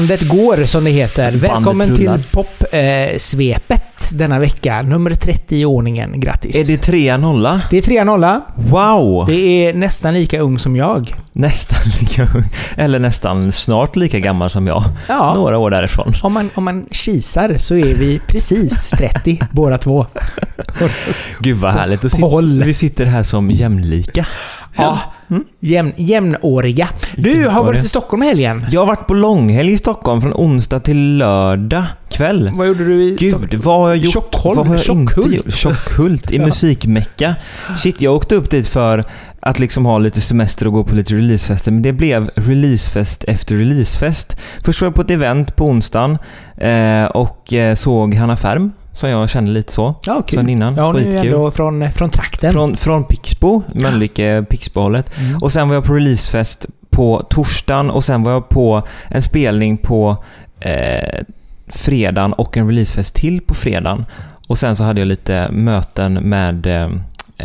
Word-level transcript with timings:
Bandet 0.00 0.28
går 0.28 0.66
som 0.66 0.84
det 0.84 0.90
heter. 0.90 1.32
Välkommen 1.32 1.96
till 1.96 2.22
popsvepet 2.30 4.10
denna 4.12 4.38
vecka. 4.38 4.82
Nummer 4.82 5.14
30 5.14 5.56
i 5.56 5.64
ordningen. 5.64 6.20
Grattis! 6.20 6.56
Är 6.56 6.72
det 6.72 6.82
trea 6.82 7.16
nolla? 7.16 7.62
Det 7.70 7.78
är 7.78 7.82
3 7.82 8.04
nolla. 8.04 8.40
Wow! 8.56 9.26
Det 9.26 9.66
är 9.66 9.74
nästan 9.74 10.14
lika 10.14 10.40
ung 10.40 10.58
som 10.58 10.76
jag. 10.76 11.14
Nästan 11.40 11.78
lika 12.00 12.22
ung. 12.22 12.44
Eller 12.76 12.98
nästan 12.98 13.52
snart 13.52 13.96
lika 13.96 14.18
gammal 14.18 14.50
som 14.50 14.66
jag. 14.66 14.84
Ja. 15.08 15.34
Några 15.34 15.58
år 15.58 15.70
därifrån. 15.70 16.14
Om 16.22 16.32
man, 16.32 16.50
om 16.54 16.64
man 16.64 16.86
kisar 16.90 17.54
så 17.58 17.74
är 17.76 17.94
vi 17.94 18.20
precis 18.26 18.88
30 18.88 19.40
båda 19.52 19.78
två. 19.78 20.06
Gud 21.38 21.56
vad 21.56 21.72
härligt. 21.72 22.04
Och 22.04 22.10
sitter, 22.10 22.64
vi 22.64 22.74
sitter 22.74 23.06
här 23.06 23.22
som 23.22 23.50
jämlika. 23.50 24.26
Ja. 24.76 24.98
Jämn, 25.60 25.92
jämnåriga. 25.96 26.88
Du 27.16 27.48
har 27.48 27.64
varit 27.64 27.84
i 27.84 27.88
Stockholm 27.88 28.22
i 28.22 28.26
helgen. 28.26 28.66
Jag 28.70 28.80
har 28.80 28.86
varit 28.86 29.06
på 29.06 29.14
långhelg 29.14 29.72
i 29.72 29.78
Stockholm 29.78 30.20
från 30.22 30.32
onsdag 30.32 30.80
till 30.80 31.16
lördag 31.18 31.84
kväll. 32.10 32.50
Vad 32.54 32.66
gjorde 32.66 32.84
du 32.84 33.02
i 33.02 33.16
Stockholm? 33.16 33.46
Gud, 33.50 33.60
vad 33.60 33.80
har 33.80 33.88
jag 33.88 33.96
gjort? 33.96 34.12
Tjockholm? 34.12 34.56
Vad 34.56 34.66
har 34.66 34.74
jag 34.74 34.94
inte 34.96 35.14
Tjockhult? 35.14 35.34
gjort? 35.36 35.54
Tjockhult 35.54 36.30
i 36.30 36.36
Ja. 36.36 36.46
musikmecka. 36.46 37.34
Shit, 37.76 38.00
jag 38.00 38.14
åkte 38.14 38.34
upp 38.34 38.50
dit 38.50 38.68
för 38.68 39.04
att 39.40 39.58
liksom 39.58 39.86
ha 39.86 39.98
lite 39.98 40.20
semester 40.20 40.66
och 40.66 40.72
gå 40.72 40.84
på 40.84 40.94
lite 40.94 41.14
releasefester, 41.14 41.72
men 41.72 41.82
det 41.82 41.92
blev 41.92 42.30
releasefest 42.34 43.24
efter 43.24 43.56
releasefest. 43.56 44.36
Först 44.64 44.80
var 44.80 44.86
jag 44.86 44.94
på 44.94 45.02
ett 45.02 45.10
event 45.10 45.56
på 45.56 45.66
onsdagen 45.66 46.18
eh, 46.56 47.04
och 47.04 47.52
eh, 47.52 47.74
såg 47.74 48.14
Hanna 48.14 48.36
Färm, 48.36 48.72
som 48.92 49.10
jag 49.10 49.30
kände 49.30 49.50
lite 49.50 49.72
så. 49.72 49.94
Ja, 50.06 50.22
kul. 50.26 50.38
Sen 50.38 50.48
innan. 50.48 50.74
Ja, 50.76 50.86
hon 50.86 50.96
är 50.96 51.00
ju 51.00 51.16
ändå 51.16 51.50
från, 51.50 51.92
från 51.92 52.10
trakten. 52.10 52.52
Från, 52.52 52.76
från 52.76 53.04
Pixbo, 53.04 53.62
Mölnlycke, 53.74 54.44
Pixbohållet. 54.50 55.18
Mm. 55.18 55.36
Och 55.36 55.52
sen 55.52 55.68
var 55.68 55.74
jag 55.74 55.84
på 55.84 55.94
releasefest 55.94 56.66
på 56.90 57.26
torsdagen 57.30 57.90
och 57.90 58.04
sen 58.04 58.22
var 58.22 58.32
jag 58.32 58.48
på 58.48 58.82
en 59.08 59.22
spelning 59.22 59.78
på 59.78 60.24
eh, 60.60 61.20
fredagen 61.66 62.32
och 62.32 62.56
en 62.56 62.66
releasefest 62.66 63.14
till 63.14 63.40
på 63.40 63.54
fredagen. 63.54 64.04
Och 64.48 64.58
sen 64.58 64.76
så 64.76 64.84
hade 64.84 65.00
jag 65.00 65.08
lite 65.08 65.48
möten 65.50 66.14
med 66.14 66.66
eh, 66.66 66.74
eh, 66.74 66.90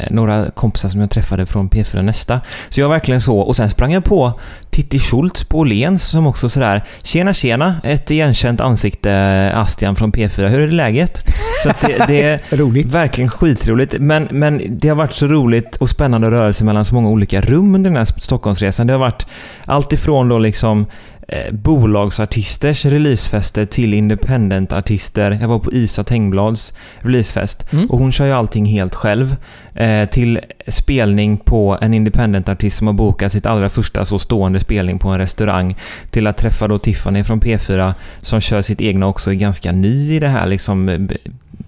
några 0.09 0.51
kompisar 0.51 0.89
som 0.89 1.01
jag 1.01 1.09
träffade 1.09 1.45
från 1.45 1.69
P4 1.69 2.01
Nästa. 2.01 2.41
Så 2.69 2.81
jag 2.81 2.89
verkligen 2.89 3.21
så. 3.21 3.37
Och 3.39 3.55
sen 3.55 3.69
sprang 3.69 3.93
jag 3.93 4.03
på 4.03 4.39
Titti 4.69 4.99
Schultz 4.99 5.43
på 5.43 5.59
Åhléns 5.59 6.09
som 6.09 6.27
också 6.27 6.49
sådär 6.49 6.83
Tjena 7.03 7.33
tjena, 7.33 7.75
ett 7.83 8.11
igenkänt 8.11 8.61
ansikte 8.61 9.51
Astian 9.55 9.95
från 9.95 10.11
P4. 10.11 10.47
Hur 10.47 10.59
är 10.61 10.67
det 10.67 10.73
läget? 10.73 11.23
Så 11.63 11.71
det, 11.81 12.05
det 12.07 12.21
är 12.21 12.41
Roligt. 12.57 12.87
verkligen 12.87 13.29
skitroligt. 13.29 13.95
Men, 13.99 14.27
men 14.31 14.61
det 14.69 14.87
har 14.87 14.95
varit 14.95 15.13
så 15.13 15.27
roligt 15.27 15.75
och 15.75 15.89
spännande 15.89 16.53
sig 16.53 16.65
mellan 16.65 16.85
så 16.85 16.95
många 16.95 17.09
olika 17.09 17.41
rum 17.41 17.75
under 17.75 17.89
den 17.89 17.97
här 17.97 18.05
Stockholmsresan. 18.05 18.87
Det 18.87 18.93
har 18.93 18.99
varit 18.99 19.27
allt 19.65 19.93
ifrån 19.93 20.29
då 20.29 20.37
liksom 20.39 20.85
eh, 21.27 21.53
bolagsartisters 21.53 22.85
releasefester 22.85 23.65
till 23.65 23.93
independent-artister. 23.93 25.37
Jag 25.41 25.47
var 25.47 25.59
på 25.59 25.73
Isa 25.73 26.03
Tengblads 26.03 26.73
releasefest 26.99 27.65
Mm. 27.73 27.85
och 27.85 27.99
hon 27.99 28.11
kör 28.11 28.25
ju 28.25 28.31
allting 28.31 28.65
helt 28.65 28.95
själv. 28.95 29.35
Eh, 29.73 30.09
till 30.09 30.39
spelning 30.67 31.37
på 31.37 31.77
en 31.81 31.93
independent-artist 31.93 32.77
som 32.77 32.87
har 32.87 32.93
bokat 32.93 33.31
sitt 33.31 33.45
allra 33.45 33.69
första 33.69 34.05
så 34.05 34.19
stående 34.19 34.59
spelning 34.59 34.99
på 34.99 35.09
en 35.09 35.17
restaurang. 35.19 35.75
Till 36.11 36.27
att 36.27 36.37
träffa 36.37 36.67
då 36.67 36.77
Tiffany 36.79 37.23
från 37.23 37.41
P4 37.41 37.93
som 38.19 38.41
kör 38.41 38.61
sitt 38.61 38.81
egna 38.81 39.07
också, 39.07 39.31
är 39.31 39.35
ganska 39.35 39.71
ny 39.71 40.13
i 40.15 40.19
det 40.19 40.27
här 40.27 40.47
liksom 40.47 41.09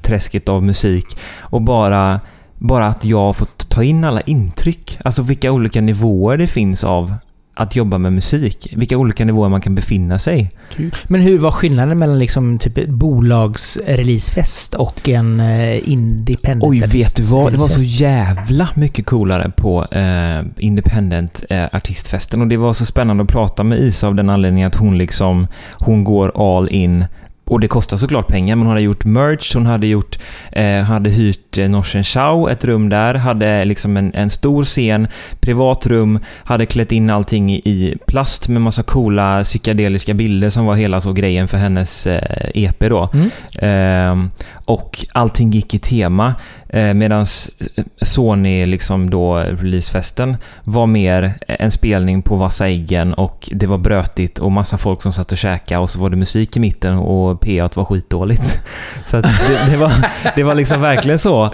träsket 0.02 0.50
av 0.50 0.64
musik. 0.64 1.06
Och 1.40 1.62
bara, 1.62 2.20
bara 2.58 2.88
att 2.88 3.06
jag 3.06 3.18
har 3.18 3.34
fått 3.34 3.70
ta 3.70 3.84
in 3.84 4.04
alla 4.04 4.22
intryck. 4.22 4.98
Alltså 5.06 5.22
vilka 5.22 5.52
olika 5.52 5.82
nivåer 5.82 6.38
det 6.38 6.48
finns 6.48 6.84
av 6.84 7.14
att 7.58 7.76
jobba 7.76 7.98
med 7.98 8.14
musik. 8.14 8.74
Vilka 8.76 8.98
olika 8.98 9.26
nivåer 9.26 9.50
man 9.50 9.62
kan 9.62 9.76
befinna 9.76 10.20
sig. 10.20 10.52
Kul. 10.70 10.96
Men 11.08 11.22
hur 11.22 11.38
var 11.38 11.52
skillnaden 11.52 12.00
mellan 12.00 12.20
liksom 12.20 12.60
typ 12.60 12.78
ett 12.78 12.90
bolags 12.90 13.78
releasefest 13.86 14.74
och 14.74 15.10
en 15.10 15.40
uh, 15.40 15.90
independent 15.90 16.64
Oj, 16.70 16.80
vet 16.80 17.16
du 17.16 17.24
vad? 17.24 17.54
Det 17.54 17.58
var 17.58 17.68
så 17.68 17.84
jävla 17.84 18.70
mycket 18.74 19.06
coolare 19.06 19.52
på 19.56 19.86
eh, 19.92 20.46
Independent 20.58 21.44
eh, 21.50 21.66
artistfesten 21.72 22.42
och 22.42 22.48
det 22.48 22.58
var 22.58 22.74
så 22.74 22.86
spännande 22.86 23.24
att 23.24 23.30
prata 23.30 23.64
med 23.64 23.80
Isa 23.80 24.08
av 24.08 24.16
den 24.16 24.30
anledningen 24.30 24.68
att 24.68 24.76
hon 24.76 24.98
liksom, 24.98 25.48
hon 25.80 26.04
går 26.04 26.58
all 26.58 26.68
in 26.70 27.06
och 27.48 27.60
det 27.60 27.68
kostar 27.68 27.98
såklart 27.98 28.28
pengar, 28.28 28.56
men 28.56 28.66
hon 28.66 28.76
hade 28.76 28.86
gjort 28.86 29.06
merch, 29.06 29.56
hon 29.56 29.66
hade 29.66 29.88
gjort, 29.88 30.20
eh, 30.52 30.82
hade 30.82 31.10
hyrt 31.10 31.58
eh, 31.58 31.70
Norsen 31.70 32.04
Chow, 32.04 32.50
ett 32.50 32.66
rum 32.66 32.90
där, 32.90 33.14
hade 33.14 33.66
liksom 33.66 33.98
en, 33.98 34.14
en 34.14 34.30
stor 34.30 34.64
scen, 34.64 35.08
privat 35.40 35.88
rum, 35.88 36.20
hade 36.44 36.66
klätt 36.66 36.92
in 36.92 37.10
allting 37.10 37.52
i, 37.52 37.98
plast 38.08 38.48
med 38.48 38.62
massa 38.62 38.84
coola 38.84 39.44
psykedeliska 39.44 40.14
bilder 40.14 40.50
som 40.50 40.66
var 40.66 40.76
hela 40.76 41.02
så 41.02 41.14
grejen 41.14 41.48
för 41.48 41.58
hennes 41.58 42.08
eh, 42.08 42.50
EP 42.54 42.80
då. 42.80 43.10
Mm. 43.14 43.30
Ehm, 43.60 44.32
och 44.66 45.06
allting 45.12 45.52
gick 45.52 45.74
i 45.74 45.80
tema. 45.80 46.36
Eh, 46.70 46.94
Medan 46.94 47.22
eh, 47.22 47.84
Sony, 48.02 48.66
liksom 48.66 49.10
då 49.10 49.38
releasefesten, 49.38 50.38
var 50.64 50.88
mer 50.88 51.34
en 51.48 51.72
spelning 51.72 52.22
på 52.22 52.36
vassa 52.36 52.68
äggen 52.68 53.14
och 53.14 53.50
det 53.52 53.68
var 53.68 53.78
brötigt 53.78 54.40
och 54.40 54.52
massa 54.52 54.78
folk 54.78 55.02
som 55.02 55.14
satt 55.14 55.32
och 55.32 55.38
käkade 55.38 55.82
och 55.82 55.90
så 55.90 56.00
var 56.00 56.10
det 56.10 56.16
musik 56.16 56.58
i 56.58 56.60
mitten 56.60 56.98
och 56.98 57.42
PA 57.42 57.70
var 57.74 57.86
skitdåligt. 57.86 58.62
Så 59.06 59.18
att 59.18 59.24
det, 59.24 59.72
det, 59.72 59.78
var, 59.78 59.92
det 60.36 60.44
var 60.44 60.56
liksom 60.56 60.82
verkligen 60.82 61.20
så. 61.20 61.54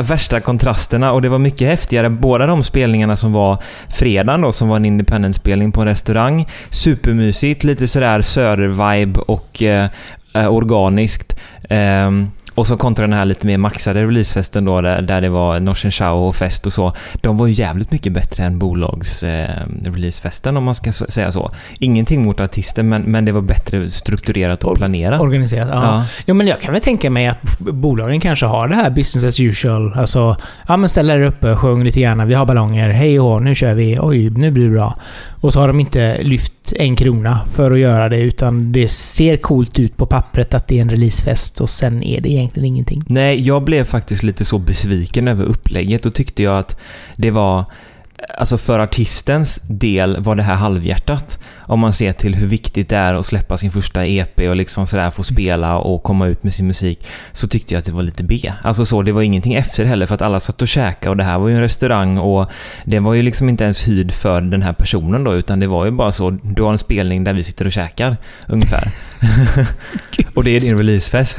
Värsta 0.00 0.40
kontrasterna 0.40 1.12
och 1.12 1.22
det 1.22 1.28
var 1.28 1.38
mycket 1.38 1.68
häftigare. 1.68 2.10
Båda 2.10 2.46
de 2.46 2.64
spelningarna 2.64 3.16
som 3.16 3.32
var 3.32 3.62
fredagen 3.88 4.40
då, 4.40 4.52
som 4.52 4.68
var 4.68 4.76
en 4.76 4.84
independent-spelning 4.84 5.72
på 5.72 5.80
en 5.80 5.86
restaurang. 5.86 6.48
Supermysigt, 6.70 7.64
lite 7.64 7.88
sådär 7.88 8.20
söder-vibe 8.20 9.20
och 9.20 9.62
eh, 9.62 9.88
eh, 10.34 10.54
organiskt. 10.54 11.36
Ehm, 11.68 12.30
och 12.58 12.66
så 12.66 12.76
kontra 12.76 13.06
den 13.06 13.12
här 13.12 13.24
lite 13.24 13.46
mer 13.46 13.58
maxade 13.58 14.04
releasefesten 14.04 14.64
då, 14.64 14.80
där, 14.80 15.02
där 15.02 15.20
det 15.20 15.28
var 15.28 15.60
Norsen 15.60 15.90
Chow 15.90 16.28
och 16.28 16.36
fest 16.36 16.66
och 16.66 16.72
så. 16.72 16.92
De 17.20 17.36
var 17.36 17.46
ju 17.46 17.52
jävligt 17.52 17.90
mycket 17.90 18.12
bättre 18.12 18.44
än 18.44 18.58
bolags 18.58 19.22
eh, 19.22 19.66
releasefesten 19.82 20.56
om 20.56 20.64
man 20.64 20.74
ska 20.74 20.92
så, 20.92 21.06
säga 21.08 21.32
så. 21.32 21.50
Ingenting 21.78 22.24
mot 22.24 22.40
artisten, 22.40 22.88
men, 22.88 23.02
men 23.02 23.24
det 23.24 23.32
var 23.32 23.40
bättre 23.40 23.90
strukturerat 23.90 24.64
och 24.64 24.76
planerat. 24.76 25.20
Organiserat, 25.20 25.68
ja. 25.72 25.82
Ja. 25.82 26.04
Jo, 26.26 26.34
men 26.34 26.46
jag 26.46 26.60
kan 26.60 26.72
väl 26.72 26.82
tänka 26.82 27.10
mig 27.10 27.26
att 27.26 27.58
bolagen 27.58 28.20
kanske 28.20 28.46
har 28.46 28.68
det 28.68 28.74
här 28.74 28.90
business 28.90 29.24
as 29.24 29.40
usual. 29.40 29.92
Alltså, 29.92 30.36
ja 30.68 30.76
men 30.76 30.88
ställ 30.88 31.10
er 31.10 31.22
uppe, 31.22 31.56
sjung 31.56 31.84
lite 31.84 32.00
grann, 32.00 32.28
vi 32.28 32.34
har 32.34 32.46
ballonger, 32.46 32.88
hej 32.88 33.20
och 33.20 33.42
nu 33.42 33.54
kör 33.54 33.74
vi, 33.74 33.98
oj, 34.00 34.30
nu 34.30 34.50
blir 34.50 34.64
det 34.64 34.70
bra. 34.70 34.98
Och 35.40 35.52
så 35.52 35.60
har 35.60 35.68
de 35.68 35.80
inte 35.80 36.22
lyft 36.22 36.52
en 36.76 36.96
krona 36.96 37.40
för 37.46 37.70
att 37.70 37.78
göra 37.78 38.08
det, 38.08 38.20
utan 38.20 38.72
det 38.72 38.88
ser 38.88 39.36
coolt 39.36 39.78
ut 39.78 39.96
på 39.96 40.06
pappret 40.06 40.54
att 40.54 40.68
det 40.68 40.78
är 40.78 40.82
en 40.82 40.90
releasefest 40.90 41.60
och 41.60 41.70
sen 41.70 42.02
är 42.02 42.20
det 42.20 42.28
egentligen 42.28 42.47
ingenting. 42.56 43.02
Nej, 43.06 43.40
jag 43.40 43.64
blev 43.64 43.84
faktiskt 43.84 44.22
lite 44.22 44.44
så 44.44 44.58
besviken 44.58 45.28
över 45.28 45.44
upplägget 45.44 46.06
och 46.06 46.14
tyckte 46.14 46.42
jag 46.42 46.58
att 46.58 46.76
det 47.16 47.30
var 47.30 47.64
Alltså 48.38 48.58
för 48.58 48.78
artistens 48.78 49.60
del 49.68 50.20
var 50.20 50.34
det 50.34 50.42
här 50.42 50.54
halvhjärtat. 50.54 51.38
Om 51.58 51.80
man 51.80 51.92
ser 51.92 52.12
till 52.12 52.34
hur 52.34 52.46
viktigt 52.46 52.88
det 52.88 52.96
är 52.96 53.14
att 53.14 53.26
släppa 53.26 53.56
sin 53.56 53.70
första 53.70 54.06
EP 54.06 54.38
och 54.38 54.56
liksom 54.56 54.86
sådär 54.86 55.10
få 55.10 55.22
spela 55.22 55.78
och 55.78 56.02
komma 56.02 56.26
ut 56.26 56.44
med 56.44 56.54
sin 56.54 56.66
musik. 56.66 57.06
Så 57.32 57.48
tyckte 57.48 57.74
jag 57.74 57.78
att 57.78 57.84
det 57.84 57.92
var 57.92 58.02
lite 58.02 58.24
B. 58.24 58.52
Alltså 58.62 58.84
så, 58.84 59.02
det 59.02 59.12
var 59.12 59.22
ingenting 59.22 59.54
efter 59.54 59.84
heller 59.84 60.06
för 60.06 60.14
att 60.14 60.22
alla 60.22 60.40
satt 60.40 60.62
och 60.62 60.68
käkade 60.68 61.10
och 61.10 61.16
det 61.16 61.24
här 61.24 61.38
var 61.38 61.48
ju 61.48 61.54
en 61.54 61.60
restaurang 61.60 62.18
och 62.18 62.50
det 62.84 62.98
var 62.98 63.14
ju 63.14 63.22
liksom 63.22 63.48
inte 63.48 63.64
ens 63.64 63.88
hyrd 63.88 64.12
för 64.12 64.40
den 64.40 64.62
här 64.62 64.72
personen 64.72 65.24
då 65.24 65.34
utan 65.34 65.60
det 65.60 65.66
var 65.66 65.84
ju 65.84 65.90
bara 65.90 66.12
så, 66.12 66.30
du 66.30 66.62
har 66.62 66.72
en 66.72 66.78
spelning 66.78 67.24
där 67.24 67.34
vi 67.34 67.44
sitter 67.44 67.64
och 67.64 67.72
käkar 67.72 68.16
ungefär. 68.46 68.92
och 70.34 70.44
det 70.44 70.50
är 70.50 70.60
din 70.60 70.78
releasefest. 70.78 71.38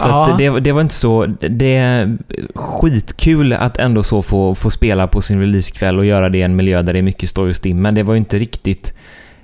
Så 0.00 0.08
Ja. 0.08 0.34
det, 0.38 0.60
det 0.60 0.72
var 0.72 0.80
inte 0.80 0.94
så... 0.94 1.26
Det 1.50 1.76
är 1.76 2.18
skitkul 2.54 3.52
att 3.52 3.78
ändå 3.78 4.02
så 4.02 4.22
få, 4.22 4.54
få 4.54 4.70
spela 4.70 5.06
på 5.06 5.20
sin 5.20 5.40
releasekväll 5.40 5.98
och 5.98 6.04
göra 6.04 6.28
det 6.28 6.38
i 6.38 6.42
en 6.42 6.56
miljö 6.56 6.82
där 6.82 6.92
det 6.92 6.98
är 6.98 7.02
mycket 7.02 7.28
stoj 7.30 7.48
och 7.48 7.56
stim, 7.56 7.82
men 7.82 7.94
det 7.94 8.02
var 8.02 8.14
ju 8.14 8.18
inte 8.18 8.38
riktigt... 8.38 8.94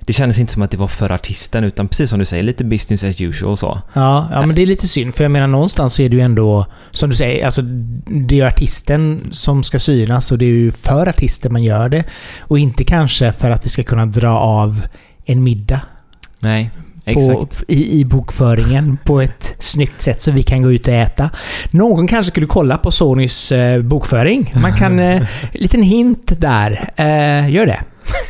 Det 0.01 0.13
kändes 0.13 0.39
inte 0.39 0.53
som 0.53 0.63
att 0.63 0.71
det 0.71 0.77
var 0.77 0.87
för 0.89 1.13
artisten, 1.13 1.65
utan 1.65 1.89
precis 1.89 2.11
som 2.11 2.19
du 2.19 2.25
säger, 2.25 2.43
lite 2.43 2.65
business 2.65 3.05
as 3.05 3.21
usual 3.21 3.57
så. 3.57 3.81
Ja, 3.93 4.29
ja, 4.33 4.47
men 4.47 4.57
det 4.57 4.63
är 4.63 4.67
lite 4.67 4.87
synd. 4.87 5.15
För 5.15 5.25
jag 5.25 5.31
menar 5.31 5.47
någonstans 5.47 5.95
så 5.95 6.03
är 6.03 6.09
det 6.09 6.17
ju 6.17 6.23
ändå, 6.23 6.67
som 6.91 7.11
du 7.11 7.17
säger, 7.17 7.47
alltså 7.47 7.63
det 8.07 8.35
är 8.35 8.37
ju 8.37 8.47
artisten 8.47 9.29
som 9.31 9.63
ska 9.63 9.79
synas 9.79 10.33
och 10.33 10.39
det 10.39 10.45
är 10.45 10.51
ju 10.51 10.73
för 10.73 11.09
artisten 11.09 11.53
man 11.53 11.65
gör 11.65 11.89
det. 11.89 12.05
Och 12.41 12.59
inte 12.59 12.85
kanske 12.85 13.33
för 13.33 13.51
att 13.51 13.65
vi 13.65 13.69
ska 13.69 13.83
kunna 13.83 14.07
dra 14.07 14.39
av 14.39 14.87
en 15.25 15.43
middag 15.43 15.81
Nej, 16.39 16.71
på, 17.15 17.49
i, 17.69 18.01
i 18.01 18.05
bokföringen 18.05 18.99
på 19.05 19.21
ett 19.21 19.55
snyggt 19.59 20.03
sätt 20.03 20.23
så 20.23 20.31
vi 20.31 20.43
kan 20.43 20.63
gå 20.63 20.73
ut 20.73 20.89
och 20.89 20.95
äta. 20.95 21.31
Någon 21.71 22.07
kanske 22.07 22.31
skulle 22.31 22.47
kolla 22.47 22.79
på 22.79 22.91
Sonys 22.91 23.53
eh, 23.53 23.83
bokföring. 23.83 24.55
Man 24.63 24.73
kan... 24.73 24.99
Eh, 24.99 25.23
liten 25.53 25.83
hint 25.83 26.33
där. 26.41 26.91
Eh, 26.97 27.51
gör 27.51 27.67
det. 27.67 27.81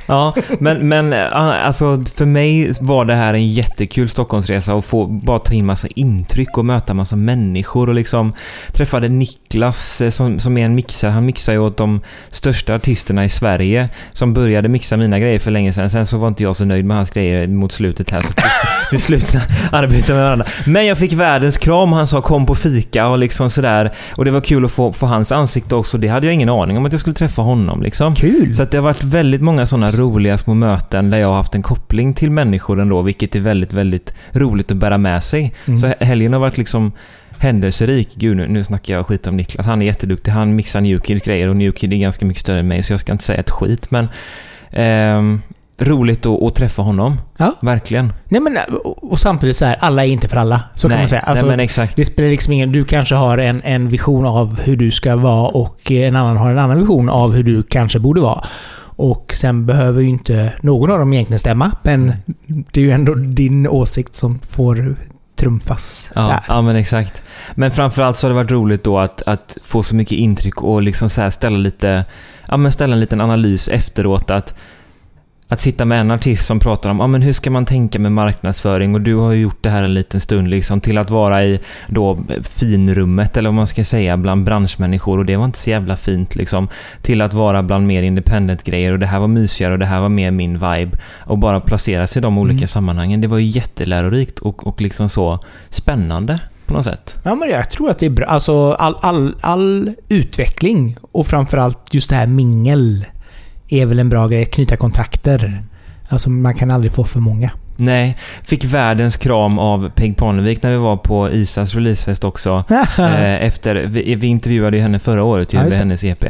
Ja, 0.06 0.34
men, 0.58 0.88
men 0.88 1.12
äh, 1.12 1.66
alltså 1.66 2.04
för 2.14 2.26
mig 2.26 2.72
var 2.80 3.04
det 3.04 3.14
här 3.14 3.34
en 3.34 3.48
jättekul 3.48 4.08
Stockholmsresa 4.08 4.74
och 4.74 4.84
få 4.84 5.06
bara 5.06 5.38
ta 5.38 5.54
in 5.54 5.66
massa 5.66 5.88
intryck 5.94 6.58
och 6.58 6.64
möta 6.64 6.94
massa 6.94 7.16
människor 7.16 7.88
och 7.88 7.94
liksom 7.94 8.32
träffade 8.72 9.08
Niklas 9.08 10.00
eh, 10.00 10.10
som, 10.10 10.40
som 10.40 10.58
är 10.58 10.64
en 10.64 10.74
mixare. 10.74 11.10
Han 11.10 11.26
mixar 11.26 11.52
ju 11.52 11.58
åt 11.58 11.76
de 11.76 12.00
största 12.30 12.74
artisterna 12.74 13.24
i 13.24 13.28
Sverige 13.28 13.88
som 14.12 14.32
började 14.32 14.68
mixa 14.68 14.96
mina 14.96 15.18
grejer 15.18 15.38
för 15.38 15.50
länge 15.50 15.72
sedan. 15.72 15.90
Sen 15.90 16.06
så 16.06 16.18
var 16.18 16.28
inte 16.28 16.42
jag 16.42 16.56
så 16.56 16.64
nöjd 16.64 16.84
med 16.84 16.96
hans 16.96 17.10
grejer 17.10 17.46
mot 17.46 17.72
slutet 17.72 18.10
här 18.10 18.20
så 18.20 18.32
vi, 18.90 18.98
slutade 18.98 19.44
arbeta 19.72 20.12
med 20.14 20.22
varandra. 20.22 20.46
Men 20.66 20.86
jag 20.86 20.98
fick 20.98 21.12
världens 21.12 21.58
kram 21.58 21.92
han 21.92 22.06
sa 22.06 22.22
kom 22.22 22.46
på 22.46 22.54
fika 22.54 23.08
och 23.08 23.18
liksom 23.18 23.50
sådär. 23.50 23.92
Och 24.16 24.24
det 24.24 24.30
var 24.30 24.40
kul 24.40 24.64
att 24.64 24.72
få, 24.72 24.92
få 24.92 25.06
hans 25.06 25.32
ansikte 25.32 25.74
också. 25.74 25.98
Det 25.98 26.08
hade 26.08 26.26
jag 26.26 26.34
ingen 26.34 26.48
aning 26.48 26.76
om 26.76 26.86
att 26.86 26.92
jag 26.92 27.00
skulle 27.00 27.14
träffa 27.14 27.42
honom 27.42 27.82
liksom. 27.82 28.14
Kul! 28.14 28.54
Så 28.54 28.62
att 28.62 28.70
det 28.70 28.76
har 28.78 28.82
varit 28.82 29.04
väldigt 29.04 29.40
många 29.40 29.66
sådana 29.66 29.85
roliga 29.94 30.38
små 30.38 30.54
möten 30.54 31.10
där 31.10 31.18
jag 31.18 31.28
har 31.28 31.34
haft 31.34 31.54
en 31.54 31.62
koppling 31.62 32.14
till 32.14 32.30
människor 32.30 32.80
ändå, 32.80 33.02
vilket 33.02 33.36
är 33.36 33.40
väldigt, 33.40 33.72
väldigt 33.72 34.14
roligt 34.32 34.70
att 34.70 34.76
bära 34.76 34.98
med 34.98 35.24
sig. 35.24 35.54
Mm. 35.66 35.76
Så 35.76 35.94
helgen 36.00 36.32
har 36.32 36.40
varit 36.40 36.58
liksom 36.58 36.92
händelserik. 37.38 38.14
Gud, 38.14 38.36
nu, 38.36 38.48
nu 38.48 38.64
snackar 38.64 38.94
jag 38.94 39.06
skit 39.06 39.26
om 39.26 39.36
Niklas. 39.36 39.66
Han 39.66 39.82
är 39.82 39.86
jätteduktig. 39.86 40.32
Han 40.32 40.56
mixar 40.56 40.80
Newkids 40.80 41.22
grejer 41.22 41.48
och 41.48 41.56
Newkid 41.56 41.92
är 41.92 41.96
ganska 41.96 42.26
mycket 42.26 42.40
större 42.40 42.58
än 42.58 42.68
mig, 42.68 42.82
så 42.82 42.92
jag 42.92 43.00
ska 43.00 43.12
inte 43.12 43.24
säga 43.24 43.40
ett 43.40 43.50
skit, 43.50 43.90
men 43.90 44.08
ehm, 44.70 45.42
roligt 45.78 46.26
att, 46.26 46.42
att 46.42 46.54
träffa 46.54 46.82
honom. 46.82 47.20
Ja. 47.36 47.54
Verkligen. 47.60 48.12
Nej 48.28 48.40
men, 48.40 48.58
och, 48.84 49.12
och 49.12 49.20
samtidigt 49.20 49.56
så 49.56 49.64
här, 49.64 49.76
alla 49.80 50.04
är 50.04 50.08
inte 50.08 50.28
för 50.28 50.36
alla. 50.36 50.60
Så 50.72 50.88
kan 50.88 50.94
nej, 50.94 51.02
man 51.02 51.08
säga. 51.08 51.20
Alltså, 51.20 51.46
nej, 51.46 51.56
men 51.56 51.64
exakt. 51.64 51.96
det 51.96 52.04
spelar 52.04 52.30
liksom 52.30 52.52
ingen... 52.52 52.72
Du 52.72 52.84
kanske 52.84 53.14
har 53.14 53.38
en, 53.38 53.62
en 53.64 53.88
vision 53.88 54.26
av 54.26 54.60
hur 54.60 54.76
du 54.76 54.90
ska 54.90 55.16
vara 55.16 55.48
och 55.48 55.90
en 55.90 56.16
annan 56.16 56.36
har 56.36 56.50
en 56.50 56.58
annan 56.58 56.78
vision 56.78 57.08
av 57.08 57.32
hur 57.32 57.42
du 57.42 57.62
kanske 57.62 57.98
borde 57.98 58.20
vara. 58.20 58.44
Och 58.96 59.32
sen 59.36 59.66
behöver 59.66 60.02
ju 60.02 60.08
inte 60.08 60.52
någon 60.60 60.90
av 60.90 60.98
dem 60.98 61.12
egentligen 61.12 61.38
stämma, 61.38 61.72
men 61.82 62.12
det 62.46 62.80
är 62.80 62.84
ju 62.84 62.90
ändå 62.90 63.14
din 63.14 63.68
åsikt 63.68 64.14
som 64.14 64.38
får 64.38 64.94
trumfas 65.36 66.10
Ja, 66.14 66.20
där. 66.22 66.40
ja, 66.48 66.62
men 66.62 66.76
exakt. 66.76 67.22
Men 67.54 67.70
framförallt 67.70 68.16
så 68.16 68.26
har 68.26 68.28
det 68.30 68.34
varit 68.34 68.50
roligt 68.50 68.84
då 68.84 68.98
att, 68.98 69.22
att 69.22 69.58
få 69.62 69.82
så 69.82 69.94
mycket 69.94 70.18
intryck 70.18 70.62
och 70.62 70.82
liksom 70.82 71.10
så 71.10 71.30
ställa 71.30 71.58
lite, 71.58 72.04
ja 72.48 72.56
men 72.56 72.72
ställa 72.72 72.92
en 72.94 73.00
liten 73.00 73.20
analys 73.20 73.68
efteråt 73.68 74.30
att 74.30 74.54
att 75.48 75.60
sitta 75.60 75.84
med 75.84 76.00
en 76.00 76.10
artist 76.10 76.46
som 76.46 76.60
pratar 76.60 76.90
om 76.90 77.00
ah, 77.00 77.06
men 77.06 77.22
hur 77.22 77.32
ska 77.32 77.50
man 77.50 77.64
tänka 77.66 77.98
med 77.98 78.12
marknadsföring 78.12 78.94
och 78.94 79.00
du 79.00 79.14
har 79.14 79.32
ju 79.32 79.42
gjort 79.42 79.62
det 79.62 79.70
här 79.70 79.82
en 79.82 79.94
liten 79.94 80.20
stund 80.20 80.48
liksom 80.50 80.80
till 80.80 80.98
att 80.98 81.10
vara 81.10 81.44
i 81.44 81.60
då 81.88 82.18
finrummet 82.42 83.36
eller 83.36 83.48
vad 83.48 83.54
man 83.54 83.66
ska 83.66 83.84
säga 83.84 84.16
bland 84.16 84.44
branschmänniskor 84.44 85.18
och 85.18 85.26
det 85.26 85.36
var 85.36 85.44
inte 85.44 85.58
så 85.58 85.70
jävla 85.70 85.96
fint 85.96 86.36
liksom 86.36 86.68
till 87.02 87.20
att 87.20 87.34
vara 87.34 87.62
bland 87.62 87.86
mer 87.86 88.02
independent-grejer 88.02 88.92
och 88.92 88.98
det 88.98 89.06
här 89.06 89.18
var 89.20 89.28
mysigare 89.28 89.72
och 89.72 89.78
det 89.78 89.86
här 89.86 90.00
var 90.00 90.08
mer 90.08 90.30
min 90.30 90.52
vibe 90.52 90.98
och 91.18 91.38
bara 91.38 91.60
placera 91.60 92.06
sig 92.06 92.20
i 92.20 92.22
de 92.22 92.38
olika 92.38 92.56
Mm. 92.56 92.68
sammanhangen. 92.68 93.20
Det 93.20 93.28
var 93.28 93.38
ju 93.38 93.46
jättelärorikt 93.46 94.38
och, 94.38 94.66
och 94.66 94.80
liksom 94.80 95.08
så 95.08 95.38
spännande 95.68 96.40
på 96.66 96.74
något 96.74 96.84
sätt. 96.84 97.16
Ja, 97.22 97.34
men 97.34 97.50
jag 97.50 97.70
tror 97.70 97.90
att 97.90 97.98
det 97.98 98.06
är 98.06 98.10
bra. 98.10 98.26
Alltså 98.26 98.72
all, 98.72 98.96
all, 99.02 99.34
all 99.40 99.92
utveckling 100.08 100.96
och 101.12 101.26
framförallt 101.26 101.94
just 101.94 102.10
det 102.10 102.16
här 102.16 102.26
mingel 102.26 103.04
är 103.68 103.86
väl 103.86 103.98
en 103.98 104.08
bra 104.08 104.28
grej. 104.28 104.44
Knyta 104.44 104.76
kontakter. 104.76 105.62
Alltså 106.08 106.30
man 106.30 106.54
kan 106.54 106.70
aldrig 106.70 106.92
få 106.92 107.04
för 107.04 107.20
många. 107.20 107.50
Nej, 107.78 108.16
fick 108.42 108.64
världens 108.64 109.16
kram 109.16 109.58
av 109.58 109.90
Peg 109.90 110.16
Parnevik 110.16 110.62
när 110.62 110.70
vi 110.70 110.76
var 110.76 110.96
på 110.96 111.30
Isas 111.30 111.74
releasefest 111.74 112.24
också. 112.24 112.64
Eh, 112.98 113.44
efter, 113.44 113.74
vi, 113.74 114.14
vi 114.14 114.26
intervjuade 114.26 114.76
ju 114.76 114.82
henne 114.82 114.98
förra 114.98 115.22
året 115.22 115.54
ju 115.54 115.58
Ja, 115.58 115.70
hennes 115.70 116.04
EP. 116.04 116.24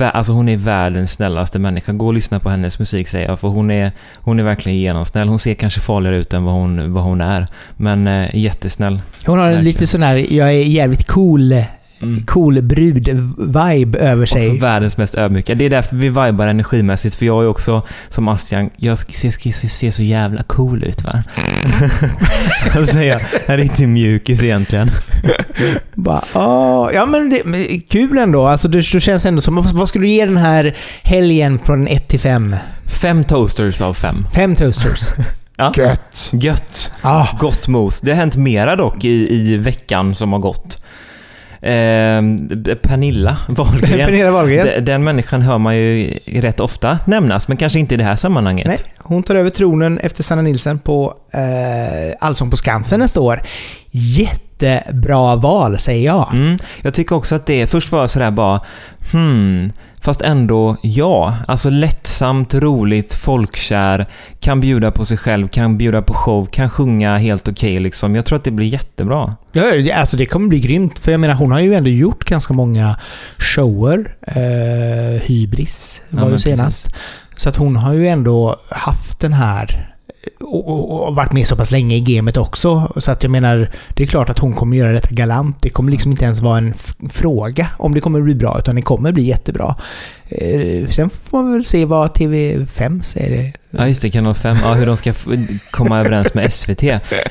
Alltså 0.00 0.32
hon 0.32 0.48
är 0.48 0.56
världens 0.56 1.12
snällaste 1.12 1.58
människa. 1.58 1.92
Gå 1.92 2.06
och 2.06 2.14
lyssna 2.14 2.40
på 2.40 2.50
hennes 2.50 2.78
musik 2.78 3.08
säger 3.08 3.28
jag, 3.28 3.40
för 3.40 3.48
hon 3.48 3.70
är, 3.70 3.92
hon 4.16 4.38
är 4.38 4.42
verkligen 4.42 4.78
genomsnäll. 4.78 5.28
Hon 5.28 5.38
ser 5.38 5.54
kanske 5.54 5.80
farligare 5.80 6.16
ut 6.16 6.32
än 6.32 6.44
vad 6.44 6.54
hon, 6.54 6.92
vad 6.92 7.04
hon 7.04 7.20
är. 7.20 7.46
Men 7.76 8.06
eh, 8.06 8.36
jättesnäll. 8.36 9.00
Hon 9.26 9.38
har 9.38 9.46
en 9.46 9.52
Verkligen. 9.52 9.64
lite 9.74 9.86
sån 9.86 10.02
här, 10.02 10.32
jag 10.32 10.48
är 10.48 10.52
jävligt 10.52 11.06
cool, 11.06 11.64
cool 12.26 12.62
brud-vibe 12.62 13.96
över 13.98 14.22
Och 14.22 14.28
så 14.28 14.38
sig. 14.38 14.58
världens 14.58 14.96
mest 14.96 15.14
ödmjuka. 15.14 15.54
Det 15.54 15.64
är 15.64 15.70
därför 15.70 15.96
vi 15.96 16.08
vibar 16.08 16.46
energimässigt, 16.46 17.14
för 17.14 17.26
jag 17.26 17.42
är 17.44 17.48
också 17.48 17.82
som 18.08 18.28
Astian, 18.28 18.70
jag 18.76 18.98
ser, 18.98 19.30
ser, 19.30 19.68
ser 19.68 19.90
så 19.90 20.02
jävla 20.02 20.42
cool 20.42 20.84
ut 20.84 21.04
va? 21.04 21.22
Jag 22.74 22.88
säger 22.88 23.26
en 23.46 23.56
riktig 23.56 23.88
mjukis 23.88 24.42
egentligen. 24.42 24.90
Bara, 25.94 26.24
åh, 26.34 26.90
ja 26.94 27.06
men, 27.06 27.30
det, 27.30 27.42
men 27.44 27.80
kul 27.80 28.18
ändå. 28.18 28.46
Alltså 28.46 28.68
det, 28.68 28.78
det 28.92 29.00
känns 29.00 29.26
ändå 29.26 29.40
som... 29.40 29.62
Vad 29.74 29.88
ska 29.88 29.98
du 29.98 30.08
ge 30.08 30.24
den 30.24 30.36
här 30.36 30.76
helgen 31.02 31.58
från 31.64 31.86
1 31.88 32.08
till 32.08 32.20
5? 32.20 32.56
Fem 33.02 33.24
toasters 33.24 33.80
av 33.80 33.94
fem. 33.94 34.26
Fem 34.34 34.54
toasters. 34.54 35.00
Ja. 35.58 35.72
Gött. 35.76 36.30
Gött. 36.32 36.92
Ah, 37.02 37.26
Gott 37.40 37.68
mos. 37.68 38.00
Det 38.00 38.10
har 38.10 38.16
hänt 38.16 38.36
mera 38.36 38.76
dock 38.76 39.04
i, 39.04 39.34
i 39.34 39.56
veckan 39.56 40.14
som 40.14 40.32
har 40.32 40.38
gått. 40.40 40.78
Eh, 41.60 42.22
Pernilla 42.82 43.36
Wahlgren. 43.48 44.06
Pernilla 44.06 44.30
Wahlgren. 44.30 44.66
Den, 44.66 44.84
den 44.84 45.04
människan 45.04 45.42
hör 45.42 45.58
man 45.58 45.76
ju 45.76 46.18
rätt 46.26 46.60
ofta 46.60 46.98
nämnas, 47.06 47.48
men 47.48 47.56
kanske 47.56 47.78
inte 47.78 47.94
i 47.94 47.98
det 47.98 48.04
här 48.04 48.16
sammanhanget. 48.16 48.66
Nej, 48.66 48.78
hon 48.98 49.22
tar 49.22 49.34
över 49.34 49.50
tronen 49.50 49.98
efter 49.98 50.22
Sanna 50.22 50.42
Nilsson 50.42 50.78
på 50.78 51.14
eh, 51.32 52.14
Allsång 52.20 52.50
på 52.50 52.56
Skansen 52.56 53.00
nästa 53.00 53.20
år. 53.20 53.42
Jättebra 53.90 55.36
val, 55.36 55.78
säger 55.78 56.06
jag. 56.06 56.28
Mm, 56.34 56.58
jag 56.82 56.94
tycker 56.94 57.16
också 57.16 57.34
att 57.34 57.46
det, 57.46 57.66
först 57.66 57.92
var 57.92 58.00
jag 58.00 58.10
sådär 58.10 58.30
bara, 58.30 58.60
hmm, 59.12 59.72
fast 60.00 60.20
ändå 60.20 60.76
ja. 60.82 61.36
Alltså 61.48 61.70
lättsamt, 61.70 62.54
roligt, 62.54 63.14
folkkär, 63.14 64.06
kan 64.40 64.60
bjuda 64.60 64.90
på 64.90 65.04
sig 65.04 65.16
själv, 65.16 65.48
kan 65.48 65.78
bjuda 65.78 66.02
på 66.02 66.14
show, 66.14 66.44
kan 66.44 66.70
sjunga 66.70 67.16
helt 67.16 67.48
okej 67.48 67.80
liksom. 67.80 68.14
Jag 68.14 68.26
tror 68.26 68.36
att 68.36 68.44
det 68.44 68.50
blir 68.50 68.66
jättebra. 68.66 69.36
Ja, 69.52 69.94
alltså 69.94 70.16
det 70.16 70.26
kommer 70.26 70.48
bli 70.48 70.60
grymt. 70.60 70.98
För 70.98 71.12
jag 71.12 71.20
menar, 71.20 71.34
hon 71.34 71.52
har 71.52 71.60
ju 71.60 71.74
ändå 71.74 71.90
gjort 71.90 72.24
ganska 72.24 72.54
många 72.54 72.96
shower. 73.38 74.14
Eh, 74.26 75.22
Hybris 75.22 76.00
Ja, 76.10 76.16
var 76.16 76.24
ju 76.24 76.30
men 76.30 76.40
senast. 76.40 76.88
Så 77.36 77.48
att 77.48 77.56
hon 77.56 77.76
har 77.76 77.92
ju 77.92 78.08
ändå 78.08 78.60
haft 78.70 79.20
den 79.20 79.32
här 79.32 79.95
och, 80.40 80.68
och, 80.68 81.08
och 81.08 81.14
varit 81.14 81.32
med 81.32 81.46
så 81.46 81.56
pass 81.56 81.70
länge 81.70 81.96
i 81.96 82.00
gamet 82.00 82.36
också. 82.36 82.92
Så 82.96 83.10
att 83.10 83.22
jag 83.22 83.30
menar, 83.32 83.70
det 83.94 84.02
är 84.02 84.06
klart 84.06 84.28
att 84.28 84.38
hon 84.38 84.54
kommer 84.54 84.76
göra 84.76 84.92
detta 84.92 85.10
galant. 85.10 85.56
Det 85.60 85.70
kommer 85.70 85.90
liksom 85.90 86.10
inte 86.10 86.24
ens 86.24 86.40
vara 86.40 86.58
en 86.58 86.74
fråga 87.10 87.68
om 87.78 87.94
det 87.94 88.00
kommer 88.00 88.20
bli 88.20 88.34
bra, 88.34 88.58
utan 88.58 88.76
det 88.76 88.82
kommer 88.82 89.12
bli 89.12 89.22
jättebra. 89.22 89.74
Eh, 90.28 90.88
sen 90.88 91.10
får 91.10 91.42
man 91.42 91.52
väl 91.52 91.64
se 91.64 91.84
vad 91.84 92.10
TV5 92.10 93.02
säger. 93.02 93.52
Ja, 93.70 93.86
just 93.86 94.02
det, 94.02 94.10
kanal 94.10 94.34
5. 94.34 94.56
Ja, 94.62 94.74
hur 94.74 94.86
de 94.86 94.96
ska 94.96 95.12
komma 95.70 96.00
överens 96.00 96.34
med 96.34 96.52
SVT. 96.52 96.82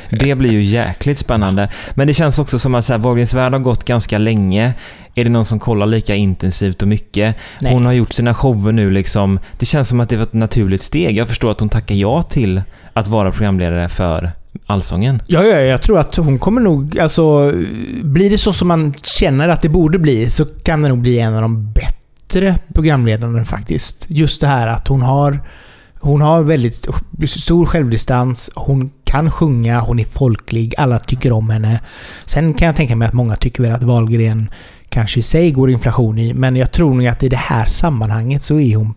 Det 0.10 0.36
blir 0.36 0.52
ju 0.52 0.62
jäkligt 0.64 1.20
spännande. 1.20 1.70
Men 1.94 2.08
det 2.08 2.14
känns 2.14 2.40
också 2.40 2.60
som 2.60 2.76
att 2.76 2.86
så 2.86 2.98
Wahlgrens 2.98 3.34
värld 3.34 3.54
har 3.54 3.60
gått 3.60 3.86
ganska 3.86 4.18
länge. 4.18 4.74
Är 5.16 5.24
det 5.24 5.30
någon 5.30 5.46
som 5.46 5.60
kollar 5.60 5.86
lika 5.86 6.16
intensivt 6.16 6.82
och 6.82 6.88
mycket? 6.88 7.36
Nej. 7.62 7.74
Hon 7.74 7.86
har 7.86 7.94
gjort 7.94 8.14
sina 8.14 8.34
shower 8.34 8.72
nu 8.72 8.92
liksom. 8.92 9.40
Det 9.60 9.66
känns 9.66 9.90
som 9.90 10.00
att 10.00 10.10
det 10.10 10.16
var 10.16 10.24
ett 10.24 10.34
naturligt 10.34 10.84
steg. 10.84 11.18
Jag 11.18 11.28
förstår 11.28 11.52
att 11.52 11.60
hon 11.60 11.70
tackar 11.70 11.96
ja 11.96 12.22
till 12.22 12.62
att 12.94 13.08
vara 13.08 13.32
programledare 13.32 13.90
för 13.90 14.32
Allsången. 14.66 15.22
Ja, 15.28 15.44
ja, 15.44 15.58
jag 15.58 15.82
tror 15.82 16.00
att 16.00 16.16
hon 16.16 16.40
kommer 16.40 16.62
nog... 16.62 17.00
Alltså, 17.00 17.52
blir 18.04 18.30
det 18.30 18.38
så 18.38 18.54
som 18.54 18.68
man 18.68 18.94
känner 18.94 19.50
att 19.50 19.62
det 19.62 19.70
borde 19.70 20.00
bli 20.00 20.30
så 20.30 20.46
kan 20.46 20.82
det 20.82 20.90
nog 20.90 20.98
bli 20.98 21.20
en 21.20 21.36
av 21.36 21.42
de 21.42 21.72
bättre 21.72 22.60
programledarna 22.74 23.46
faktiskt. 23.46 24.06
Just 24.08 24.42
det 24.42 24.48
här 24.48 24.68
att 24.68 24.88
hon 24.88 25.02
har... 25.02 25.40
Hon 26.00 26.22
har 26.22 26.42
väldigt 26.42 26.88
stor 27.28 27.66
självdistans, 27.66 28.52
hon 28.56 28.92
kan 29.04 29.32
sjunga, 29.32 29.80
hon 29.80 30.00
är 30.00 30.04
folklig, 30.04 30.74
alla 30.78 31.00
tycker 31.00 31.32
om 31.32 31.50
henne. 31.50 31.80
Sen 32.26 32.54
kan 32.54 32.66
jag 32.66 32.76
tänka 32.76 32.96
mig 32.96 33.08
att 33.08 33.14
många 33.14 33.36
tycker 33.36 33.64
väl 33.64 33.72
att 33.72 33.84
Wahlgren 33.84 34.50
kanske 34.96 35.20
i 35.20 35.24
sig 35.24 35.52
går 35.52 35.72
inflation 35.72 36.20
i, 36.20 36.34
men 36.34 36.56
jag 36.56 36.72
tror 36.72 36.94
nog 36.94 37.08
att 37.08 37.24
i 37.24 37.30
det 37.30 37.38
här 37.38 37.66
sammanhanget 37.66 38.44
så 38.44 38.60
är 38.60 38.76
hon 38.76 38.94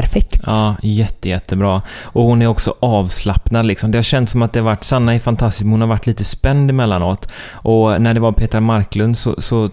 perfekt. 0.00 0.40
Ja, 0.46 0.76
jätte, 0.82 1.28
jättebra. 1.28 1.82
Och 2.02 2.22
hon 2.24 2.42
är 2.42 2.46
också 2.46 2.74
avslappnad 2.80 3.66
liksom. 3.66 3.90
Det 3.90 3.98
har 3.98 4.02
känts 4.02 4.32
som 4.32 4.42
att 4.42 4.52
det 4.52 4.60
har 4.60 4.64
varit, 4.64 4.84
Sanna 4.84 5.14
är 5.14 5.18
fantastisk, 5.18 5.64
men 5.64 5.70
hon 5.72 5.80
har 5.80 5.88
varit 5.88 6.06
lite 6.06 6.24
spänd 6.24 6.70
emellanåt. 6.70 7.28
Och 7.52 8.02
när 8.02 8.14
det 8.14 8.20
var 8.20 8.32
Petra 8.32 8.60
Marklund 8.60 9.18
så, 9.18 9.34
så 9.38 9.70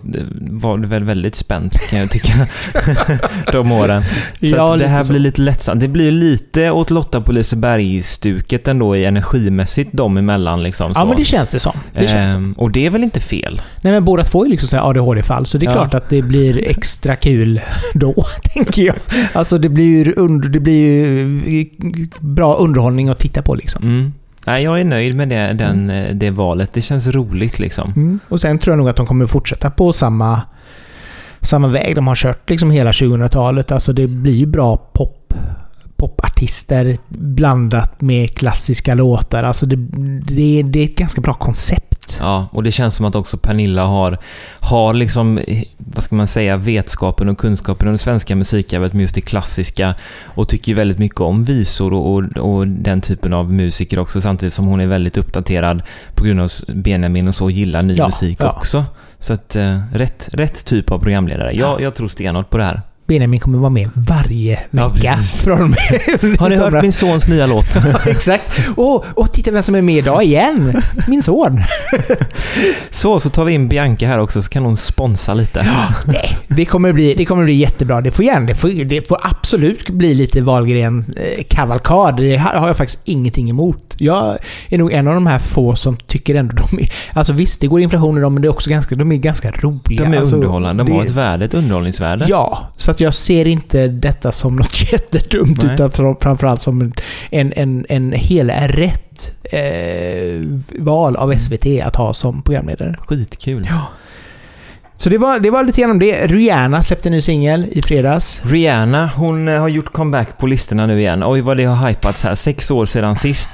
var 0.52 0.78
det 0.78 0.88
väl 0.88 1.04
väldigt 1.04 1.36
spänt 1.36 1.74
kan 1.90 2.00
jag 2.00 2.10
tycka. 2.12 2.34
De 3.52 3.72
åren. 3.72 4.04
Så 4.40 4.46
Ja, 4.46 4.76
det 4.76 4.88
här 4.88 5.04
så. 5.04 5.12
blir 5.14 5.20
lite 5.20 5.42
lättsamt. 5.42 5.80
Det 5.80 5.88
blir 5.88 6.12
lite 6.12 6.72
åt 6.72 6.90
Lotta 6.90 7.22
på 7.22 7.32
Liseberg-stuket 7.32 8.68
ändå 8.68 8.96
i 8.96 9.06
energimässigt 9.06 9.94
dem 9.94 10.18
emellan 10.18 10.64
liksom. 10.64 10.92
Ja, 10.96 11.02
så. 11.02 11.08
men 11.08 11.18
det 11.18 11.26
känns 11.26 11.52
det 11.52 11.60
som. 11.60 11.78
Det 11.94 12.08
känns. 12.08 12.36
Ehm, 12.36 12.54
och 12.58 12.72
det 12.72 12.86
är 12.86 12.90
väl 12.90 13.04
inte 13.04 13.20
fel? 13.20 13.62
Nej 13.82 13.94
men 13.94 14.06
båda 14.06 14.24
två 14.24 14.46
är 14.46 14.50
liksom 14.50 14.68
så 14.70 14.76
här 14.76 14.90
ADHD-fall, 14.90 15.46
så 15.46 15.58
det 15.58 15.66
är 15.66 15.68
Ja. 15.68 15.72
klart 15.74 15.94
att 15.94 16.10
det 16.10 16.22
blir 16.22 16.68
extra 16.68 17.16
kul 17.16 17.62
då, 17.94 18.14
tänker 18.54 18.82
jag. 18.84 18.96
Alltså 19.34 19.58
det 19.58 19.70
blir 19.70 19.86
ju, 20.06 20.13
under, 20.18 20.50
det 20.50 20.60
blir 20.60 20.76
ju 21.48 21.66
bra 22.20 22.56
underhållning 22.56 23.10
att 23.10 23.20
titta 23.20 23.42
på 23.42 23.56
liksom. 23.56 23.84
Mm. 23.84 24.14
Nej, 24.46 24.64
jag 24.64 24.80
är 24.80 24.84
nöjd 24.84 25.16
med 25.16 25.30
det, 25.30 25.54
den, 25.54 25.90
eh, 25.90 26.16
det 26.16 26.30
valet. 26.30 26.74
Det 26.74 26.82
känns 26.82 27.08
roligt 27.08 27.60
liksom. 27.60 27.94
Mm. 27.96 28.20
Och 28.30 28.42
sen 28.42 28.60
tror 28.60 28.72
jag 28.72 28.78
nog 28.78 28.90
att 28.90 28.96
de 28.96 29.06
kommer 29.06 29.26
fortsätta 29.26 29.70
på 29.70 29.94
samma, 29.94 30.42
samma 31.42 31.68
väg 31.68 31.96
de 31.96 32.08
har 32.08 32.16
kört 32.16 32.50
liksom 32.50 32.72
hela 32.72 32.92
2000-talet. 32.92 33.72
Alltså 33.72 33.94
det 33.94 34.08
blir 34.08 34.36
ju 34.36 34.46
bra 34.46 34.78
pop, 34.78 35.34
popartister 36.08 36.98
blandat 37.10 38.02
med 38.02 38.36
klassiska 38.36 38.96
låtar. 38.96 39.44
Alltså 39.44 39.66
det, 39.66 39.76
det, 40.36 40.64
det 40.64 40.80
är 40.80 40.84
ett 40.86 40.98
ganska 40.98 41.22
bra 41.22 41.34
koncept. 41.34 42.18
Ja, 42.20 42.48
och 42.52 42.64
det 42.64 42.72
känns 42.72 42.96
som 42.96 43.06
att 43.06 43.16
också 43.16 43.38
Pernilla 43.38 43.84
har, 43.84 44.18
har 44.60 44.94
liksom, 44.94 45.40
vad 45.78 46.04
ska 46.04 46.16
man 46.16 46.28
säga, 46.28 46.58
vetskapen 46.58 47.30
och 47.30 47.38
kunskapen 47.38 47.88
om 47.88 47.94
det 47.94 47.98
svenska 47.98 48.36
musikarvet 48.36 48.94
med 48.94 49.02
just 49.02 49.16
det 49.16 49.22
klassiska 49.22 49.96
och 50.24 50.50
tycker 50.50 50.76
väldigt 50.76 51.00
mycket 51.00 51.22
om 51.22 51.44
visor 51.46 51.94
och, 51.94 52.14
och, 52.14 52.24
och, 52.38 52.68
den 52.68 53.02
typen 53.02 53.34
av 53.34 53.54
musiker 53.54 54.00
också 54.00 54.22
samtidigt 54.22 54.54
som 54.54 54.66
hon 54.66 54.80
är 54.80 54.88
väldigt 54.88 55.18
uppdaterad 55.18 55.84
på 56.16 56.26
grund 56.26 56.42
av 56.42 56.52
Benjamin 56.68 57.28
och 57.28 57.36
så 57.36 57.50
gillar 57.50 57.82
ny 57.82 57.94
Ja, 57.94 58.06
musik 58.06 58.38
ja. 58.42 58.52
också. 58.52 58.86
Så 59.20 59.34
att, 59.34 59.56
eh, 59.56 59.80
rätt, 59.94 60.30
rätt 60.34 60.66
typ 60.66 60.92
av 60.92 61.00
programledare. 61.00 61.52
Jag, 61.52 61.82
jag 61.82 61.96
tror 61.96 62.08
stenhårt 62.08 62.50
på 62.50 62.58
det 62.58 62.64
här. 62.64 62.82
Benjamin 63.08 63.40
kommer 63.40 63.58
vara 63.58 63.70
med 63.70 63.90
varje 63.94 64.60
Ja, 64.72 64.88
vecka. 64.90 65.14
precis. 65.16 65.42
från 65.44 65.60
Har 66.40 66.50
ni 66.50 66.56
hört 66.60 66.82
min 66.82 66.92
sons 66.94 67.28
nya 67.28 67.46
låt? 67.48 67.66
Ja, 67.94 68.00
exakt. 68.12 68.44
Och, 68.76 69.06
och 69.16 69.34
titta 69.34 69.52
vem 69.52 69.64
som 69.64 69.76
är 69.76 69.82
med 69.82 69.96
idag 69.98 70.24
igen. 70.24 70.82
Min 71.08 71.24
son. 71.24 71.60
Så, 72.90 73.20
så 73.20 73.30
tar 73.30 73.46
vi 73.46 73.54
in 73.54 73.68
Bianca 73.68 74.08
här 74.08 74.20
också 74.20 74.42
så 74.42 74.50
kan 74.50 74.64
hon 74.64 74.78
sponsra 74.78 75.34
lite. 75.34 75.68
Nej, 76.06 76.38
det 76.48 76.66
kommer 76.66 76.94
bli, 76.94 77.14
det 77.14 77.26
kommer 77.26 77.44
bli 77.44 77.54
jättebra. 77.54 78.02
Det 78.02 78.12
får 78.12 78.26
gärna, 78.26 78.46
det 78.46 78.56
får, 78.56 78.84
det 78.86 79.08
får 79.08 79.18
absolut 79.24 79.90
bli 79.90 80.14
lite 80.14 80.42
Wahlgren-kavalkad. 80.42 82.18
Det 82.18 82.38
har 82.38 82.68
jag 82.68 82.78
faktiskt 82.78 83.00
ingenting 83.06 83.50
emot. 83.50 83.96
Jag 83.98 84.38
är 84.70 84.78
nog 84.78 84.92
en 84.94 85.08
av 85.08 85.14
de 85.14 85.28
här 85.28 85.40
få 85.40 85.76
som 85.76 85.98
tycker 85.98 86.36
ändå 86.36 86.56
de 86.72 86.80
är... 86.84 86.92
Alltså 87.14 87.34
visst, 87.34 87.62
det 87.62 87.68
går 87.68 87.82
inflation 87.82 88.18
i 88.18 88.22
dem, 88.22 88.34
men 88.34 88.42
det 88.42 88.48
är 88.48 88.50
också 88.50 88.70
ganska, 88.70 88.96
de 88.96 89.12
är 89.12 89.16
ganska 89.16 89.52
roliga. 89.52 90.04
De 90.04 90.14
är 90.14 90.20
alltså, 90.20 90.36
underhållande, 90.36 90.84
de 90.84 90.92
har 90.92 91.04
ett 91.04 91.10
värde, 91.10 91.46
ett 91.46 91.54
underhållningsvärde. 91.54 92.26
Ja, 92.30 92.68
så 92.78 92.92
att 92.94 93.00
jag 93.00 93.14
ser 93.14 93.48
inte 93.48 93.88
detta 93.88 94.32
som 94.32 94.56
något 94.56 94.92
jättedumt, 94.92 95.64
Nej. 95.64 95.74
utan 95.74 95.92
fram- 95.92 96.16
framförallt 96.22 96.62
som 96.62 96.94
en, 97.32 97.54
en, 97.56 97.86
en, 97.90 98.12
hel 98.12 98.50
rätt 98.50 99.38
eh, 99.44 100.42
val 100.80 101.16
av 101.16 101.34
SVT 101.40 101.66
att 101.84 101.96
ha 101.96 102.14
som 102.14 102.42
programledare. 102.42 102.96
Skitkul. 103.08 103.68
Ja. 103.70 103.82
Så 104.98 105.10
det 105.10 105.18
var, 105.18 105.40
det 105.40 105.50
var 105.50 105.64
lite 105.64 105.82
grann 105.82 105.92
om 105.92 106.00
det. 106.00 106.28
Rihanna 106.28 106.84
släppte 106.84 107.10
en 107.10 107.14
ny 107.14 107.22
singel 107.22 107.66
i 107.72 107.82
fredags. 107.82 108.42
Rihanna, 108.46 109.12
hon 109.16 109.48
eh, 109.48 109.60
har 109.60 109.68
gjort 109.68 109.94
comeback 109.94 110.38
på 110.38 110.48
listorna 110.48 110.86
nu 110.86 111.00
igen. 111.00 111.24
Oj 111.26 111.42
vad 111.42 111.58
det 111.58 111.64
har 111.64 111.88
hypats 111.90 112.24
här. 112.24 112.36
Sex 112.36 112.72
år 112.72 112.86
sedan 112.86 113.16
sist. 113.16 113.50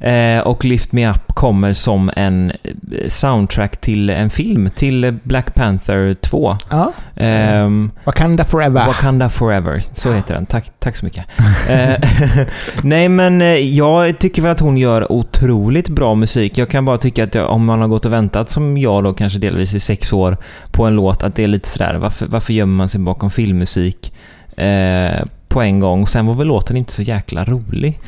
Eh, 0.00 0.40
och 0.40 0.64
Lift 0.64 0.92
Me 0.92 1.10
Up 1.10 1.26
kommer 1.34 1.72
som 1.72 2.10
en 2.16 2.50
eh, 2.50 3.08
soundtrack 3.08 3.76
till 3.76 4.10
en 4.10 4.30
film, 4.30 4.70
till 4.74 5.04
eh, 5.04 5.10
Black 5.22 5.54
Panther 5.54 6.14
2. 6.14 6.56
Ja. 6.70 6.92
Ehm, 7.16 7.90
Wakanda 8.04 8.44
Forever. 8.44 8.86
Wakanda 8.86 9.28
Forever, 9.28 9.82
så 9.92 10.12
heter 10.12 10.34
den. 10.34 10.46
Tack, 10.46 10.72
tack 10.78 10.96
så 10.96 11.04
mycket. 11.04 11.24
Eh, 11.68 11.94
Nej 12.82 13.08
men 13.08 13.42
eh, 13.42 13.48
jag 13.48 14.18
tycker 14.18 14.42
väl 14.42 14.52
att 14.52 14.60
hon 14.60 14.76
gör 14.76 15.12
otroligt 15.12 15.88
bra 15.88 16.14
musik. 16.14 16.58
Jag 16.58 16.70
kan 16.70 16.84
bara 16.84 16.98
tycka 16.98 17.24
att 17.24 17.34
jag, 17.34 17.50
om 17.50 17.64
man 17.64 17.80
har 17.80 17.88
gått 17.88 18.06
och 18.06 18.12
väntat 18.12 18.50
som 18.50 18.78
jag 18.78 19.04
då 19.04 19.14
kanske 19.14 19.38
delvis 19.38 19.74
i 19.74 19.80
sex 19.80 20.12
år 20.12 20.36
på 20.72 20.84
en 20.84 20.94
låt, 20.94 21.22
att 21.22 21.34
det 21.34 21.44
är 21.44 21.48
lite 21.48 21.68
sådär, 21.68 21.94
varför, 21.94 22.26
varför 22.26 22.52
gömmer 22.52 22.74
man 22.76 22.88
sig 22.88 23.00
bakom 23.00 23.30
filmmusik 23.30 24.12
eh, 24.56 25.24
på 25.48 25.62
en 25.62 25.80
gång? 25.80 26.02
Och 26.02 26.08
sen 26.08 26.26
var 26.26 26.34
väl 26.34 26.46
låten 26.46 26.76
inte 26.76 26.92
så 26.92 27.02
jäkla 27.02 27.44
rolig. 27.44 28.00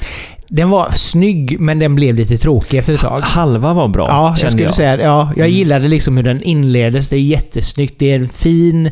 Den 0.51 0.71
var 0.71 0.91
snygg, 0.91 1.61
men 1.61 1.79
den 1.79 1.95
blev 1.95 2.15
lite 2.15 2.39
tråkig 2.39 2.79
efter 2.79 2.95
ett 2.95 3.01
tag. 3.01 3.21
Halva 3.21 3.75
var 3.75 3.89
bra, 3.89 4.07
Ja, 4.09 4.37
jag 4.43 4.51
skulle 4.53 4.67
jag. 4.67 4.75
säga. 4.75 5.03
Ja, 5.03 5.29
jag 5.37 5.47
Mm. 5.47 5.59
gillade 5.59 5.89
liksom 5.89 6.17
hur 6.17 6.25
den 6.25 6.43
inleddes. 6.43 7.09
Det 7.09 7.17
är 7.17 7.21
jättesnyggt. 7.21 7.95
Det 7.99 8.11
är 8.13 8.21
en 8.21 8.29
fin, 8.29 8.91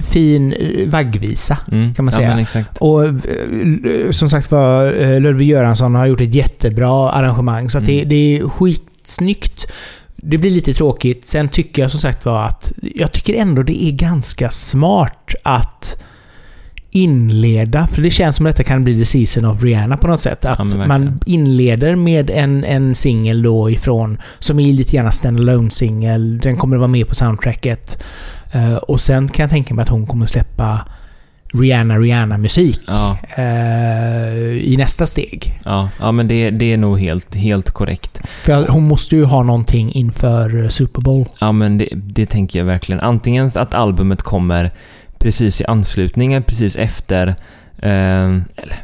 fin 0.00 0.52
eh, 0.52 0.88
vaggvisa. 0.88 1.58
Mm, 1.72 1.94
kan 1.94 2.04
man 2.04 2.12
Ja, 2.14 2.18
säga. 2.20 2.40
exakt. 2.40 2.76
Och 2.78 3.04
eh, 3.04 3.10
som 4.10 4.30
sagt 4.30 4.50
var, 4.50 5.02
eh, 5.02 5.20
Ludvig 5.20 5.48
Göransson 5.48 5.94
har 5.94 6.06
gjort 6.06 6.20
ett 6.20 6.34
jättebra 6.34 7.10
arrangemang. 7.10 7.70
Så 7.70 7.78
att 7.78 7.86
det, 7.86 7.96
Mm. 7.98 8.08
det 8.08 8.38
är 8.38 8.48
skitsnyggt. 8.48 9.66
Det 10.16 10.38
blir 10.38 10.50
lite 10.50 10.74
tråkigt. 10.74 11.26
Sen 11.26 11.48
tycker 11.48 11.82
jag 11.82 11.90
som 11.90 12.00
sagt 12.00 12.24
var 12.26 12.44
att 12.44 12.72
jag 12.94 13.12
tycker 13.12 13.34
ändå 13.34 13.62
det 13.62 13.84
är 13.84 13.92
ganska 13.92 14.50
smart 14.50 15.34
att 15.42 16.02
inleda, 17.02 17.86
för 17.86 18.02
det 18.02 18.10
känns 18.10 18.36
som 18.36 18.46
att 18.46 18.56
detta 18.56 18.68
kan 18.68 18.84
bli 18.84 18.98
the 18.98 19.04
season 19.04 19.44
of 19.44 19.62
Rihanna 19.62 19.96
på 19.96 20.06
något 20.06 20.20
sätt. 20.20 20.44
Att 20.44 20.58
verkligen. 20.58 20.88
man 20.88 21.18
inleder 21.26 21.96
med 21.96 22.30
en, 22.30 22.64
en 22.64 22.94
singel 22.94 23.42
då 23.42 23.70
ifrån, 23.70 24.18
som 24.38 24.58
är 24.60 24.72
lite 24.72 24.96
grann 24.96 25.12
standalone 25.12 25.70
singel 25.70 26.38
Den 26.38 26.56
kommer 26.56 26.76
att 26.76 26.80
vara 26.80 26.88
med 26.88 27.08
på 27.08 27.14
soundtracket. 27.14 28.02
Eh, 28.52 28.74
och 28.76 29.00
sen 29.00 29.28
kan 29.28 29.42
jag 29.42 29.50
tänka 29.50 29.74
mig 29.74 29.82
att 29.82 29.88
hon 29.88 30.06
kommer 30.06 30.26
släppa 30.26 30.80
Rihanna 31.52 31.98
Rihanna-musik 31.98 32.80
Ja, 32.86 33.16
eh, 33.36 34.38
i 34.72 34.74
nästa 34.78 35.06
steg. 35.06 35.60
ja, 35.64 35.88
ja 36.00 36.12
men 36.12 36.28
det, 36.28 36.50
det 36.50 36.72
är 36.72 36.76
nog 36.76 37.00
helt, 37.00 37.34
helt 37.34 37.70
korrekt. 37.70 38.20
För 38.42 38.66
hon 38.68 38.88
måste 38.88 39.16
ju 39.16 39.24
ha 39.24 39.42
någonting 39.42 39.92
inför 39.92 40.62
eh, 40.62 40.68
Super 40.68 41.00
Bowl. 41.02 41.24
Ja, 41.40 41.52
men 41.52 41.78
det, 41.78 41.88
det 41.94 42.26
tänker 42.26 42.58
jag 42.58 42.66
verkligen. 42.66 43.00
Antingen 43.00 43.50
att 43.54 43.74
albumet 43.74 44.22
kommer 44.22 44.70
precis 45.18 45.60
i 45.60 45.64
anslutningen, 45.64 46.42
precis 46.42 46.76
efter, 46.76 47.26
eh, 47.78 48.24
eller 48.56 48.76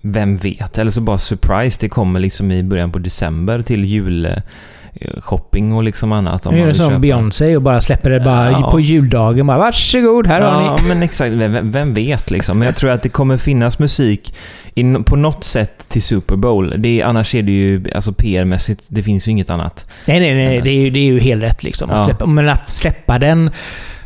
vem 0.00 0.36
vet, 0.36 0.78
eller 0.78 0.90
så 0.90 1.00
bara 1.00 1.18
surprise, 1.18 1.78
det 1.80 1.88
kommer 1.88 2.20
liksom 2.20 2.52
i 2.52 2.62
början 2.62 2.92
på 2.92 2.98
december 2.98 3.62
till 3.62 3.84
julshopping 3.84 5.72
och 5.72 5.82
liksom 5.82 6.12
annat. 6.12 6.46
om 6.46 6.54
Nu 6.54 6.58
man 6.60 6.68
gör 6.68 6.72
det 6.72 6.78
som. 6.92 7.00
Beyoncé 7.00 7.56
och 7.56 7.62
bara 7.62 7.80
släpper 7.80 8.10
det 8.10 8.20
bara 8.20 8.50
Ja. 8.50 8.70
på 8.70 8.80
juldagen. 8.80 9.46
Bara, 9.46 9.58
Varsågod, 9.58 10.26
här 10.26 10.40
har 10.40 10.62
Ja, 10.62 10.76
ni. 10.82 10.88
men 10.88 11.02
exakt. 11.02 11.32
Vem, 11.32 11.70
vem 11.70 11.94
vet 11.94 12.30
liksom. 12.30 12.58
Men 12.58 12.66
jag 12.66 12.76
tror 12.76 12.90
att 12.90 13.02
det 13.02 13.08
kommer 13.08 13.36
finnas 13.36 13.78
musik 13.78 14.34
in, 14.74 15.04
på 15.04 15.16
något 15.16 15.44
sätt 15.44 15.88
till 15.88 16.02
Super 16.02 16.36
Bowl. 16.36 16.74
Det 16.78 17.00
är, 17.00 17.04
annars 17.04 17.34
är 17.34 17.42
det 17.42 17.52
ju, 17.52 17.84
alltså 17.94 18.12
PR-mässigt, 18.12 18.86
det 18.88 19.02
finns 19.02 19.28
ju 19.28 19.32
inget 19.32 19.50
annat. 19.50 19.86
Nej, 20.06 20.20
nej, 20.20 20.34
nej. 20.34 20.60
Det 20.60 20.70
är 20.70 20.82
ju, 20.84 20.90
det 20.90 20.98
är 20.98 21.04
ju 21.12 21.20
helt 21.20 21.42
rätt 21.42 21.62
liksom. 21.62 21.90
Att 21.90 21.96
Ja. 21.96 22.04
släppa, 22.04 22.26
men 22.26 22.48
att 22.48 22.68
släppa 22.68 23.18
den... 23.18 23.50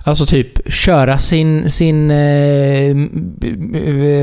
Alltså 0.06 0.26
typ 0.26 0.72
köra 0.72 1.18
sin, 1.18 1.70
sin 1.70 2.10
eh, 2.10 2.94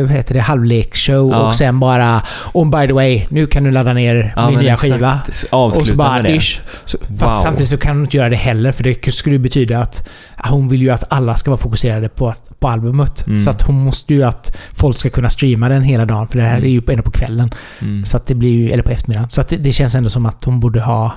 vad 0.02 0.12
heter 0.12 0.34
det, 0.34 0.40
halvleksshow 0.40 1.32
Ja. 1.32 1.48
och 1.48 1.56
sen 1.56 1.80
bara 1.80 2.22
oh 2.54 2.70
by 2.82 2.88
the 2.88 2.94
way, 2.94 3.26
nu 3.30 3.48
kan 3.48 3.64
du 3.64 3.72
ladda 3.72 3.94
ner 3.94 4.34
Ja, 4.36 4.50
min 4.50 4.60
nya 4.60 4.74
exakt. 4.74 4.94
skiva. 4.94 5.20
Avsluta 5.52 5.82
Och 5.82 5.88
så 5.88 5.96
bara 5.96 6.14
med 6.14 6.24
det. 6.26 6.32
dish. 6.34 6.60
Så, 6.86 6.98
Wow. 7.08 7.18
Fast 7.20 7.42
samtidigt 7.44 7.70
så 7.70 7.78
kan 7.78 7.96
hon 7.96 8.06
inte 8.06 8.18
göra 8.18 8.30
det 8.30 8.36
heller 8.36 8.72
för 8.72 8.84
det 8.84 9.14
skulle 9.14 9.40
betyda 9.40 9.80
att 9.80 10.10
hon 10.38 10.68
vill 10.70 10.82
ju 10.82 10.90
att 10.90 11.14
alla 11.14 11.36
ska 11.36 11.52
vara 11.52 11.58
fokuserade 11.62 12.10
på, 12.10 12.34
på 12.60 12.68
albumet. 12.68 13.28
Mm. 13.28 13.42
Så 13.42 13.50
att 13.50 13.62
hon 13.62 13.76
måste 13.84 14.14
ju 14.14 14.24
att 14.24 14.58
folk 14.74 14.98
ska 14.98 15.10
kunna 15.10 15.30
streama 15.30 15.70
den 15.70 15.84
hela 15.84 16.06
dagen 16.06 16.28
för 16.28 16.38
det 16.38 16.44
här 16.44 16.58
Mm. 16.58 16.64
är 16.66 16.70
ju 16.70 16.82
ändå 16.88 17.04
på 17.04 17.12
kvällen. 17.12 17.52
Mm. 17.82 18.06
Så 18.06 18.18
att 18.18 18.28
det 18.28 18.36
blir 18.36 18.50
ju, 18.52 18.70
eller 18.72 18.84
på 18.84 18.92
eftermiddagen. 18.92 19.30
Så 19.30 19.42
att 19.42 19.50
det, 19.50 19.58
det 19.58 19.72
känns 19.72 19.96
ändå 19.96 20.10
som 20.10 20.26
att 20.26 20.46
hon 20.46 20.60
borde 20.60 20.82
ha 20.82 21.12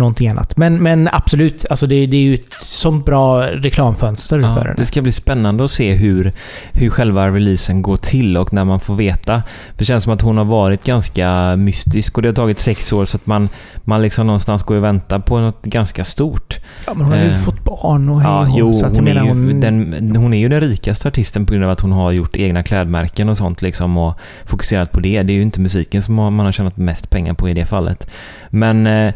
någonting 0.00 0.28
annat. 0.28 0.56
Men, 0.56 0.82
men 0.82 1.08
absolut, 1.12 1.64
alltså 1.70 1.86
det, 1.86 2.06
det 2.06 2.16
är 2.16 2.20
ju 2.22 2.34
ett 2.34 2.52
sånt 2.60 3.04
bra 3.06 3.42
reklamfönster 3.46 4.40
för 4.40 4.48
Ja, 4.58 4.62
den. 4.64 4.74
det 4.76 4.86
ska 4.86 5.02
bli 5.02 5.12
spännande 5.12 5.64
att 5.64 5.70
se 5.70 5.92
hur, 5.94 6.32
hur 6.72 6.90
själva 6.90 7.26
releasen 7.30 7.82
går 7.82 7.96
till 7.96 8.36
och 8.36 8.52
när 8.52 8.64
man 8.64 8.80
får 8.80 8.94
veta. 8.94 9.42
För 9.68 9.78
det 9.78 9.84
känns 9.84 10.04
som 10.04 10.12
att 10.12 10.22
hon 10.22 10.38
har 10.38 10.44
varit 10.44 10.84
ganska 10.84 11.56
mystisk 11.56 12.16
och 12.16 12.22
det 12.22 12.28
har 12.28 12.34
tagit 12.34 12.58
sex 12.58 12.92
år 12.92 13.04
så 13.04 13.16
att 13.16 13.26
man, 13.26 13.48
man 13.84 14.02
liksom 14.02 14.26
någonstans 14.26 14.62
går 14.62 14.76
och 14.76 14.84
väntar 14.84 15.18
på 15.18 15.38
något 15.38 15.62
ganska 15.62 16.04
stort. 16.04 16.58
Ja, 16.86 16.94
men 16.94 17.04
hon 17.04 17.12
har 17.18 17.24
ju 17.24 17.30
eh, 17.30 17.36
fått 17.36 17.64
barn 17.64 18.08
och 18.08 18.20
hej 18.20 18.30
Ja, 18.30 18.54
jo, 18.58 18.74
så 18.74 18.86
att 18.86 18.96
jag 18.96 19.02
hon, 19.02 19.08
är 19.08 19.22
ju, 19.24 19.28
hon... 19.28 19.60
den, 19.60 20.16
hon 20.16 20.34
är 20.34 20.38
ju 20.38 20.48
den 20.48 20.60
rikaste 20.60 21.08
artisten 21.08 21.46
på 21.46 21.52
grund 21.52 21.64
av 21.64 21.70
att 21.70 21.80
hon 21.80 21.92
har 21.92 22.12
gjort 22.12 22.36
egna 22.36 22.62
klädmärken 22.62 23.28
och 23.28 23.36
sånt 23.36 23.62
liksom 23.62 23.96
och 23.98 24.14
fokuserat 24.44 24.92
på 24.92 25.00
det. 25.00 25.22
Det 25.22 25.32
är 25.32 25.34
ju 25.34 25.42
inte 25.42 25.60
musiken 25.60 26.02
som 26.02 26.14
man 26.14 26.38
har 26.38 26.52
tjänat 26.52 26.76
mest 26.76 27.10
pengar 27.10 27.34
på 27.34 27.48
i 27.48 27.54
det 27.54 27.66
fallet. 27.66 28.10
Men 28.50 28.86
eh, 28.86 29.14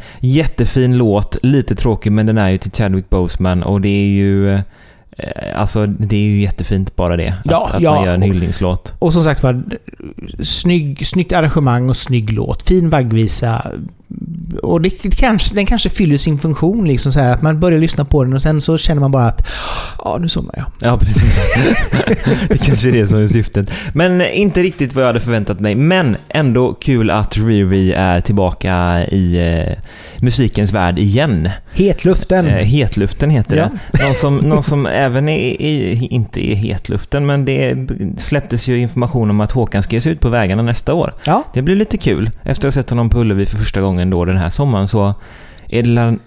jättefin 0.75 0.99
låt, 0.99 1.37
lite 1.43 1.75
tråkig 1.75 2.13
men 2.13 2.27
den 2.27 2.39
är 2.39 2.51
ju 2.51 2.59
till 2.59 2.73
Chadwick 2.73 3.11
Boseman 3.11 3.63
och 3.63 3.81
det 3.81 3.89
är 3.89 4.07
ju... 4.07 4.55
Eh, 4.55 4.61
alltså 5.61 5.87
det 5.87 6.17
är 6.17 6.21
ju 6.21 6.41
jättefint 6.41 6.97
bara 6.97 7.17
det. 7.17 7.35
Ja, 7.45 7.67
att 7.67 7.75
att 7.75 7.83
ja, 7.83 7.95
man 7.95 8.05
gör 8.05 8.15
en 8.15 8.23
och- 8.23 8.29
hyllningslåt. 8.29 8.95
Och 8.99 9.13
som 9.13 9.25
sagt 9.25 9.43
var, 9.43 9.63
snygg, 10.43 11.07
snyggt 11.07 11.33
arrangemang 11.33 11.89
och 11.89 11.97
snygg 11.97 12.33
låt. 12.33 12.63
Fin 12.63 12.91
vaggvisa. 12.91 13.71
Och 14.63 14.81
det, 14.81 15.03
det 15.03 15.17
kanske, 15.17 15.55
den 15.55 15.67
kanske 15.67 15.91
fyller 15.91 16.17
sin 16.17 16.39
funktion. 16.39 16.89
Liksom 16.89 17.13
så 17.13 17.21
här, 17.21 17.33
att 17.33 17.43
man 17.43 17.61
börjar 17.61 17.79
lyssna 17.79 18.05
på 18.05 18.25
den 18.25 18.33
och 18.33 18.43
sen 18.43 18.61
så 18.61 18.79
känner 18.79 19.01
man 19.01 19.11
bara 19.11 19.27
att 19.27 19.49
ja, 19.99 20.19
nu 20.21 20.29
somnar 20.29 20.55
jag. 20.57 20.67
Ja, 20.81 20.99
precis. 20.99 21.55
det 22.49 22.59
kanske 22.59 22.89
är 22.89 22.93
det 22.93 23.07
som 23.07 23.23
är 23.23 23.27
syftet. 23.27 23.71
Men 23.93 24.21
eh, 24.21 24.41
inte 24.41 24.63
riktigt 24.63 24.95
vad 24.95 25.03
jag 25.05 25.07
hade 25.07 25.21
förväntat 25.21 25.61
mig. 25.61 25.75
Men 25.75 26.17
ändå 26.29 26.75
kul 26.75 27.11
att 27.11 27.37
Riri 27.37 27.93
är 27.93 28.21
tillbaka 28.21 29.05
i 29.07 29.37
eh, 29.69 29.79
musikens 30.23 30.73
värld 30.73 30.99
igen. 30.99 31.49
Hetluften. 31.73 32.47
Eh, 32.47 32.53
hetluften 32.55 33.31
heter 33.31 33.57
Ja. 33.57 33.69
det. 33.93 34.05
Någon 34.05 34.15
som, 34.15 34.37
någon 34.37 34.63
som 34.63 34.87
även 34.93 35.29
är, 35.29 35.39
i 35.41 36.09
inte 36.11 36.51
är 36.51 36.55
hetluften, 36.55 37.27
men 37.27 37.45
det 37.45 37.87
släpptes 38.19 38.69
ju 38.69 38.79
information 38.79 39.31
om 39.31 39.41
att 39.41 39.53
Håkan 39.53 39.83
ska 39.83 39.97
ge 39.97 40.01
sig 40.01 40.13
ut 40.13 40.21
på 40.21 40.29
vägarna 40.29 40.63
nästa 40.63 40.95
år. 40.95 41.15
Ja. 41.27 41.43
Det 41.55 41.63
blir 41.63 41.77
lite 41.77 41.97
kul. 41.99 42.31
Efter 42.43 42.69
att 42.69 42.75
ha 42.75 42.83
sett 42.83 42.91
honom 42.91 43.11
på 43.11 43.21
Ullevi 43.21 43.47
för 43.47 43.57
första 43.57 43.81
gången 43.81 44.04
då 44.11 44.25
den 44.25 44.37
här 44.37 44.51
sommaren 44.51 44.89
så 44.89 45.15
är 45.69 45.83
det 45.83 46.19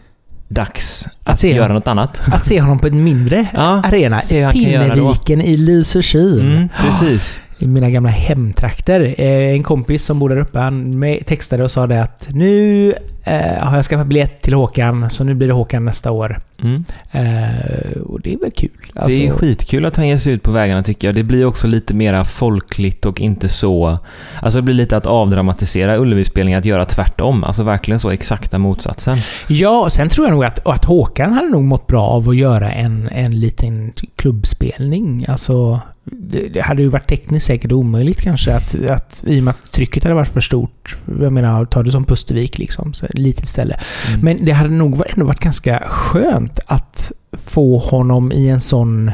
dags 0.47 1.07
att, 1.23 1.39
se 1.39 1.49
göra 1.55 1.61
honom. 1.63 1.75
något 1.75 1.87
annat. 1.87 2.21
Att 2.31 2.45
se 2.45 2.61
honom 2.61 2.79
på 2.79 2.87
en 2.87 3.03
mindre 3.03 3.45
Ja, 3.53 3.81
arena. 3.85 4.19
Pinneviken 4.53 5.41
i 5.41 5.57
Lysekil. 5.57 6.39
Mm, 6.41 6.69
precis. 6.81 7.41
i 7.57 7.67
mina 7.67 7.89
gamla 7.89 8.09
hemtrakter. 8.09 9.15
Eh, 9.17 9.27
En 9.55 9.63
kompis 9.63 10.05
som 10.05 10.19
bor 10.19 10.29
där 10.29 10.37
uppe, 10.39 10.59
han 10.59 11.03
textade 11.25 11.63
och 11.63 11.71
sa 11.71 11.87
det 11.87 12.01
att 12.03 12.27
nu 12.31 12.93
eh, 13.23 13.63
har 13.63 13.75
jag 13.75 13.85
skaffat 13.85 14.07
biljett 14.07 14.41
till 14.41 14.53
Håkan, 14.53 15.09
så 15.09 15.23
nu 15.23 15.33
blir 15.33 15.47
det 15.47 15.53
Håkan 15.53 15.85
nästa 15.85 16.11
år. 16.11 16.39
Mm. 16.63 16.83
Eh, 17.11 18.01
och 18.01 18.21
det 18.21 18.33
är 18.33 18.37
väl 18.37 18.51
kul. 18.51 18.91
Alltså, 18.95 19.19
det 19.19 19.27
är 19.27 19.31
skitkul 19.31 19.85
att 19.85 19.97
han 19.97 20.07
ger 20.07 20.17
sig 20.17 20.33
ut 20.33 20.43
på 20.43 20.51
vägarna 20.51 20.83
tycker 20.83 21.07
jag. 21.07 21.15
Det 21.15 21.23
blir 21.23 21.45
också 21.45 21.67
lite 21.67 21.93
mera 21.93 22.23
folkligt 22.23 23.05
och 23.05 23.21
inte 23.21 23.49
så... 23.49 23.99
Alltså 24.41 24.59
det 24.59 24.63
blir 24.63 24.75
lite 24.75 24.97
att 24.97 25.05
avdramatisera 25.05 25.97
Ullevi-spelningen, 25.97 26.59
att 26.59 26.65
göra 26.65 26.85
tvärtom. 26.85 27.43
Alltså 27.43 27.63
verkligen 27.63 27.99
så 27.99 28.09
exakta 28.09 28.57
motsatsen. 28.57 29.17
Ja, 29.47 29.79
och 29.79 29.91
sen 29.91 30.09
tror 30.09 30.27
jag 30.27 30.33
nog 30.33 30.45
att, 30.45 30.67
att 30.67 30.85
Håkan 30.85 31.33
hade 31.33 31.49
nog 31.49 31.63
mått 31.63 31.87
bra 31.87 32.03
av 32.03 32.29
att 32.29 32.37
göra 32.37 32.71
en, 32.71 33.09
en 33.11 33.39
liten 33.39 33.93
klubbspelning. 34.15 35.25
Alltså, 35.27 35.79
det, 36.11 36.47
det 36.47 36.61
hade 36.61 36.81
ju 36.81 36.87
varit 36.87 37.07
tekniskt 37.07 37.45
säkert 37.45 37.71
omöjligt 37.71 38.21
kanske 38.21 38.55
att, 38.55 38.75
att 38.89 39.23
i 39.27 39.39
och 39.39 39.43
med 39.43 39.51
att 39.51 39.71
trycket 39.71 40.03
hade 40.03 40.15
varit 40.15 40.27
för 40.27 40.41
stort. 40.41 40.97
Jag 41.21 41.33
menar, 41.33 41.65
ta 41.65 41.83
det 41.83 41.91
som 41.91 42.05
Pustervik 42.05 42.57
liksom, 42.57 42.93
så 42.93 43.05
ett 43.05 43.17
litet 43.17 43.47
ställe. 43.47 43.79
Mm. 44.07 44.19
Men 44.21 44.45
det 44.45 44.51
hade 44.51 44.69
nog 44.69 45.03
ändå 45.07 45.25
varit 45.25 45.39
ganska 45.39 45.83
skönt 45.87 46.46
att 46.65 47.11
få 47.31 47.77
honom 47.77 48.31
i 48.31 48.49
en 48.49 48.61
sån 48.61 49.11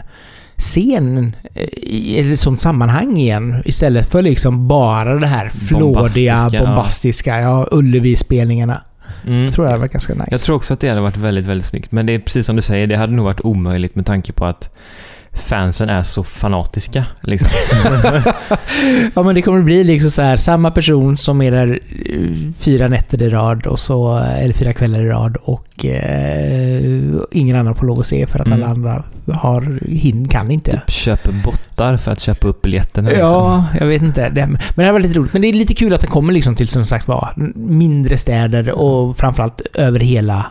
scen, 0.58 1.36
eh, 1.54 1.68
i 1.82 2.32
ett 2.32 2.40
sånt 2.40 2.60
sammanhang 2.60 3.18
igen. 3.18 3.64
Istället 3.66 4.10
för 4.10 4.22
liksom 4.22 4.68
bara 4.68 5.16
det 5.16 5.28
här 5.28 5.50
flådiga, 5.50 6.50
bombastiska, 6.60 7.40
ja, 7.40 7.68
Ullevi-spelningarna. 7.72 8.82
Mm. 9.28 9.44
Jag 9.44 9.54
tror 9.54 9.66
det 9.66 9.72
hade 9.72 9.80
varit 9.80 9.92
ganska 9.92 10.14
nice. 10.14 10.28
Jag 10.32 10.42
tror 10.42 10.56
också 10.56 10.74
att 10.74 10.80
det 10.80 10.90
hade 10.90 11.02
varit 11.02 11.18
väldigt, 11.18 11.46
väldigt 11.46 11.66
snyggt. 11.66 11.92
Men 11.92 12.06
det 12.06 12.14
är 12.14 12.20
precis 12.20 12.46
som 12.46 12.56
du 12.56 12.62
säger, 12.62 12.88
det 12.88 12.96
hade 12.96 13.14
nog 13.14 13.26
varit 13.26 13.42
omöjligt 13.42 13.96
med 13.96 14.06
tanke 14.06 14.34
på 14.34 14.46
att 14.46 14.76
fansen 15.34 15.90
är 15.90 16.04
så 16.04 16.24
fanatiska. 16.24 17.06
Liksom. 17.22 17.50
ja 19.16 19.24
men 19.24 19.36
det 19.36 19.42
kommer 19.42 19.62
bli 19.62 19.84
liksom 19.84 20.12
så 20.12 20.22
här 20.22 20.38
samma 20.38 20.72
person 20.72 21.18
som 21.18 21.42
är 21.42 21.52
där 21.52 21.80
eh, 22.06 22.52
fyra 22.60 22.88
nätter 22.88 23.22
i 23.22 23.30
rad 23.30 23.66
och 23.68 23.80
så, 23.80 24.18
eller 24.18 24.54
fyra 24.54 24.74
kvällar 24.74 25.02
i 25.02 25.08
rad 25.08 25.38
och 25.44 25.86
eh, 25.86 26.82
ingen 27.32 27.56
annan 27.58 27.76
får 27.76 27.88
lov 27.88 28.00
att 28.00 28.08
se 28.08 28.28
för 28.28 28.40
att 28.40 28.48
Mm. 28.48 28.60
alla 28.64 28.72
andra 28.72 29.04
har, 29.34 29.80
hin, 29.88 30.28
kan 30.28 30.52
inte. 30.52 30.72
typ 30.72 30.90
köper 30.92 31.32
bottar 31.32 31.98
för 31.98 32.12
att 32.12 32.20
köpa 32.20 32.48
upp 32.48 32.62
biljetterna. 32.62 33.10
Liksom. 33.10 33.28
Ja, 33.28 33.66
jag 33.80 33.88
vet 33.88 34.02
inte. 34.02 34.30
Det, 34.30 34.48
men 34.48 34.58
det 34.76 34.84
här 34.84 34.92
var 34.92 35.00
lite 35.00 35.20
roligt. 35.20 35.34
Men 35.34 35.42
det 35.42 35.48
är 35.48 35.54
lite 35.54 35.74
kul 35.74 35.94
att 35.94 36.02
den 36.02 36.10
kommer 36.10 36.34
liksom 36.34 36.56
till 36.56 36.68
som 36.68 36.86
sagt 36.86 37.08
var 37.08 37.34
mindre 37.56 38.18
städer 38.18 38.72
och 38.72 39.18
framförallt 39.18 39.62
över 39.74 40.00
hela, 40.00 40.46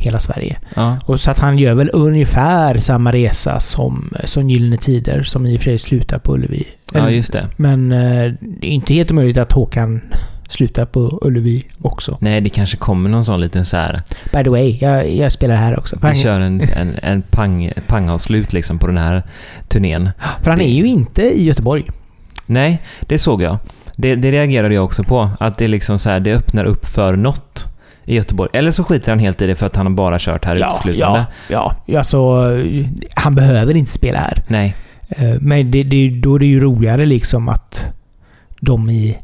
hela 0.00 0.18
Sverige. 0.18 0.58
Ja. 0.74 0.96
Och 1.04 1.20
så 1.20 1.30
att 1.30 1.38
han 1.38 1.58
gör 1.58 1.74
väl 1.74 1.90
ungefär 1.92 2.78
samma 2.78 3.12
resa 3.12 3.60
som, 3.60 4.14
som 4.24 4.50
Gyllene 4.50 4.76
Tider, 4.76 5.22
som 5.22 5.46
i 5.46 5.56
och 5.56 5.60
för 5.60 5.64
sig 5.64 5.78
slutar 5.78 6.18
på 6.18 6.34
Ullevi. 6.34 6.66
ja, 6.94 7.10
just 7.10 7.32
det. 7.32 7.46
Men 7.56 7.92
eh, 7.92 8.32
det 8.40 8.66
är 8.66 8.70
inte 8.70 8.94
helt 8.94 9.10
omöjligt 9.10 9.36
att 9.36 9.52
Håkan 9.52 10.00
slutar 10.48 10.86
på 10.86 11.18
Ullevi 11.22 11.64
också. 11.82 12.18
Nej, 12.20 12.40
det 12.40 12.50
kanske 12.50 12.76
kommer 12.76 13.10
någon 13.10 13.24
sån 13.24 13.40
liten 13.40 13.64
så 13.64 13.76
här. 13.76 14.02
By 14.32 14.44
the 14.44 14.50
way, 14.50 14.78
jag, 14.80 15.10
jag 15.10 15.32
spelar 15.32 15.56
här 15.56 15.78
också. 15.78 15.98
För 15.98 16.10
Vi 16.10 16.18
kör 16.18 16.40
en, 16.40 16.60
en, 16.60 16.98
en 17.02 17.22
pang, 17.22 17.72
pangavslut 17.86 18.52
liksom 18.52 18.78
på 18.78 18.86
den 18.86 18.98
här 18.98 19.22
turnén. 19.68 20.10
för 20.42 20.50
han 20.50 20.60
är 20.60 20.72
ju 20.72 20.86
inte 20.86 21.22
i 21.22 21.44
Göteborg. 21.44 21.84
Nej, 22.46 22.82
det 23.00 23.18
såg 23.18 23.42
jag. 23.42 23.58
Det, 23.96 24.14
det 24.14 24.32
reagerade 24.32 24.74
jag 24.74 24.84
också 24.84 25.04
på. 25.04 25.30
Att 25.40 25.58
det 25.58 25.68
liksom 25.68 25.98
så 25.98 26.10
här, 26.10 26.20
det 26.20 26.34
öppnar 26.34 26.64
upp 26.64 26.86
för 26.86 27.16
något 27.16 27.66
i 28.04 28.14
Göteborg. 28.16 28.50
Eller 28.52 28.70
så 28.70 28.84
skiter 28.84 29.12
han 29.12 29.18
helt 29.18 29.42
i 29.42 29.46
det 29.46 29.54
för 29.54 29.66
att 29.66 29.76
han 29.76 29.86
har 29.86 29.92
bara 29.92 30.16
kört 30.18 30.44
här 30.44 30.56
uteslutande. 30.56 31.26
ja, 31.48 31.74
ja. 31.86 31.98
Alltså, 31.98 32.46
han 33.14 33.34
behöver 33.34 33.76
inte 33.76 33.92
spela 33.92 34.18
här. 34.18 34.42
Nej. 34.48 34.76
Eh, 35.08 35.34
Men 35.40 35.70
det, 35.70 35.82
det, 35.82 36.08
då 36.08 36.34
är 36.34 36.38
det 36.38 36.46
ju 36.46 36.60
roligare 36.60 37.06
liksom 37.06 37.48
att 37.48 37.84
de 38.60 38.90
i, 38.90 39.18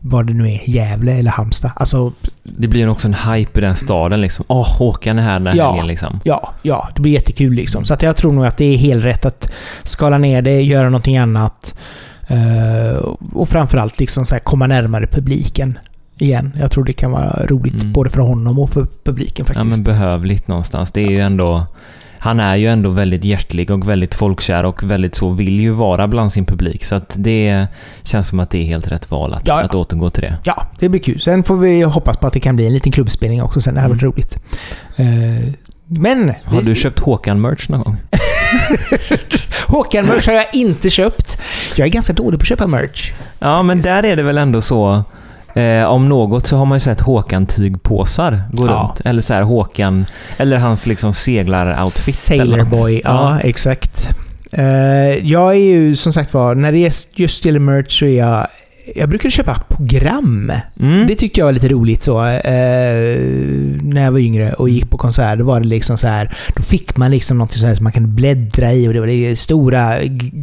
vad 0.00 0.26
det 0.26 0.32
nu 0.34 0.52
är, 0.52 0.60
Gävle 0.70 1.12
eller 1.12 1.30
Halmstad. 1.30 1.70
Alltså, 1.76 2.12
Det 2.42 2.68
blir 2.68 2.80
ju 2.80 2.88
också 2.88 3.08
en 3.08 3.14
hype 3.14 3.58
i 3.58 3.62
den 3.62 3.76
staden 3.76 4.20
liksom. 4.20 4.44
Åh, 4.48 4.76
Håkan 4.78 5.18
är 5.18 5.22
här 5.22 5.32
den 5.34 5.46
här 5.46 5.54
Ja. 5.56 5.68
helgen 5.70 5.86
liksom. 5.86 6.20
ja, 6.24 6.52
ja, 6.62 6.88
det 6.94 7.00
blir 7.00 7.12
jättekul 7.12 7.52
liksom. 7.54 7.84
Så 7.84 7.94
att 7.94 8.02
jag 8.02 8.16
tror 8.16 8.32
nog 8.32 8.46
att 8.46 8.56
det 8.56 8.64
är 8.64 8.76
helt 8.76 9.04
rätt 9.04 9.24
att 9.26 9.52
skala 9.82 10.18
ner 10.18 10.42
det, 10.42 10.62
göra 10.62 10.84
någonting 10.84 11.16
annat. 11.18 11.74
eh, 12.28 12.96
och 13.34 13.48
framförallt 13.48 13.98
liksom 13.98 14.26
så 14.26 14.38
komma 14.38 14.66
närmare 14.66 15.06
publiken 15.06 15.78
igen. 16.22 16.52
Jag 16.60 16.70
tror 16.70 16.84
det 16.84 16.92
kan 16.92 17.12
vara 17.12 17.46
roligt 17.46 17.74
Mm. 17.74 17.92
både 17.92 18.10
för 18.10 18.20
honom 18.20 18.58
och 18.58 18.70
för 18.70 18.86
publiken 19.04 19.44
Ja, 19.48 19.54
faktiskt. 19.54 19.76
men 19.76 19.84
behövligt 19.84 20.48
någonstans. 20.48 20.92
Det 20.92 21.00
är 21.00 21.10
ju 21.10 21.20
ändå... 21.20 21.66
Han 22.18 22.40
är 22.40 22.56
ju 22.56 22.66
ändå 22.68 22.90
väldigt 22.90 23.24
hjärtlig 23.24 23.70
och 23.70 23.88
väldigt 23.88 24.14
folkkär 24.14 24.64
och 24.64 24.84
väldigt 24.90 25.14
så 25.14 25.30
vill 25.30 25.60
ju 25.60 25.70
vara 25.70 26.08
bland 26.08 26.32
sin 26.32 26.44
publik. 26.44 26.84
Så 26.84 26.94
att 26.94 27.12
det 27.14 27.66
känns 28.02 28.28
som 28.28 28.40
att 28.40 28.50
det 28.50 28.58
är 28.58 28.64
helt 28.64 28.92
rätt 28.92 29.10
val 29.10 29.32
att, 29.32 29.46
Ja, 29.46 29.58
ja. 29.60 29.64
att 29.64 29.74
återgå 29.74 30.10
till 30.10 30.22
det. 30.22 30.36
Ja, 30.44 30.66
det 30.78 30.88
blir 30.88 31.00
kul. 31.00 31.20
Sen 31.20 31.42
får 31.44 31.56
vi 31.56 31.82
hoppas 31.82 32.16
på 32.16 32.26
att 32.26 32.32
det 32.32 32.40
kan 32.40 32.56
bli 32.56 32.66
en 32.66 32.72
liten 32.74 32.92
klubbspelning 32.92 33.42
också 33.42 33.60
sen. 33.60 33.74
Det 33.74 33.80
här 33.80 33.86
Mm. 33.86 33.96
varit 33.98 34.02
roligt. 34.02 34.38
Eh, 34.96 35.52
men... 35.86 36.32
Har 36.44 36.62
du 36.62 36.74
köpt 36.74 36.98
Håkan-merch 36.98 37.68
någon 37.70 37.82
gång? 37.82 37.96
Håkan-merch 39.68 40.26
har 40.26 40.34
jag 40.34 40.46
inte 40.52 40.90
köpt. 40.90 41.38
Jag 41.76 41.86
är 41.86 41.92
ganska 41.92 42.12
dålig 42.12 42.40
på 42.40 42.42
att 42.42 42.48
köpa 42.48 42.66
merch. 42.66 43.12
Ja, 43.38 43.62
men 43.62 43.82
där 43.82 44.02
är 44.02 44.16
det 44.16 44.22
väl 44.22 44.38
ändå 44.38 44.60
så... 44.62 45.04
Eh, 45.54 45.84
om 45.84 46.08
något 46.08 46.46
så 46.46 46.56
har 46.56 46.64
man 46.64 46.76
ju 46.76 46.80
sett 46.80 47.00
Håkan-tygpåsar 47.00 48.42
gå 48.52 48.66
Ja. 48.66 48.72
runt. 48.72 49.00
Eller 49.06 49.22
så 49.22 49.34
här 49.34 49.42
Håkan... 49.42 50.06
Eller 50.36 50.56
hans 50.58 50.86
liksom 50.86 51.12
seglar-outfit. 51.12 52.30
eller 52.32 52.44
Sailor 52.44 52.56
något. 52.56 52.68
Boy, 52.70 53.00
ja, 53.04 53.40
exakt. 53.40 54.08
Eh, 54.52 54.64
jag 55.28 55.50
är 55.54 55.58
ju 55.60 55.96
som 55.96 56.12
sagt 56.12 56.34
var, 56.34 56.54
när 56.54 56.72
det 56.72 56.78
just- 56.78 57.18
just 57.18 57.44
gäller 57.44 57.60
merch 57.60 57.98
så 57.98 58.04
är 58.04 58.18
jag... 58.18 58.46
Jag 58.94 59.08
brukade 59.08 59.32
köpa 59.32 59.60
program. 59.68 60.52
Mm. 60.80 61.06
Det 61.06 61.14
tyckte 61.14 61.40
jag 61.40 61.44
var 61.44 61.52
lite 61.52 61.68
roligt 61.68 62.02
så. 62.02 62.26
Eh, 62.26 63.22
när 63.82 64.04
jag 64.04 64.12
var 64.12 64.18
yngre 64.18 64.52
och 64.52 64.68
gick 64.68 64.90
på 64.90 64.98
konsert, 64.98 65.38
då 65.38 65.44
var 65.44 65.60
det 65.60 65.66
liksom 65.66 65.98
så 65.98 66.08
här. 66.08 66.36
Då 66.56 66.62
fick 66.62 66.96
man 66.96 67.10
liksom 67.10 67.38
något 67.38 67.52
som 67.52 67.74
man 67.80 67.92
kan 67.92 68.14
bläddra 68.14 68.72
i 68.72 68.88
och 68.88 68.92
det 68.92 69.00
var 69.00 69.06
det 69.06 69.36
stora 69.36 69.98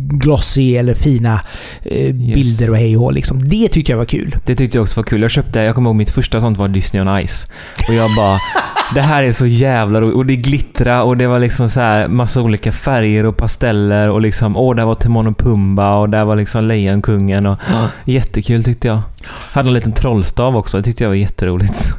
glossy 0.10 0.76
eller 0.76 0.94
fina 0.94 1.42
eh, 1.82 2.16
bilder 2.16 2.70
och 2.70 2.78
hej 2.78 2.98
och 2.98 3.14
liksom. 3.14 3.50
Det 3.50 3.68
tyckte 3.68 3.92
jag 3.92 3.98
var 3.98 4.06
kul. 4.06 4.36
Det 4.46 4.56
tyckte 4.56 4.78
jag 4.78 4.84
också 4.84 5.00
var 5.00 5.06
kul. 5.06 5.22
Jag 5.22 5.32
köpte, 5.32 5.60
jag 5.60 5.76
kommer 5.76 5.90
ihåg 5.90 5.96
mitt 5.96 6.12
första 6.12 6.42
sånt 6.42 6.58
var 6.58 6.68
Disney 6.68 7.02
on 7.02 7.28
Ice. 7.28 7.48
Och 7.88 7.94
jag 7.94 8.10
bara, 8.16 8.38
det 8.96 9.02
här 9.02 9.24
är 9.24 9.32
så 9.32 9.46
jävla 9.46 10.02
roligt. 10.02 10.16
Och 10.16 10.26
det 10.26 10.36
glittra 10.36 11.04
och 11.04 11.18
det 11.18 11.28
var 11.28 11.40
liksom 11.40 11.70
så 11.70 11.80
här 11.80 12.08
massa 12.08 12.42
olika 12.42 12.72
färger 12.72 13.26
och 13.26 13.38
pasteller 13.38 14.10
och 14.10 14.22
liksom, 14.22 14.58
åh, 14.58 14.76
där 14.76 14.86
var 14.86 14.96
Timon 14.96 15.28
och 15.28 15.38
Pumba 15.38 15.96
och 15.96 16.10
där 16.10 16.26
var 16.26 16.36
liksom 16.36 16.66
Lejonkungen 16.66 17.46
och 17.46 17.60
jättekul 18.30 18.64
tyckte 18.64 18.88
jag. 18.88 19.02
Hade 19.52 19.70
en 19.70 19.74
liten 19.74 19.92
trollstav 19.92 20.56
också, 20.56 20.78
det 20.78 20.84
tyckte 20.84 21.04
jag 21.04 21.10
var 21.10 21.16
jätteroligt. 21.16 21.94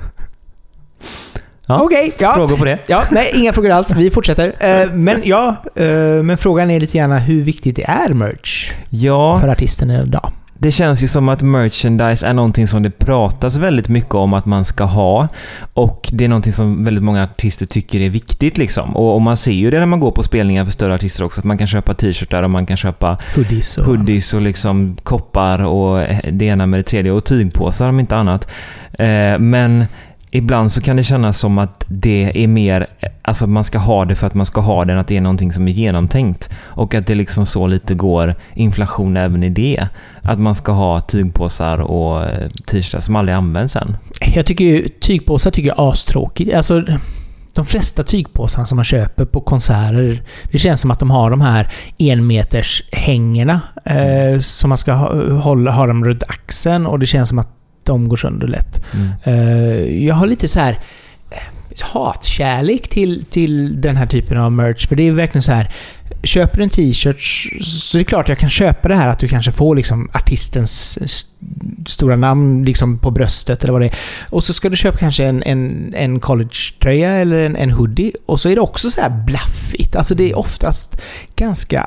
Ja. 1.66 1.82
Okej, 1.82 2.12
ja. 2.18 2.34
Frågor 2.34 2.56
på 2.56 2.64
det? 2.64 2.78
Ja, 2.86 3.02
nej, 3.10 3.30
inga 3.34 3.52
frågor 3.52 3.70
alls. 3.70 3.92
Vi 3.96 4.10
fortsätter. 4.10 4.54
Eh, 4.58 4.90
men 4.92 5.20
ja, 5.24 5.56
eh, 5.74 5.86
men 6.22 6.38
frågan 6.38 6.70
är 6.70 6.80
lite 6.80 6.98
grann 6.98 7.12
hur 7.12 7.42
viktigt 7.42 7.76
det 7.76 7.84
är 7.84 8.14
merch 8.14 8.72
Ja, 8.88 9.38
för 9.38 9.48
artisten 9.48 9.90
idag. 9.90 10.32
Det 10.62 10.70
känns 10.70 11.02
ju 11.02 11.08
som 11.08 11.28
att 11.28 11.42
merchandise 11.42 12.26
är 12.26 12.32
någonting 12.32 12.66
som 12.66 12.82
det 12.82 12.90
pratas 12.90 13.56
väldigt 13.56 13.88
mycket 13.88 14.14
om 14.14 14.34
att 14.34 14.46
man 14.46 14.64
ska 14.64 14.84
ha. 14.84 15.28
Och 15.74 16.08
det 16.12 16.24
är 16.24 16.28
någonting 16.28 16.52
som 16.52 16.84
väldigt 16.84 17.04
många 17.04 17.24
artister 17.24 17.66
tycker 17.66 18.00
är 18.00 18.10
viktigt 18.10 18.58
liksom. 18.58 18.96
Och, 18.96 19.14
och 19.14 19.22
man 19.22 19.36
ser 19.36 19.52
ju 19.52 19.70
det 19.70 19.78
när 19.78 19.86
man 19.86 20.00
går 20.00 20.10
på 20.10 20.22
spelningar 20.22 20.64
för 20.64 20.72
större 20.72 20.94
artister 20.94 21.24
också, 21.24 21.40
att 21.40 21.44
man 21.44 21.58
kan 21.58 21.66
köpa 21.66 21.94
t-shirtar 21.94 22.42
och 22.42 22.50
man 22.50 22.66
kan 22.66 22.76
köpa 22.76 23.18
Hoodies 23.36 23.78
och... 23.78 23.84
hoodies 23.84 24.34
och 24.34 24.40
liksom 24.40 24.96
koppar 25.02 25.58
och 25.58 26.06
det 26.32 26.44
ena 26.44 26.66
med 26.66 26.80
det 26.80 26.84
tredje 26.84 27.12
och 27.12 27.24
tygpåsar 27.24 27.88
om 27.88 28.00
inte 28.00 28.16
annat. 28.16 28.48
Eh, 28.92 29.38
men 29.38 29.86
ibland 30.30 30.72
så 30.72 30.80
kan 30.80 30.96
det 30.96 31.04
kännas 31.04 31.38
som 31.38 31.58
att 31.58 31.84
det 31.88 32.44
är 32.44 32.48
mer, 32.48 32.86
alltså 33.22 33.46
man 33.46 33.64
ska 33.64 33.78
ha 33.78 34.04
det 34.04 34.14
för 34.14 34.26
att 34.26 34.34
man 34.34 34.46
ska 34.46 34.60
ha 34.60 34.84
det, 34.84 34.92
än 34.92 34.98
att 34.98 35.08
det 35.08 35.16
är 35.16 35.20
någonting 35.20 35.52
som 35.52 35.68
är 35.68 35.72
genomtänkt. 35.72 36.50
Och 36.60 36.94
att 36.94 37.06
det 37.06 37.14
liksom 37.14 37.46
så 37.46 37.66
lite 37.66 37.94
går 37.94 38.34
inflation 38.54 39.16
även 39.16 39.42
i 39.42 39.48
det. 39.48 39.88
Att 40.22 40.38
man 40.38 40.54
ska 40.54 40.72
ha 40.72 41.00
tygpåsar 41.00 41.78
och 41.78 42.22
eh, 42.22 42.48
t-shirtar 42.48 43.00
som 43.00 43.16
aldrig 43.16 43.36
används 43.36 43.72
sen. 43.72 43.96
Jag 44.34 44.46
tycker 44.46 44.64
ju 44.64 44.88
tygpåsar 44.88 45.50
tycker 45.50 45.68
jag 45.68 45.78
är 45.78 45.90
astråkigt. 45.90 46.54
Alltså, 46.54 46.84
de 47.54 47.66
flesta 47.66 48.04
tygpåsarna 48.04 48.66
som 48.66 48.76
man 48.76 48.84
köper 48.84 49.24
på 49.24 49.40
konserter, 49.40 50.22
det 50.52 50.58
känns 50.58 50.80
som 50.80 50.90
att 50.90 50.98
de 50.98 51.10
har 51.10 51.30
de 51.30 51.40
här 51.40 51.72
enmeters 51.98 52.82
hängerna 52.92 53.60
eh, 53.84 54.38
som 54.40 54.68
man 54.68 54.78
ska 54.78 54.92
ha, 54.92 55.32
hålla, 55.40 55.70
ha 55.70 55.86
dem 55.86 56.04
runt 56.04 56.22
axeln 56.22 56.86
och 56.86 56.98
det 56.98 57.06
känns 57.06 57.28
som 57.28 57.38
att 57.38 57.59
de 57.90 58.08
går 58.08 58.16
sönder 58.16 58.48
lätt. 58.48 58.82
Mm. 58.94 59.08
Eh, 59.24 60.04
jag 60.06 60.14
har 60.14 60.26
lite 60.26 60.48
så 60.48 60.60
här 60.60 60.78
eh, 61.30 61.82
hatkärlek 61.82 62.88
till, 62.88 63.24
till 63.24 63.80
den 63.80 63.96
här 63.96 64.06
typen 64.06 64.38
av 64.38 64.52
merch. 64.52 64.86
För 64.86 64.96
det 64.96 65.08
är 65.08 65.12
verkligen 65.12 65.42
så 65.42 65.52
här. 65.52 65.70
Köper 66.22 66.56
du 66.56 66.62
en 66.62 66.70
t-shirt 66.70 67.22
så 67.64 67.96
är 67.96 67.98
det 67.98 68.04
klart 68.04 68.28
jag 68.28 68.38
kan 68.38 68.50
köpa 68.50 68.88
det 68.88 68.94
här 68.94 69.08
att 69.08 69.18
du 69.18 69.28
kanske 69.28 69.52
får 69.52 69.76
liksom 69.76 70.10
artistens 70.12 70.98
st- 71.02 71.30
stora 71.86 72.16
namn 72.16 72.64
liksom 72.64 72.98
på 72.98 73.10
bröstet 73.10 73.62
eller 73.62 73.72
vad 73.72 73.82
det 73.82 73.86
är. 73.86 73.94
Och 74.30 74.44
så 74.44 74.52
ska 74.52 74.68
du 74.68 74.76
köpa 74.76 74.98
kanske 74.98 75.24
en, 75.24 75.42
en, 75.42 75.94
en 75.96 76.20
college-tröja 76.20 77.10
eller 77.10 77.38
en, 77.38 77.56
en 77.56 77.70
hoodie. 77.70 78.12
Och 78.26 78.40
så 78.40 78.48
är 78.48 78.54
det 78.54 78.60
också 78.60 78.90
så 78.90 79.00
här 79.00 79.24
blaffigt. 79.26 79.96
Alltså 79.96 80.14
det 80.14 80.30
är 80.30 80.38
oftast 80.38 81.00
ganska 81.36 81.86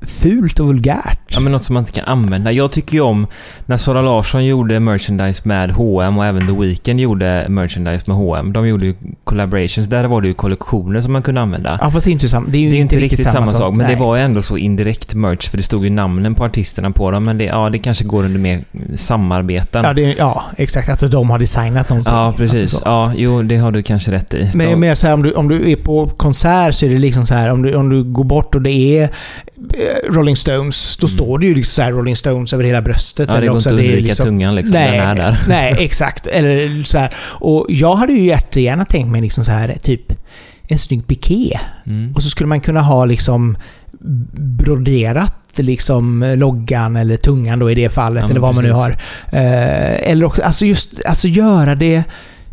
fult 0.00 0.60
och 0.60 0.66
vulgärt. 0.66 1.20
Ja, 1.28 1.40
men 1.40 1.52
något 1.52 1.64
som 1.64 1.74
man 1.74 1.82
inte 1.82 1.92
kan 1.92 2.04
använda. 2.04 2.52
Jag 2.52 2.72
tycker 2.72 2.94
ju 2.94 3.00
om 3.00 3.26
när 3.66 3.76
Sara 3.76 4.02
Larsson 4.02 4.44
gjorde 4.44 4.80
merchandise 4.80 5.42
med 5.44 5.70
H&M 5.70 6.18
och 6.18 6.26
även 6.26 6.46
The 6.46 6.52
Weeknd 6.52 7.00
gjorde 7.00 7.46
merchandise 7.48 8.04
med 8.06 8.16
H&M. 8.16 8.52
De 8.52 8.68
gjorde 8.68 8.86
ju 8.86 8.94
collaborations. 9.24 9.88
Där 9.88 10.04
var 10.04 10.20
det 10.20 10.28
ju 10.28 10.34
kollektioner 10.34 11.00
som 11.00 11.12
man 11.12 11.22
kunde 11.22 11.40
använda. 11.40 11.78
Ja, 11.82 11.90
fast 11.90 12.04
det 12.04 12.10
är 12.10 12.12
inte, 12.12 12.28
sam- 12.28 12.48
det 12.50 12.58
är 12.58 12.60
ju 12.62 12.70
det 12.70 12.76
är 12.76 12.80
inte 12.80 12.96
riktigt, 12.96 13.30
samma, 13.30 13.46
sak. 13.46 13.74
men 13.74 13.86
Nej. 13.86 13.94
det 13.96 14.00
var 14.02 14.16
ju 14.16 14.22
ändå 14.22 14.42
så 14.42 14.56
indirekt 14.56 15.14
merch 15.14 15.48
för 15.48 15.56
det 15.56 15.62
stod 15.62 15.84
ju 15.84 15.90
namnen 15.90 16.34
på 16.34 16.44
artisterna 16.44 16.90
på 16.90 17.10
dem. 17.10 17.24
Men 17.24 17.38
det, 17.38 17.44
ja, 17.44 17.70
det 17.70 17.78
kanske 17.78 18.04
går 18.04 18.24
under 18.24 18.40
mer 18.40 18.64
samarbeten. 18.96 19.84
Ja, 19.84 19.92
det, 19.92 20.14
ja, 20.18 20.44
exakt. 20.56 20.88
Att 20.88 21.10
de 21.10 21.30
har 21.30 21.38
designat 21.38 21.88
någonting. 21.88 22.14
Ja, 22.14 22.34
precis. 22.36 22.60
Alltså 22.60 22.76
så. 22.76 22.82
ja, 22.84 23.12
jo, 23.16 23.42
det 23.42 23.56
har 23.56 23.72
du 23.72 23.82
kanske 23.82 24.12
rätt 24.12 24.34
i. 24.34 24.50
Men 24.54 24.80
mer 24.80 24.94
så 24.94 25.06
här, 25.06 25.14
om, 25.14 25.22
du, 25.22 25.32
om 25.32 25.48
du 25.48 25.70
är 25.70 25.76
på 25.76 26.06
konsert 26.08 26.74
så 26.74 26.86
är 26.86 26.90
det 26.90 26.98
liksom 26.98 27.26
så 27.26 27.34
här, 27.34 27.50
om 27.50 27.62
du, 27.62 27.74
om 27.74 27.88
du 27.90 28.04
går 28.04 28.24
bort 28.24 28.54
och 28.54 28.62
det 28.62 28.98
är 28.98 29.10
Rolling 30.10 30.36
Stones, 30.36 30.96
då 30.96 31.06
Mm. 31.06 31.16
står 31.16 31.38
det 31.38 31.46
ju 31.46 31.54
liksom 31.54 31.70
så 31.74 31.82
här 31.82 31.92
Rolling 31.92 32.16
Stones 32.16 32.52
över 32.52 32.64
hela 32.64 32.82
bröstet. 32.82 33.28
Ja, 33.28 33.32
det 33.32 33.38
eller 33.38 33.48
går 33.48 33.56
också 33.56 33.70
inte 33.70 33.80
att 33.82 33.86
undvika 33.86 34.06
liksom- 34.06 34.26
tungan 34.26 34.54
liksom. 34.54 34.74
Nej, 34.74 34.98
Den 34.98 35.08
är 35.08 35.14
där. 35.14 35.38
nej, 35.48 35.74
exakt. 35.78 36.26
Eller 36.26 36.82
så 36.82 36.98
här. 36.98 37.14
Och 37.20 37.66
jag 37.68 37.94
hade 37.96 38.12
ju 38.12 38.24
jättegärna 38.24 38.84
tänkt 38.84 39.08
mig 39.12 39.20
liksom 39.20 39.44
så 39.44 39.52
här, 39.52 39.76
typ 39.82 40.12
en 40.68 40.78
snygg 40.78 41.06
piké. 41.06 41.58
Mm. 41.86 42.12
Och 42.14 42.22
så 42.22 42.28
skulle 42.28 42.48
man 42.48 42.60
kunna 42.60 42.80
ha 42.80 43.04
liksom 43.04 43.56
broderat 44.32 45.34
liksom 45.56 46.34
loggan 46.38 46.96
eller 46.96 47.16
tungan 47.16 47.58
då 47.58 47.70
i 47.70 47.74
det 47.74 47.88
fallet, 47.88 48.22
Ja, 48.24 48.30
eller 48.30 48.40
vad 48.40 48.54
man 48.54 48.64
nu 48.64 48.70
precis. 48.70 48.82
har. 48.82 48.90
Eh, 49.40 50.10
eller 50.10 50.24
också, 50.24 50.42
alltså 50.42 50.64
just, 50.66 51.04
alltså 51.04 51.28
göra 51.28 51.74
det 51.74 52.02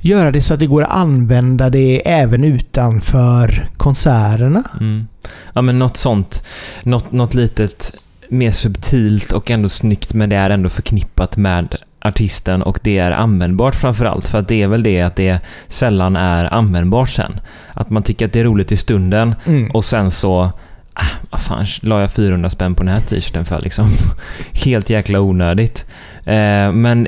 Göra 0.05 0.31
det 0.31 0.41
så 0.41 0.53
att 0.53 0.59
det 0.59 0.65
går 0.67 0.83
att 0.83 0.91
använda 0.95 1.69
det 1.69 2.01
även 2.05 2.43
utanför 2.43 3.67
konserterna. 3.77 4.63
Mm. 4.79 5.07
Ja, 5.53 5.61
men 5.61 5.79
något 5.79 5.97
sånt. 5.97 6.43
Något, 6.83 7.11
något 7.11 7.33
litet 7.33 7.91
mer 8.29 8.51
subtilt 8.51 9.31
och 9.31 9.51
ändå 9.51 9.69
snyggt, 9.69 10.13
men 10.13 10.29
det 10.29 10.35
är 10.35 10.49
ändå 10.49 10.69
förknippat 10.69 11.37
med 11.37 11.75
artisten 12.01 12.61
och 12.61 12.79
det 12.83 12.97
är 12.97 13.11
användbart 13.11 13.75
framförallt. 13.75 14.27
För 14.27 14.39
att 14.39 14.47
det 14.47 14.61
är 14.63 14.67
väl 14.67 14.83
det 14.83 15.01
att 15.01 15.15
det 15.15 15.39
sällan 15.67 16.15
är 16.15 16.53
användbart 16.53 17.09
sen. 17.09 17.39
Att 17.73 17.89
man 17.89 18.03
tycker 18.03 18.25
att 18.25 18.33
det 18.33 18.39
är 18.39 18.43
roligt 18.45 18.71
i 18.71 18.77
stunden 18.77 19.35
Mm. 19.45 19.71
och 19.71 19.85
sen 19.85 20.11
så... 20.11 20.51
Ah, 20.93 21.05
vad 21.29 21.41
fan, 21.41 21.65
la 21.81 22.01
jag 22.01 22.11
400 22.11 22.49
spänn 22.49 22.75
på 22.75 22.83
den 22.83 22.95
här 22.95 23.01
t-shirten 23.01 23.45
för 23.45 23.61
liksom? 23.61 23.89
Helt 24.65 24.89
jäkla 24.89 25.19
onödigt. 25.19 25.85
Eh, 26.25 26.71
men 26.71 27.07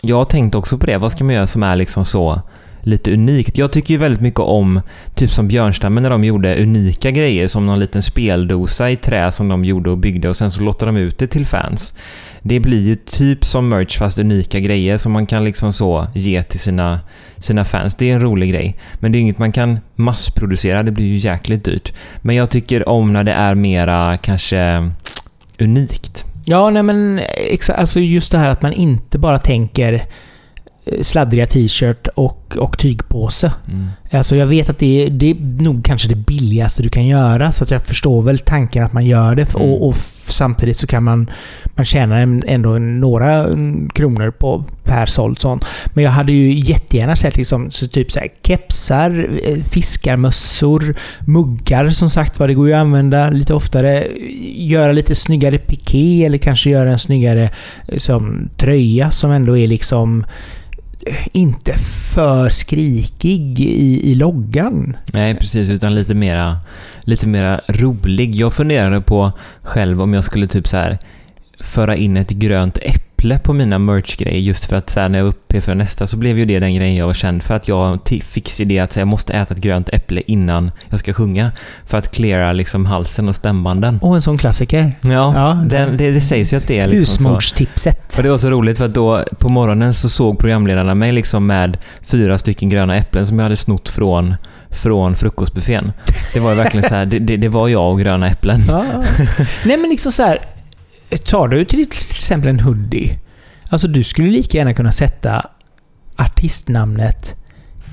jag 0.00 0.16
har 0.16 0.24
tänkt 0.24 0.54
också 0.54 0.78
på 0.78 0.86
det. 0.86 0.98
Vad 0.98 1.12
ska 1.12 1.24
man 1.24 1.34
göra 1.34 1.46
som 1.46 1.62
är 1.62 1.76
liksom 1.76 2.04
så 2.04 2.42
lite 2.80 3.12
unikt? 3.12 3.58
Jag 3.58 3.72
tycker 3.72 3.94
ju 3.94 3.98
väldigt 3.98 4.20
mycket 4.20 4.40
om, 4.40 4.80
typ 5.14 5.30
som 5.30 5.48
Björnstammen 5.48 6.02
när 6.02 6.10
de 6.10 6.24
gjorde 6.24 6.62
unika 6.62 7.10
grejer, 7.10 7.48
som 7.48 7.66
någon 7.66 7.78
liten 7.78 8.02
speldosa 8.02 8.90
i 8.90 8.96
trä 8.96 9.32
som 9.32 9.48
de 9.48 9.64
gjorde 9.64 9.90
och 9.90 9.98
byggde 9.98 10.28
och 10.28 10.36
sen 10.36 10.50
så 10.50 10.62
låter 10.62 10.86
de 10.86 10.96
ut 10.96 11.18
det 11.18 11.26
till 11.26 11.46
fans. 11.46 11.94
Det 12.42 12.60
blir 12.60 12.80
ju 12.80 12.96
typ 12.96 13.44
som 13.44 13.68
merch 13.68 13.98
fast 13.98 14.18
unika 14.18 14.60
grejer 14.60 14.98
som 14.98 15.12
man 15.12 15.26
kan 15.26 15.44
liksom 15.44 15.72
så 15.72 16.06
ge 16.14 16.42
till 16.42 16.60
sina, 16.60 17.00
sina 17.36 17.64
fans. 17.64 17.94
Det 17.94 18.10
är 18.10 18.14
en 18.14 18.22
rolig 18.22 18.50
grej. 18.50 18.74
Men 18.94 19.12
det 19.12 19.18
är 19.18 19.20
inget 19.20 19.38
man 19.38 19.52
kan 19.52 19.78
massproducera, 19.94 20.82
det 20.82 20.92
blir 20.92 21.06
ju 21.06 21.16
jäkligt 21.16 21.64
dyrt. 21.64 21.92
Men 22.22 22.36
jag 22.36 22.50
tycker 22.50 22.88
om 22.88 23.12
när 23.12 23.24
det 23.24 23.32
är 23.32 23.54
mera 23.54 24.18
kanske 24.18 24.90
unikt. 25.58 26.29
Ja, 26.44 26.70
nej 26.70 26.82
men 26.82 27.20
alltså 27.74 28.00
just 28.00 28.32
det 28.32 28.38
här 28.38 28.50
att 28.50 28.62
man 28.62 28.72
inte 28.72 29.18
bara 29.18 29.38
tänker 29.38 30.04
sladdriga 31.02 31.46
t-shirt 31.46 32.08
och, 32.14 32.56
och 32.58 32.78
tygpåse. 32.78 33.52
Mm. 33.68 33.88
Alltså 34.12 34.36
jag 34.36 34.46
vet 34.46 34.70
att 34.70 34.78
det 34.78 35.06
är, 35.06 35.10
det 35.10 35.30
är 35.30 35.62
nog 35.62 35.84
kanske 35.84 36.08
det 36.08 36.16
billigaste 36.16 36.82
du 36.82 36.88
kan 36.88 37.06
göra, 37.06 37.52
så 37.52 37.64
att 37.64 37.70
jag 37.70 37.82
förstår 37.82 38.22
väl 38.22 38.38
tanken 38.38 38.84
att 38.84 38.92
man 38.92 39.06
gör 39.06 39.34
det. 39.34 39.54
Mm. 39.54 39.68
Och, 39.68 39.88
och 39.88 39.96
samtidigt 40.32 40.76
så 40.76 40.86
kan 40.86 41.04
man, 41.04 41.30
man 41.74 41.84
tjäna 41.84 42.18
ändå 42.46 42.78
några 42.78 43.34
mm, 43.34 43.88
kronor 43.88 44.30
på 44.30 44.64
per 44.84 45.06
såld 45.06 45.38
sånt. 45.38 45.64
Men 45.86 46.04
jag 46.04 46.10
hade 46.10 46.32
ju 46.32 46.52
jättegärna 46.52 47.16
sett 47.16 47.36
liksom, 47.36 47.70
så 47.70 47.88
typ 47.88 48.12
så 48.12 48.18
här, 48.18 48.28
kepsar, 48.42 49.28
eh, 49.44 49.62
fiskarmössor, 49.62 50.94
muggar 51.20 51.90
som 51.90 52.10
sagt 52.10 52.38
var. 52.38 52.48
Det 52.48 52.54
går 52.54 52.68
ju 52.68 52.74
att 52.74 52.80
använda 52.80 53.30
lite 53.30 53.54
oftare. 53.54 54.06
Göra 54.54 54.92
lite 54.92 55.14
snyggare 55.14 55.58
piké 55.58 56.24
eller 56.24 56.38
kanske 56.38 56.70
göra 56.70 56.90
en 56.90 56.98
snyggare 56.98 57.50
eh, 57.88 57.98
som, 57.98 58.48
tröja 58.56 59.10
som 59.10 59.30
ändå 59.30 59.56
är 59.56 59.66
liksom 59.66 60.24
inte 61.32 61.72
för 62.14 62.48
skrikig 62.48 63.60
i, 63.60 64.10
i 64.10 64.14
loggan. 64.14 64.96
Nej, 65.12 65.34
precis. 65.34 65.68
Utan 65.68 65.94
lite 65.94 66.14
mera, 66.14 66.56
lite 67.02 67.28
mera 67.28 67.60
rolig. 67.68 68.34
Jag 68.34 68.52
funderade 68.52 69.00
på 69.00 69.32
själv 69.62 70.02
om 70.02 70.14
jag 70.14 70.24
skulle 70.24 70.46
typ 70.46 70.68
så 70.68 70.76
här 70.76 70.98
föra 71.60 71.96
in 71.96 72.16
ett 72.16 72.30
grönt 72.30 72.78
äpple 72.78 73.09
på 73.38 73.52
mina 73.52 73.78
merch-grejer 73.78 74.40
just 74.40 74.64
för 74.64 74.76
att 74.76 74.90
så 74.90 75.00
här, 75.00 75.08
när 75.08 75.18
jag 75.18 75.24
var 75.24 75.30
uppe 75.30 75.60
för 75.60 75.74
nästa 75.74 76.06
så 76.06 76.16
blev 76.16 76.38
ju 76.38 76.44
det 76.44 76.58
den 76.58 76.74
grejen 76.74 76.96
jag 76.96 77.06
var 77.06 77.14
känd 77.14 77.42
för 77.42 77.54
att 77.54 77.68
jag 77.68 77.98
fix 78.24 78.60
idé 78.60 78.78
att 78.78 78.92
så 78.92 79.00
här, 79.00 79.02
jag 79.02 79.08
måste 79.08 79.32
äta 79.32 79.54
ett 79.54 79.60
grönt 79.60 79.88
äpple 79.88 80.22
innan 80.26 80.70
jag 80.90 81.00
ska 81.00 81.12
sjunga 81.12 81.52
för 81.86 81.98
att 81.98 82.10
cleara 82.10 82.52
liksom 82.52 82.86
halsen 82.86 83.28
och 83.28 83.36
stämbanden. 83.36 83.98
Och 84.02 84.14
en 84.14 84.22
sån 84.22 84.38
klassiker. 84.38 84.92
Ja, 85.00 85.10
Ja, 85.10 85.58
den, 85.66 85.96
det, 85.96 86.10
det 86.10 86.20
sägs 86.20 86.52
ju 86.52 86.56
att 86.56 86.66
det 86.66 86.78
är 86.78 86.86
liksom 86.86 87.24
så. 87.24 87.30
Och 88.16 88.22
det 88.22 88.30
var 88.30 88.38
så 88.38 88.50
roligt 88.50 88.78
för 88.78 88.84
att 88.84 88.94
då 88.94 89.24
på 89.38 89.48
morgonen 89.48 89.94
så 89.94 90.08
såg 90.08 90.38
programledarna 90.38 90.94
mig 90.94 91.12
liksom 91.12 91.46
med 91.46 91.78
fyra 92.02 92.38
stycken 92.38 92.68
gröna 92.68 92.96
äpplen 92.96 93.26
som 93.26 93.38
jag 93.38 93.44
hade 93.44 93.56
snott 93.56 93.88
från, 93.88 94.34
från 94.70 95.16
frukostbuffén. 95.16 95.92
Det 96.34 96.40
var 96.40 96.50
ju 96.50 96.56
verkligen 96.56 96.88
så 96.88 96.94
här, 96.94 97.06
det, 97.06 97.18
det, 97.18 97.36
det 97.36 97.48
var 97.48 97.68
jag 97.68 97.90
och 97.92 98.00
gröna 98.00 98.28
äpplen. 98.28 98.62
Ja. 98.68 98.84
Nej 99.64 99.76
men 99.76 99.90
liksom 99.90 100.12
så 100.12 100.22
här. 100.22 100.38
Tar 101.18 101.48
du 101.48 101.64
till 101.64 101.80
exempel 101.80 102.48
en 102.48 102.60
hoodie. 102.60 103.18
Alltså 103.68 103.88
du 103.88 104.04
skulle 104.04 104.30
lika 104.30 104.58
gärna 104.58 104.74
kunna 104.74 104.92
sätta 104.92 105.46
artistnamnet 106.16 107.36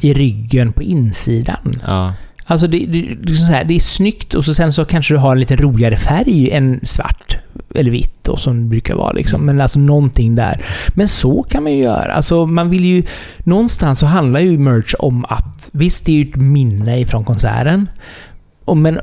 i 0.02 0.14
ryggen 0.14 0.74
på 0.74 0.84
insidan. 0.84 1.82
Ja. 1.86 2.14
Alltså 2.50 2.68
det, 2.68 2.78
det, 2.78 3.16
det, 3.24 3.32
är 3.32 3.36
så 3.36 3.52
här, 3.52 3.64
det 3.64 3.76
är 3.76 3.80
snyggt 3.80 4.34
och 4.34 4.46
så 4.46 4.54
sen 4.54 4.74
så 4.74 4.86
kanske 4.86 5.14
du 5.14 5.18
har 5.18 5.32
en 5.32 5.40
lite 5.40 5.56
roligare 5.56 5.98
färg 5.98 6.52
än 6.52 6.80
svart. 6.84 7.38
Eller 7.76 7.92
vitt 7.92 8.28
och 8.28 8.40
som 8.40 8.64
det 8.64 8.70
brukar 8.70 8.96
vara 8.96 9.12
liksom. 9.12 9.46
Men 9.46 9.62
alltså 9.62 9.80
någonting 9.80 10.36
där. 10.36 10.66
Men 10.90 11.08
så 11.08 11.44
kan 11.44 11.64
man 11.64 11.72
ju 11.72 11.84
göra. 11.84 12.14
Alltså 12.14 12.46
man 12.46 12.70
vill 12.70 12.86
ju... 12.86 13.04
Någonstans 13.38 14.00
så 14.00 14.06
handlar 14.06 14.40
ju 14.40 14.58
merch 14.58 14.94
om 15.00 15.26
att... 15.26 15.70
Visst, 15.74 16.06
det 16.06 16.12
är 16.12 16.16
ju 16.16 16.30
ett 16.30 16.36
minne 16.36 17.00
ifrån 17.00 17.26
konserten. 17.26 17.90
Och, 18.66 18.78
men 18.78 19.00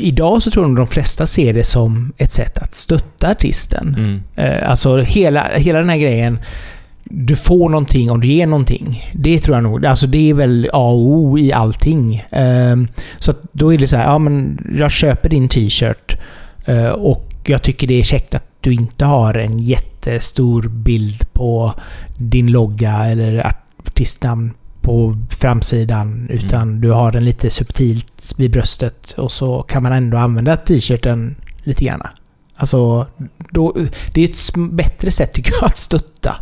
idag 0.00 0.42
så 0.42 0.50
tror 0.50 0.66
nog 0.66 0.76
de 0.76 0.86
flesta 0.86 1.26
ser 1.26 1.52
det 1.52 1.64
som 1.64 2.12
ett 2.16 2.32
sätt 2.32 2.58
att 2.58 2.74
stötta 2.74 3.30
artisten. 3.30 3.94
Mm. 3.98 4.20
Eh, 4.36 4.70
Alltså 4.70 4.96
hela, 4.98 5.48
hela 5.56 5.78
den 5.78 5.88
här 5.88 5.98
grejen. 5.98 6.38
Du 7.04 7.36
får 7.36 7.68
någonting 7.68 8.10
om 8.10 8.20
du 8.20 8.26
ger 8.26 8.46
någonting. 8.46 9.10
Det 9.14 9.38
tror 9.38 9.56
jag 9.56 9.62
nog. 9.62 9.86
Alltså 9.86 10.06
det 10.06 10.30
är 10.30 10.34
väl 10.34 10.70
A 10.72 10.90
och 10.90 10.98
O 11.08 11.38
i 11.38 11.52
allting. 11.52 12.24
Ehm, 12.30 12.88
Så 13.18 13.34
då 13.52 13.74
är 13.74 13.78
det 13.78 13.88
så 13.88 13.96
här, 13.96 14.04
ja 14.04 14.18
men 14.18 14.58
jag 14.78 14.90
köper 14.90 15.28
din 15.28 15.48
t-shirt 15.48 16.16
eh, 16.64 16.86
och 16.86 17.26
jag 17.46 17.62
tycker 17.62 17.86
det 17.86 17.94
är 18.00 18.02
käckt 18.04 18.34
att 18.34 18.44
du 18.60 18.72
inte 18.72 19.04
har 19.04 19.34
en 19.34 19.58
jättestor 19.58 20.62
bild 20.68 21.32
på 21.32 21.74
din 22.18 22.46
logga 22.46 22.92
eller 23.06 23.52
artistnamn 23.86 24.50
på 24.90 25.16
framsidan. 25.30 26.26
Utan 26.30 26.80
du 26.80 26.90
har 26.90 27.12
den 27.12 27.24
lite 27.24 27.50
subtilt 27.50 28.34
vid 28.36 28.50
bröstet 28.50 29.12
och 29.12 29.32
så 29.32 29.62
kan 29.62 29.82
man 29.82 29.92
ändå 29.92 30.18
använda 30.18 30.56
t-shirten 30.56 31.36
lite 31.64 31.84
grann. 31.84 32.02
Alltså, 32.56 33.06
då, 33.50 33.76
det 34.14 34.24
är 34.24 34.28
ett 34.28 34.54
bättre 34.72 35.10
sätt 35.10 35.32
tycker 35.32 35.52
jag 35.60 35.64
att 35.64 35.78
stötta. 35.78 36.36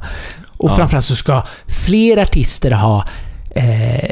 Och 0.47 0.71
Ja. 0.71 0.77
framförallt 0.77 1.05
så 1.05 1.17
ska 1.17 1.43
fler 1.87 2.17
artister 2.23 2.71
ha 2.71 3.05
eh, 3.51 4.11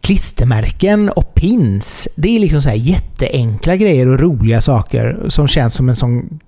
klistermärken 0.00 1.08
och 1.10 1.34
pins. 1.34 2.08
Det 2.16 2.36
är 2.36 2.40
liksom 2.40 2.62
så 2.62 2.68
här 2.68 2.76
jätteenkla 2.76 3.76
grejer 3.76 4.08
och 4.08 4.20
roliga 4.20 4.60
saker 4.60 5.24
som 5.28 5.48
känns 5.48 5.74
som 5.74 5.88
en 5.88 5.96
sån 5.96 6.38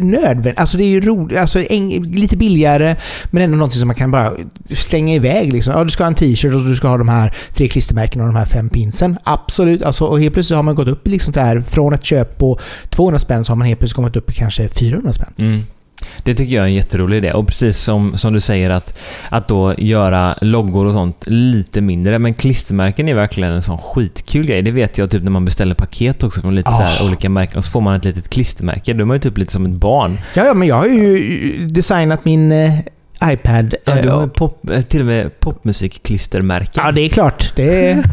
nödvändigt. 0.00 0.58
Alltså 0.58 0.76
det 0.76 0.84
är 0.84 0.88
ju 0.88 1.00
roligt. 1.00 1.38
Alltså 1.38 1.60
en, 1.60 1.88
lite 2.02 2.36
billigare, 2.36 2.96
men 3.30 3.42
ändå 3.42 3.56
någonting 3.56 3.78
som 3.78 3.86
man 3.86 3.94
kan 3.94 4.10
bara 4.10 4.32
slänga 4.66 5.14
iväg. 5.14 5.52
Liksom. 5.52 5.72
Ja, 5.72 5.84
du 5.84 5.90
ska 5.90 6.04
ha 6.04 6.08
en 6.08 6.14
t-shirt 6.14 6.54
och 6.54 6.64
du 6.64 6.74
ska 6.74 6.88
ha 6.88 6.96
de 6.96 7.08
här 7.08 7.36
tre 7.52 7.68
klistermärkena 7.68 8.24
och 8.24 8.32
de 8.32 8.38
här 8.38 8.46
fem 8.46 8.68
pinsen. 8.68 9.18
Absolut. 9.24 9.82
Alltså, 9.82 10.04
och 10.04 10.20
helt 10.20 10.34
plötsligt 10.34 10.56
har 10.56 10.62
man 10.62 10.74
gått 10.74 10.88
upp 10.88 11.08
liksom 11.08 11.32
där, 11.32 11.60
från 11.60 11.94
ett 11.94 12.04
köp 12.04 12.38
på 12.38 12.58
200 12.88 13.18
spänn 13.18 13.44
så 13.44 13.52
har 13.52 13.56
man 13.56 13.68
helt 13.68 13.80
plötsligt 13.80 13.96
kommit 13.96 14.16
upp 14.16 14.30
i 14.30 14.32
kanske 14.32 14.68
400 14.68 15.12
spänn. 15.12 15.32
Mm. 15.38 15.62
Det 16.22 16.34
tycker 16.34 16.54
jag 16.54 16.62
är 16.62 16.66
en 16.68 16.74
jätterolig 16.74 17.16
idé. 17.16 17.32
Och 17.32 17.46
precis 17.46 17.78
som, 17.78 18.18
som 18.18 18.32
du 18.32 18.40
säger 18.40 18.70
att, 18.70 18.98
att 19.28 19.48
då 19.48 19.74
göra 19.78 20.34
loggor 20.40 20.86
och 20.86 20.92
sånt 20.92 21.24
lite 21.26 21.80
mindre. 21.80 22.18
Men 22.18 22.34
klistermärken 22.34 23.08
är 23.08 23.14
verkligen 23.14 23.52
en 23.52 23.62
sån 23.62 23.78
skitkul 23.78 24.46
grej. 24.46 24.62
Det 24.62 24.70
vet 24.70 24.98
jag 24.98 25.10
typ 25.10 25.22
när 25.22 25.30
man 25.30 25.44
beställer 25.44 25.74
paket 25.74 26.22
också 26.22 26.40
från 26.40 26.54
lite 26.54 26.70
så 26.70 26.76
här 26.82 26.98
Ah. 27.02 27.06
olika 27.06 27.28
märken. 27.28 27.58
Och 27.58 27.64
så 27.64 27.70
får 27.70 27.80
man 27.80 27.94
ett 27.94 28.04
litet 28.04 28.28
klistermärke. 28.28 28.92
Då 28.92 29.00
är 29.00 29.04
man 29.04 29.16
ju 29.16 29.20
typ 29.20 29.38
lite 29.38 29.52
som 29.52 29.66
ett 29.66 29.72
barn. 29.72 30.18
Ja, 30.34 30.44
ja, 30.44 30.54
men 30.54 30.68
jag 30.68 30.76
har 30.76 30.86
ju 30.86 31.66
designat 31.66 32.24
min 32.24 32.52
eh, 32.52 32.72
iPad. 33.32 33.74
Ja, 33.84 33.94
du 33.94 34.08
eh, 34.08 34.18
har 34.18 34.26
pop, 34.26 34.70
eh, 34.70 34.82
till 34.82 35.00
och 35.00 35.06
med 35.06 35.40
popmusikklistermärken. 35.40 36.84
Ja, 36.86 36.92
det 36.92 37.00
är 37.00 37.08
klart. 37.08 37.52
Det 37.56 37.90
är... 37.90 38.04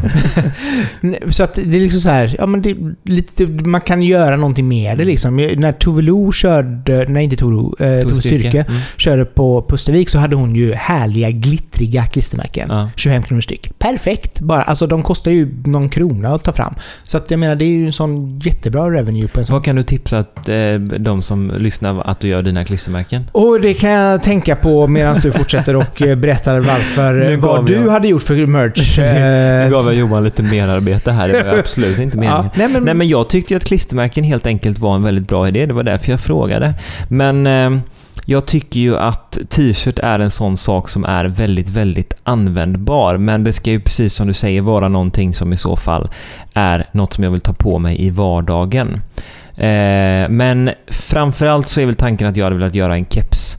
Så 1.30 1.42
att 1.44 1.54
det 1.54 1.76
är 1.76 1.80
liksom 1.80 2.00
så 2.00 2.10
här, 2.10 2.36
ja 2.38 2.46
men 2.46 2.62
det 2.62 2.76
lite, 3.04 3.46
man 3.46 3.80
kan 3.80 4.02
göra 4.02 4.36
någonting 4.36 4.68
med 4.68 4.98
det 4.98 5.04
liksom. 5.04 5.36
När 5.36 5.72
Tove 5.72 6.32
körde, 6.32 7.06
nej 7.08 7.24
inte 7.24 7.36
Tove 7.36 7.86
eh, 7.98 8.08
Tove 8.08 8.20
Styrke, 8.20 8.64
Mm. 8.68 8.80
körde 8.96 9.24
på 9.24 9.64
Pustervik 9.68 10.08
så 10.08 10.18
hade 10.18 10.36
hon 10.36 10.54
ju 10.56 10.74
härliga 10.74 11.30
glittriga 11.30 12.06
klistermärken. 12.06 12.68
Ja. 12.70 12.90
25 12.96 13.22
kronor 13.22 13.40
styck. 13.40 13.78
Perfekt! 13.78 14.40
Bara, 14.40 14.62
alltså 14.62 14.86
de 14.86 15.02
kostar 15.02 15.30
ju 15.30 15.48
någon 15.64 15.88
krona 15.88 16.28
att 16.28 16.44
ta 16.44 16.52
fram. 16.52 16.74
Så 17.04 17.16
att 17.16 17.30
jag 17.30 17.40
menar, 17.40 17.56
det 17.56 17.64
är 17.64 17.68
ju 17.68 17.86
en 17.86 17.92
sån 17.92 18.38
jättebra 18.38 18.90
revenue 18.90 19.28
på 19.28 19.40
en 19.40 19.46
sån. 19.46 19.54
Vad 19.54 19.64
kan 19.64 19.76
du 19.76 19.82
tipsa 19.82 20.18
att, 20.18 20.48
eh, 20.48 20.74
de 20.98 21.22
som 21.22 21.52
lyssnar 21.58 22.00
att 22.00 22.20
du 22.20 22.28
gör 22.28 22.42
dina 22.42 22.64
klistermärken? 22.64 23.24
Och 23.32 23.60
det 23.60 23.74
kan 23.74 23.90
jag 23.90 24.22
tänka 24.22 24.56
på 24.56 24.86
medan 25.02 25.20
du 25.22 25.32
fortsätter 25.32 25.76
och 25.76 26.02
eh, 26.02 26.16
berättar 26.16 26.58
varför, 26.60 27.36
vad 27.36 27.66
du 27.66 27.72
jag- 27.74 27.90
hade 27.90 28.08
gjort 28.08 28.22
för 28.22 28.46
merch. 28.46 28.98
Nu 28.98 29.04
Eh, 29.04 29.70
gav 29.70 29.84
jag 29.84 29.94
Johan 29.94 30.24
lite 30.24 30.42
mer 30.42 30.68
arbete 30.68 31.12
här. 31.12 31.28
Det 31.28 31.42
var 31.42 31.58
absolut 31.58 31.98
inte 31.98 32.16
meningen. 32.18 32.36
ja, 32.44 32.50
nej 32.54 32.68
men, 32.68 32.82
Nej 32.84 32.94
men 32.94 33.08
jag 33.08 33.28
tyckte 33.28 33.52
ju 33.54 33.56
att 33.56 33.64
klistermärken 33.64 34.24
helt 34.24 34.46
enkelt 34.46 34.78
var 34.78 34.94
en 34.94 35.02
väldigt 35.02 35.28
bra 35.28 35.48
idé. 35.48 35.66
Det 35.66 35.74
var 35.74 35.82
därför 35.82 36.10
jag 36.10 36.20
frågade. 36.20 36.74
Men 37.08 37.46
eh, 37.46 37.70
jag 38.26 38.46
tycker 38.46 38.80
ju 38.80 38.96
att 38.96 39.38
t-shirt 39.48 39.98
är 39.98 40.18
en 40.18 40.30
sån 40.30 40.56
sak 40.56 40.88
som 40.88 41.04
är 41.04 41.24
väldigt, 41.24 41.68
väldigt 41.68 42.14
användbar. 42.24 43.16
Men 43.16 43.44
det 43.44 43.52
ska 43.52 43.70
ju 43.70 43.80
precis 43.80 44.14
som 44.14 44.26
du 44.26 44.32
säger 44.34 44.60
vara 44.60 44.88
någonting 44.88 45.34
som 45.34 45.52
i 45.52 45.56
så 45.56 45.76
fall 45.76 46.08
är 46.54 46.86
något 46.92 47.12
som 47.12 47.24
jag 47.24 47.30
vill 47.30 47.40
ta 47.40 47.52
på 47.52 47.78
mig 47.78 48.02
i 48.06 48.10
vardagen. 48.10 49.00
Eh, 49.56 50.28
men 50.28 50.70
framförallt 50.90 51.68
så 51.68 51.80
är 51.80 51.86
väl 51.86 51.94
tanken 51.94 52.28
att 52.28 52.36
jag 52.36 52.44
hade 52.44 52.56
velat 52.56 52.74
göra 52.74 52.94
en 52.96 53.06
keps. 53.06 53.56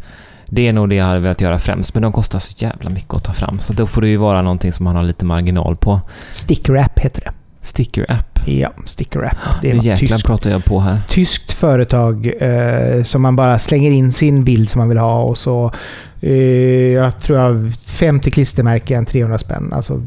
Det 0.56 0.68
är 0.68 0.74
nog 0.74 0.90
det 0.90 0.96
jag 0.96 1.06
hade 1.06 1.20
velat 1.20 1.42
göra 1.42 1.60
främst, 1.60 1.94
men 1.94 2.02
de 2.04 2.12
kostar 2.12 2.40
så 2.40 2.54
jävla 2.58 2.90
mycket 2.90 3.14
att 3.14 3.24
ta 3.24 3.34
fram. 3.34 3.60
Så 3.60 3.74
då 3.74 3.86
får 3.86 4.02
det 4.02 4.08
ju 4.08 4.18
vara 4.18 4.42
någonting 4.42 4.72
som 4.74 4.84
man 4.84 4.96
har 4.96 5.04
lite 5.04 5.26
marginal 5.26 5.76
på. 5.76 6.02
Stick 6.32 6.70
wrap 6.70 7.00
heter 7.00 7.22
det. 7.22 7.32
Sticker 7.62 8.12
app. 8.12 8.40
Ja, 8.46 8.72
sticker 8.86 9.20
wrap. 9.20 9.38
Det 9.62 9.70
är 9.70 9.74
Nu 9.74 9.82
jäklar 9.84 10.08
tyskt, 10.18 10.26
pratar 10.28 10.50
jag 10.50 10.66
på 10.66 10.80
här. 10.80 11.02
tyskt 11.10 11.52
företag 11.54 12.34
eh, 12.40 13.04
som 13.04 13.22
man 13.22 13.36
bara 13.36 13.60
slänger 13.60 13.92
in 13.92 14.14
sin 14.14 14.44
bild 14.44 14.70
som 14.70 14.80
man 14.80 14.90
vill 14.90 14.98
ha 14.98 15.22
och 15.24 15.38
så 15.38 15.72
eh, 16.22 16.32
jag 16.94 17.20
tror 17.20 17.40
jag 17.40 17.74
50 17.94 18.32
klistermärken, 18.32 19.06
300 19.06 19.38
spänn. 19.38 19.74
Alltså 19.74 20.02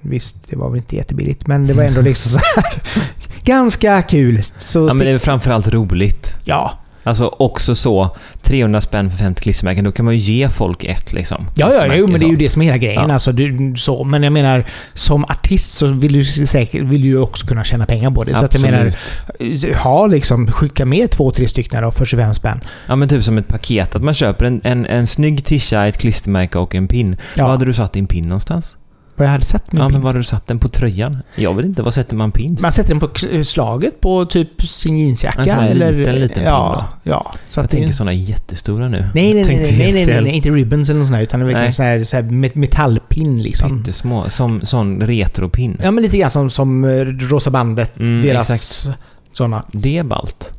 visst, 0.00 0.36
det 0.50 0.56
var 0.56 0.68
väl 0.70 0.76
inte 0.78 0.96
jättebilligt 0.96 1.46
men 1.46 1.66
det 1.66 1.74
var 1.74 1.82
ändå 1.84 2.00
liksom 2.00 2.30
så 2.32 2.38
här 2.38 2.82
ganska 3.44 4.02
kul. 4.02 4.42
Så 4.42 4.88
Ja, 4.88 4.94
men 4.94 5.06
det 5.06 5.12
är 5.12 5.18
framförallt 5.18 5.68
roligt. 5.68 6.34
ja, 6.44 6.72
Alltså 7.06 7.34
också 7.38 7.74
så, 7.74 8.16
300 8.42 8.80
spänn 8.80 9.10
för 9.10 9.18
50 9.18 9.42
klistermärken, 9.42 9.84
då 9.84 9.92
kan 9.92 10.04
man 10.04 10.14
ju 10.14 10.20
ge 10.20 10.48
folk 10.48 10.84
ett 10.84 11.12
liksom. 11.12 11.46
Ja, 11.54 11.72
ja, 11.72 11.94
jo, 11.94 12.06
men 12.06 12.20
det 12.20 12.26
är 12.26 12.28
ju 12.28 12.34
så. 12.34 12.38
det 12.38 12.48
som 12.48 12.62
är 12.62 12.66
hela 12.66 12.78
grejen. 12.78 13.04
Ja. 13.08 13.14
Alltså, 13.14 13.32
du, 13.32 13.74
så, 13.76 14.04
men 14.04 14.22
jag 14.22 14.32
menar, 14.32 14.66
som 14.94 15.24
artist 15.24 15.72
så 15.72 15.86
vill 15.86 16.12
du 16.12 16.24
säkert 16.24 16.82
vill 16.82 17.02
du 17.02 17.18
också 17.18 17.46
kunna 17.46 17.64
tjäna 17.64 17.86
pengar 17.86 18.10
på 18.10 18.24
det. 18.24 18.34
Så 18.34 18.44
att 18.44 18.54
jag 18.54 18.62
menar, 18.62 18.94
Absolut. 19.40 19.76
ha 19.76 20.06
liksom, 20.06 20.46
skicka 20.46 20.84
med 20.84 21.10
två, 21.10 21.30
tre 21.30 21.48
stycken 21.48 21.82
då 21.82 21.90
för 21.90 22.04
25 22.04 22.34
spänn. 22.34 22.60
Ja 22.86 22.96
men 22.96 23.08
typ 23.08 23.24
som 23.24 23.38
ett 23.38 23.48
paket, 23.48 23.94
att 23.94 24.02
man 24.02 24.14
köper 24.14 24.44
en, 24.44 24.60
en, 24.64 24.86
en 24.86 25.06
snygg 25.06 25.44
tisha, 25.44 25.86
ett 25.86 25.98
klistermärke 25.98 26.58
och 26.58 26.74
en 26.74 26.88
pin. 26.88 27.16
Ja, 27.36 27.44
Var 27.44 27.50
hade 27.50 27.64
du 27.64 27.72
satt 27.72 27.92
din 27.92 28.06
pin 28.06 28.24
någonstans? 28.24 28.76
Vad 29.16 29.26
jag 29.26 29.32
hade 29.32 29.44
sett 29.44 29.72
min 29.72 29.82
Ja, 29.82 29.88
pin. 29.88 29.92
men 29.92 30.02
var 30.02 30.08
hade 30.08 30.18
du 30.18 30.24
satt 30.24 30.46
den? 30.46 30.58
På 30.58 30.68
tröjan? 30.68 31.18
Jag 31.34 31.54
vet 31.54 31.66
inte, 31.66 31.82
var 31.82 31.90
sätter 31.90 32.16
man 32.16 32.32
pins? 32.32 32.62
Man 32.62 32.72
sätter 32.72 32.88
den 32.88 33.00
på 33.00 33.08
slaget 33.44 34.00
på 34.00 34.24
typ 34.26 34.68
sin 34.68 34.98
jeansjacka. 34.98 35.40
En 35.42 35.48
sån 35.50 35.58
här 35.58 35.70
eller, 35.70 35.92
liten, 35.92 36.14
liten 36.14 36.34
pin 36.34 36.44
ja, 36.44 36.88
ja. 37.02 37.32
Så 37.48 37.60
jag 37.60 37.64
att 37.64 37.70
det, 37.70 37.76
tänker 37.76 37.92
sådana 37.92 38.12
jättestora 38.12 38.88
nu. 38.88 39.06
nej, 39.14 39.34
nej, 39.34 39.44
nej, 39.44 39.44
nej, 39.56 39.76
nej, 39.78 39.92
nej, 39.92 40.06
nej, 40.06 40.22
nej, 40.22 40.32
inte 40.32 40.50
ribbons 40.50 40.88
eller 40.90 40.98
något 40.98 41.06
sånt 41.06 41.16
här, 41.16 41.22
utan 41.22 41.40
det 41.40 41.46
verkligen 41.46 41.72
så 41.72 41.82
här, 41.82 42.04
så 42.04 42.16
här 42.16 42.22
met- 42.22 42.54
metallpin 42.54 43.42
liksom. 43.42 43.78
Pyttesmå, 43.78 44.30
som 44.30 44.60
sån 44.66 45.00
retropin. 45.06 45.78
Ja, 45.82 45.90
men 45.90 46.02
lite 46.04 46.18
grann 46.18 46.30
som, 46.30 46.50
som 46.50 46.84
eh, 46.84 46.90
Rosa 47.04 47.50
bandet, 47.50 47.98
Mm, 47.98 48.22
deras 48.22 48.50
exakt. 48.50 48.98
sådana. 49.32 49.64
Det 49.72 49.98
är 49.98 50.02
ballt. 50.04 50.52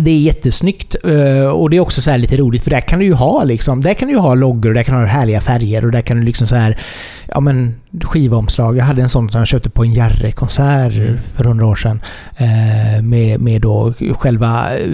Det 0.00 0.10
är 0.10 0.18
jättesnyggt 0.20 0.96
eh, 1.04 1.46
och 1.46 1.70
det 1.70 1.76
är 1.76 1.80
också 1.80 2.00
så 2.00 2.10
här 2.10 2.18
lite 2.18 2.36
roligt 2.36 2.62
för 2.64 2.70
där 2.70 2.80
kan 2.80 2.98
du 2.98 3.04
ju 3.04 3.12
ha 3.14 3.44
liksom, 3.44 3.80
där 3.80 3.94
kan 3.94 4.08
du 4.08 4.16
ha 4.18 4.34
loggor 4.34 4.68
och 4.70 4.74
där 4.74 4.82
kan 4.82 4.94
du 4.94 5.00
ha 5.00 5.06
härliga 5.08 5.40
färger 5.40 5.84
och 5.84 5.90
där 5.92 6.00
kan 6.00 6.16
du 6.16 6.22
liksom 6.22 6.46
så 6.46 6.56
här, 6.56 6.78
ja 7.28 7.40
men 7.40 7.74
skivomslag. 8.04 8.76
Jag 8.76 8.84
hade 8.84 9.02
en 9.02 9.08
sån 9.08 9.30
som 9.30 9.38
jag 9.38 9.46
köpte 9.48 9.70
på 9.70 9.84
en 9.84 9.92
Jarre-konsert 9.94 10.92
Mm. 10.94 11.18
för 11.36 11.44
hundra 11.44 11.66
år 11.66 11.74
sedan. 11.76 12.02
eh, 12.36 13.02
Med, 13.02 13.40
med 13.40 13.60
då 13.60 13.92
själva 14.18 14.76
eh, 14.78 14.88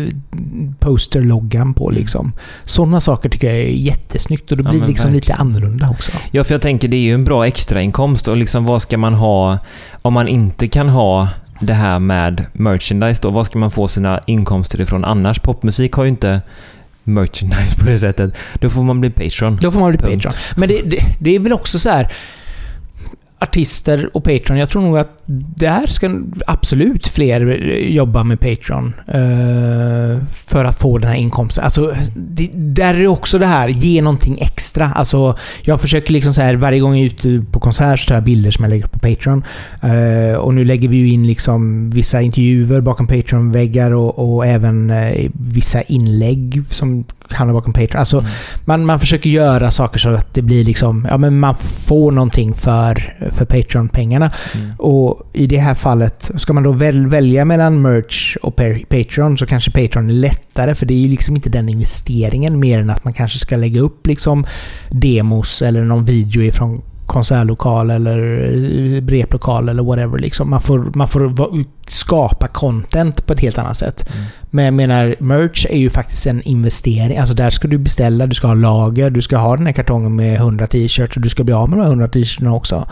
posterloggan 0.78 1.74
på 1.74 1.88
Mm. 1.90 2.00
liksom. 2.00 2.32
Sådana 2.64 3.00
saker 3.00 3.28
tycker 3.28 3.46
jag 3.48 3.56
är 3.56 3.68
jättesnyggt 3.68 4.50
och 4.50 4.56
det 4.56 4.62
Ja, 4.64 4.70
blir 4.70 4.80
men 4.80 4.88
liksom 4.88 5.12
lite 5.12 5.28
verkligen. 5.32 5.40
annorlunda 5.40 5.88
också. 5.90 6.12
Ja, 6.30 6.44
för 6.44 6.54
jag 6.54 6.62
tänker 6.62 6.88
det 6.88 6.96
är 6.96 7.00
ju 7.00 7.14
en 7.14 7.24
bra 7.24 7.46
extrainkomst 7.46 8.28
och 8.28 8.36
liksom 8.36 8.64
vad 8.64 8.82
ska 8.82 8.98
man 8.98 9.14
ha 9.14 9.58
om 10.02 10.12
man 10.12 10.28
inte 10.28 10.68
kan 10.68 10.88
ha 10.88 11.28
det 11.60 11.74
här 11.74 11.98
med 11.98 12.46
merchandise 12.52 13.22
då? 13.22 13.30
Vad 13.30 13.46
ska 13.46 13.58
man 13.58 13.70
få 13.70 13.88
sina 13.88 14.20
inkomster 14.26 14.80
ifrån 14.80 15.04
annars? 15.04 15.38
Popmusik 15.38 15.92
har 15.92 16.04
ju 16.04 16.10
inte 16.10 16.40
merchandise 17.04 17.76
på 17.76 17.86
det 17.86 17.98
sättet. 17.98 18.34
Då 18.54 18.70
får 18.70 18.82
man 18.82 19.00
bli 19.00 19.10
Patreon. 19.10 19.56
Då 19.60 19.72
får 19.72 19.80
man 19.80 19.90
bli. 19.90 19.98
Patreon. 19.98 20.32
Men 20.56 20.68
det, 20.68 20.82
det, 20.82 21.02
det 21.20 21.34
är 21.34 21.38
väl 21.38 21.52
också 21.52 21.78
så 21.78 21.90
här 21.90 22.12
artister 23.40 24.10
och 24.16 24.24
Patreon. 24.24 24.58
Jag 24.58 24.68
tror 24.68 24.82
nog 24.82 24.98
att 24.98 25.22
där 25.56 25.86
ska 25.86 26.10
absolut 26.46 27.08
fler 27.08 27.40
jobba 27.88 28.24
med 28.24 28.40
Patreon. 28.40 28.94
Eh, 29.08 30.22
för 30.32 30.64
att 30.64 30.78
få 30.78 30.98
den 30.98 31.10
här 31.10 31.16
inkomsten. 31.16 31.64
Alltså, 31.64 31.94
det, 32.16 32.50
där 32.54 32.94
är 32.94 32.98
det 32.98 33.08
också 33.08 33.38
det 33.38 33.46
här, 33.46 33.68
ge 33.68 34.02
någonting 34.02 34.38
extra. 34.40 34.86
Alltså, 34.94 35.36
jag 35.62 35.80
försöker 35.80 36.12
liksom 36.12 36.32
så 36.32 36.42
här, 36.42 36.54
varje 36.54 36.80
gång 36.80 36.96
jag 36.96 37.02
är 37.02 37.06
ute 37.06 37.44
på 37.52 37.60
konsert 37.60 38.00
så 38.00 38.08
tar 38.08 38.14
jag 38.14 38.24
bilder 38.24 38.50
som 38.50 38.64
jag 38.64 38.70
lägger 38.70 38.86
på 38.86 38.98
Patreon. 38.98 39.44
Eh, 39.82 40.36
och 40.36 40.54
nu 40.54 40.64
lägger 40.64 40.88
vi 40.88 40.96
ju 40.96 41.08
in 41.08 41.26
liksom 41.26 41.90
vissa 41.90 42.20
intervjuer 42.20 42.80
bakom 42.80 43.06
Patreon-väggar 43.06 43.90
och, 43.90 44.34
och 44.34 44.46
även 44.46 44.90
eh, 44.90 45.30
vissa 45.32 45.82
inlägg 45.82 46.62
som 46.70 47.04
hamnar 47.30 47.54
bakom 47.54 47.72
Patreon. 47.72 47.98
Alltså, 48.00 48.18
Mm. 48.18 48.30
man, 48.64 48.86
man 48.86 49.00
försöker 49.00 49.30
göra 49.30 49.70
saker 49.70 49.98
så 49.98 50.10
att 50.14 50.34
det 50.34 50.42
blir 50.42 50.64
liksom, 50.64 51.06
ja 51.10 51.18
men 51.18 51.38
man 51.40 51.54
får 51.54 52.12
någonting 52.12 52.54
för, 52.54 53.16
för 53.30 53.44
Patreon-pengarna. 53.44 54.30
Mm. 54.54 54.70
Och 54.78 55.30
i 55.32 55.46
det 55.46 55.58
här 55.58 55.74
fallet, 55.74 56.30
ska 56.36 56.52
man 56.52 56.62
då 56.62 56.72
väl, 56.72 57.06
välja 57.06 57.44
mellan 57.44 57.82
merch 57.82 58.36
och 58.42 58.56
pa- 58.56 58.78
Patreon 58.88 59.38
så 59.38 59.46
kanske 59.46 59.70
Patreon 59.70 60.10
är 60.10 60.14
lättare 60.14 60.74
för 60.74 60.86
det 60.86 60.94
är 60.94 60.98
ju 60.98 61.08
liksom 61.08 61.36
inte 61.36 61.48
den 61.50 61.68
investeringen 61.68 62.58
mer 62.60 62.80
än 62.80 62.90
att 62.90 63.04
man 63.04 63.12
kanske 63.12 63.38
ska 63.38 63.56
lägga 63.56 63.80
upp 63.80 64.06
liksom 64.06 64.46
demos 64.90 65.62
eller 65.62 65.84
någon 65.84 66.04
video 66.04 66.42
ifrån 66.42 66.82
konsertlokal 67.08 67.90
eller 67.90 68.18
replokal 69.08 69.68
eller 69.68 69.82
whatever. 69.82 70.18
Liksom. 70.18 70.50
Man 70.50 70.60
får, 70.60 70.90
man 70.94 71.08
får 71.08 71.32
skapa 71.88 72.48
content 72.48 73.26
på 73.26 73.32
ett 73.32 73.40
helt 73.40 73.58
annat 73.58 73.76
sätt. 73.76 74.10
Mm. 74.12 74.24
Men 74.50 74.64
jag 74.64 74.74
menar, 74.74 75.16
merch 75.18 75.66
är 75.70 75.78
ju 75.78 75.90
faktiskt 75.90 76.26
en 76.26 76.42
investering. 76.42 77.18
Alltså 77.18 77.34
där 77.34 77.50
ska 77.50 77.68
du 77.68 77.78
beställa, 77.78 78.26
du 78.26 78.34
ska 78.34 78.46
ha 78.46 78.54
lager, 78.54 79.10
du 79.10 79.22
ska 79.22 79.36
ha 79.36 79.56
den 79.56 79.66
här 79.66 79.72
kartongen 79.72 80.16
med 80.16 80.34
100 80.36 80.66
t-shirts 80.66 81.16
och 81.16 81.22
du 81.22 81.28
ska 81.28 81.44
bli 81.44 81.54
av 81.54 81.68
med 81.68 81.78
de 81.78 81.82
här 81.82 81.88
100 81.88 82.08
t-shirtarna 82.08 82.54
också. 82.54 82.88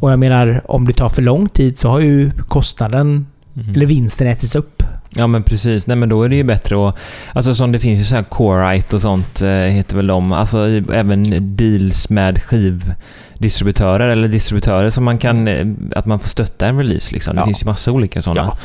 Och 0.00 0.12
jag 0.12 0.18
menar, 0.18 0.62
om 0.64 0.86
det 0.86 0.92
tar 0.92 1.08
för 1.08 1.22
lång 1.22 1.48
tid 1.48 1.78
så 1.78 1.88
har 1.88 2.00
ju 2.00 2.30
kostnaden, 2.48 3.26
Mm. 3.56 3.74
eller 3.74 3.86
vinsten 3.86 4.26
ätits 4.26 4.56
upp. 4.56 4.82
Ja 5.14 5.26
men 5.26 5.42
precis, 5.42 5.86
nej 5.86 5.96
men 5.96 6.08
då 6.08 6.22
är 6.22 6.28
det 6.28 6.36
ju 6.36 6.44
bättre 6.44 6.88
att... 6.88 6.96
Alltså 7.32 7.54
som 7.54 7.72
det 7.72 7.78
finns 7.78 8.00
ju 8.00 8.04
så 8.04 8.16
här 8.16 8.22
Corite 8.22 8.96
och 8.96 9.02
sånt 9.02 9.42
eh, 9.42 9.48
heter 9.50 9.96
väl 9.96 10.06
de. 10.06 10.32
Alltså 10.32 10.66
även 10.92 11.56
deals 11.56 12.10
med 12.10 12.42
skivdistributörer 13.38 14.08
eller 14.08 14.28
distributörer 14.28 14.90
som 14.90 15.04
man 15.04 15.18
kan... 15.18 15.48
eh, 15.48 15.66
Att 15.96 16.06
man 16.06 16.18
får 16.18 16.28
stötta 16.28 16.66
en 16.66 16.78
release 16.78 17.12
liksom. 17.14 17.34
Det 17.34 17.40
Ja. 17.40 17.44
finns 17.46 17.62
ju 17.62 17.66
massa 17.66 17.92
olika 17.92 18.22
sådana. 18.22 18.42
Ja. 18.54 18.58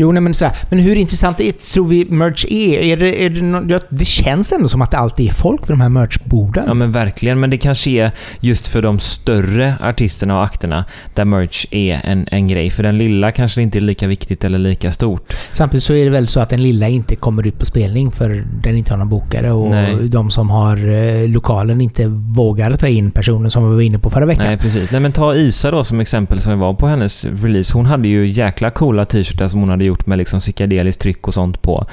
Jo, 0.00 0.12
nej, 0.12 0.20
men, 0.22 0.34
så 0.34 0.44
här, 0.44 0.54
men 0.70 0.78
hur 0.78 0.96
intressant 0.96 1.40
är, 1.40 1.52
tror 1.52 1.88
vi 1.88 2.04
merch 2.04 2.44
är? 2.50 2.78
är, 2.78 2.96
det, 2.96 3.24
är 3.24 3.30
det, 3.30 3.72
ja, 3.74 3.80
det 3.88 4.04
känns 4.04 4.52
ändå 4.52 4.68
som 4.68 4.82
att 4.82 4.90
det 4.90 4.98
alltid 4.98 5.28
är 5.28 5.32
folk 5.32 5.62
vid 5.62 5.68
de 5.68 5.80
här 5.80 5.88
merchborden. 5.88 6.64
Ja 6.66 6.74
men 6.74 6.92
verkligen, 6.92 7.40
men 7.40 7.50
det 7.50 7.58
kanske 7.58 7.90
är 7.90 8.10
just 8.40 8.68
för 8.68 8.82
de 8.82 8.98
större 8.98 9.74
artisterna 9.82 10.36
och 10.38 10.44
akterna 10.44 10.84
där 11.14 11.24
merch 11.24 11.66
är 11.70 12.00
en, 12.04 12.28
en 12.30 12.48
grej. 12.48 12.70
För 12.70 12.82
den 12.82 12.98
lilla 12.98 13.32
kanske 13.32 13.60
det 13.60 13.62
inte 13.62 13.78
är 13.78 13.80
lika 13.80 14.06
viktigt 14.06 14.44
eller 14.44 14.58
lika 14.58 14.92
stort. 14.92 15.36
Samtidigt 15.52 15.84
så 15.84 15.94
är 15.94 16.04
det 16.04 16.10
väl 16.10 16.28
så 16.28 16.40
att 16.40 16.50
den 16.50 16.62
lilla 16.62 16.88
inte 16.88 17.16
kommer 17.16 17.46
ut 17.46 17.58
på 17.58 17.64
spelning 17.66 18.10
för 18.10 18.44
den 18.62 18.76
inte 18.76 18.92
har 18.92 18.98
någon 18.98 19.08
bokare 19.08 19.50
och 19.52 19.70
Nej. 19.70 20.08
de 20.08 20.30
som 20.30 20.50
har 20.50 20.76
eh, 20.90 21.28
lokalen 21.28 21.80
inte 21.80 22.06
vågar 22.36 22.76
ta 22.76 22.88
in 22.88 23.10
personen 23.10 23.50
som 23.50 23.70
vi 23.70 23.74
var 23.74 23.82
inne 23.82 23.98
på 23.98 24.10
förra 24.18 24.26
veckan. 24.26 24.46
Nej 24.46 24.56
precis. 24.56 24.90
Nej 24.90 25.00
men 25.00 25.12
ta 25.12 25.34
Isa 25.34 25.70
då 25.70 25.84
som 25.84 26.00
exempel 26.00 26.40
som 26.40 26.58
var 26.58 26.74
på 26.74 26.86
hennes 26.86 27.24
release. 27.24 27.74
Hon 27.74 27.86
hade 27.86 28.08
ju 28.08 28.26
jäkla 28.26 28.70
coola 28.70 29.04
t-shirtar 29.04 29.48
som 29.48 29.60
hon 29.60 29.68
hade 29.68 29.84
gjort 29.84 30.06
med 30.06 30.18
liksom 30.18 30.40
psykedeliskt 30.40 31.02
tryck 31.02 31.28
och 31.28 31.34
sånt 31.34 31.62
på. 31.62 31.84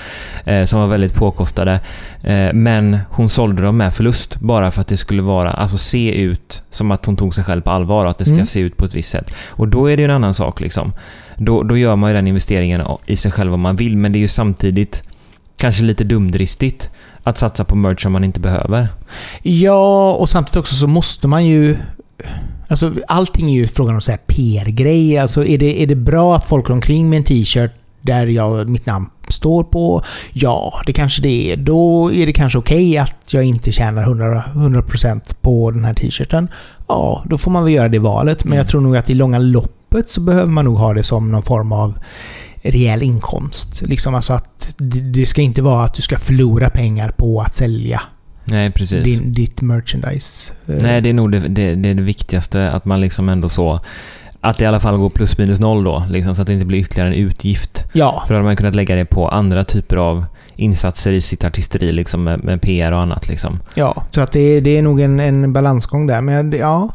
Eh, 0.45 0.63
som 0.65 0.79
var 0.79 0.87
väldigt 0.87 1.13
påkostade. 1.13 1.79
Eh, 2.23 2.53
men 2.53 2.97
hon 3.09 3.29
sålde 3.29 3.61
dem 3.61 3.77
med 3.77 3.93
förlust 3.93 4.39
bara 4.39 4.71
för 4.71 4.81
att 4.81 4.87
det 4.87 4.97
skulle 4.97 5.21
vara, 5.21 5.51
alltså 5.51 5.77
se 5.77 6.21
ut 6.21 6.63
som 6.69 6.91
att 6.91 7.05
hon 7.05 7.17
tog 7.17 7.33
sig 7.35 7.43
själv 7.43 7.61
på 7.61 7.69
allvar 7.71 8.05
och 8.05 8.11
att 8.11 8.17
det 8.17 8.25
ska 8.25 8.33
Mm. 8.33 8.45
se 8.45 8.59
ut 8.59 8.77
på 8.77 8.85
ett 8.85 8.95
visst 8.95 9.09
sätt. 9.09 9.31
Och 9.47 9.67
då 9.67 9.89
är 9.91 9.97
det 9.97 10.01
ju 10.01 10.05
en 10.05 10.15
annan 10.15 10.33
sak 10.33 10.59
liksom. 10.59 10.93
Då, 11.37 11.63
då 11.63 11.77
gör 11.77 11.95
man 11.95 12.09
ju 12.09 12.15
den 12.15 12.27
investeringen 12.27 12.81
i 13.05 13.17
sig 13.17 13.31
själv 13.31 13.53
om 13.53 13.61
man 13.61 13.75
vill, 13.75 13.97
men 13.97 14.11
det 14.11 14.17
är 14.17 14.21
ju 14.21 14.27
samtidigt 14.27 15.03
kanske 15.57 15.83
lite 15.83 16.03
dumdristigt 16.03 16.89
att 17.23 17.37
satsa 17.37 17.63
på 17.63 17.75
merch 17.75 18.03
som 18.03 18.11
man 18.11 18.23
inte 18.23 18.39
behöver. 18.39 18.87
Ja, 19.41 20.11
och 20.11 20.29
samtidigt 20.29 20.57
också 20.57 20.75
så 20.75 20.87
måste 20.87 21.27
man 21.27 21.45
ju... 21.45 21.77
Alltså 22.67 22.91
allting 23.07 23.49
är 23.49 23.53
ju 23.53 23.67
frågan 23.67 23.95
om 23.95 24.01
så 24.01 24.11
här 24.11 24.17
PR-grej. 24.17 25.17
Alltså 25.17 25.45
är 25.45 25.57
det, 25.57 25.83
är 25.83 25.87
det 25.87 25.95
bra 25.95 26.35
att 26.35 26.45
folk 26.45 26.65
går 26.65 26.73
omkring 26.73 27.09
med 27.09 27.17
en 27.17 27.23
t-shirt 27.23 27.71
där 28.01 28.27
jag, 28.27 28.69
mitt 28.69 28.85
namn 28.85 29.09
står 29.27 29.63
på? 29.63 30.01
Ja, 30.33 30.81
det 30.85 30.93
kanske 30.93 31.21
det 31.21 31.51
är. 31.51 31.57
Då 31.57 32.11
är 32.13 32.25
det 32.25 32.33
kanske 32.33 32.59
okej 32.59 32.89
okay 32.89 32.97
att 32.97 33.33
jag 33.33 33.43
inte 33.43 33.71
tjänar 33.71 34.03
100%, 34.03 34.51
100 34.55 34.83
på 35.41 35.71
den 35.71 35.85
här 35.85 35.93
t-shirten. 35.93 36.47
Ja, 36.87 37.23
då 37.25 37.37
får 37.37 37.51
man 37.51 37.63
väl 37.63 37.73
göra 37.73 37.89
det 37.89 37.99
valet. 37.99 38.43
Men 38.43 38.53
mm. 38.53 38.57
jag 38.57 38.67
tror 38.67 38.81
nog 38.81 38.97
att 38.97 39.09
i 39.09 39.13
långa 39.13 39.39
loppet 39.39 40.09
så 40.09 40.21
behöver 40.21 40.51
man 40.51 40.65
nog 40.65 40.77
ha 40.77 40.93
det 40.93 41.03
som 41.03 41.31
någon 41.31 41.43
form 41.43 41.71
av 41.71 41.99
rejäl 42.61 43.03
inkomst. 43.03 43.81
Liksom 43.81 44.15
alltså 44.15 44.33
att 44.33 44.75
det 45.13 45.25
ska 45.25 45.41
inte 45.41 45.61
vara 45.61 45.85
att 45.85 45.93
du 45.93 46.01
ska 46.01 46.17
förlora 46.17 46.69
pengar 46.69 47.09
på 47.09 47.41
att 47.41 47.55
sälja 47.55 48.01
Nej, 48.45 48.71
precis. 48.71 49.03
Din, 49.03 49.33
ditt 49.33 49.61
merchandise. 49.61 50.53
Nej, 50.65 51.01
det 51.01 51.09
är 51.09 51.13
nog 51.13 51.31
det, 51.31 51.39
det, 51.39 51.75
det, 51.75 51.89
är 51.89 51.93
det 51.93 52.01
viktigaste. 52.01 52.71
Att 52.71 52.85
man 52.85 53.01
liksom 53.01 53.29
ändå 53.29 53.49
så... 53.49 53.79
Att 54.41 54.57
det 54.57 54.63
i 54.63 54.67
alla 54.67 54.79
fall 54.79 54.97
går 54.97 55.09
plus 55.09 55.37
minus 55.37 55.59
noll 55.59 55.83
då, 55.83 56.03
liksom, 56.09 56.35
så 56.35 56.41
att 56.41 56.47
det 56.47 56.53
inte 56.53 56.65
blir 56.65 56.79
ytterligare 56.79 57.09
en 57.09 57.15
utgift. 57.15 57.83
Ja. 57.93 58.23
För 58.27 58.33
då 58.33 58.37
hade 58.37 58.45
man 58.45 58.55
kunnat 58.55 58.75
lägga 58.75 58.95
det 58.95 59.05
på 59.05 59.27
andra 59.29 59.63
typer 59.63 59.95
av 59.95 60.25
insatser 60.55 61.11
i 61.11 61.21
sitt 61.21 61.43
artisteri, 61.43 61.91
liksom, 61.91 62.23
med, 62.23 62.43
med 62.43 62.61
PR 62.61 62.91
och 62.91 63.01
annat. 63.01 63.27
Liksom. 63.29 63.59
Ja, 63.75 64.03
så 64.11 64.21
att 64.21 64.31
det, 64.31 64.59
det 64.59 64.77
är 64.77 64.81
nog 64.81 65.01
en, 65.01 65.19
en 65.19 65.53
balansgång 65.53 66.07
där. 66.07 66.21
Men 66.21 66.51
ja, 66.51 66.89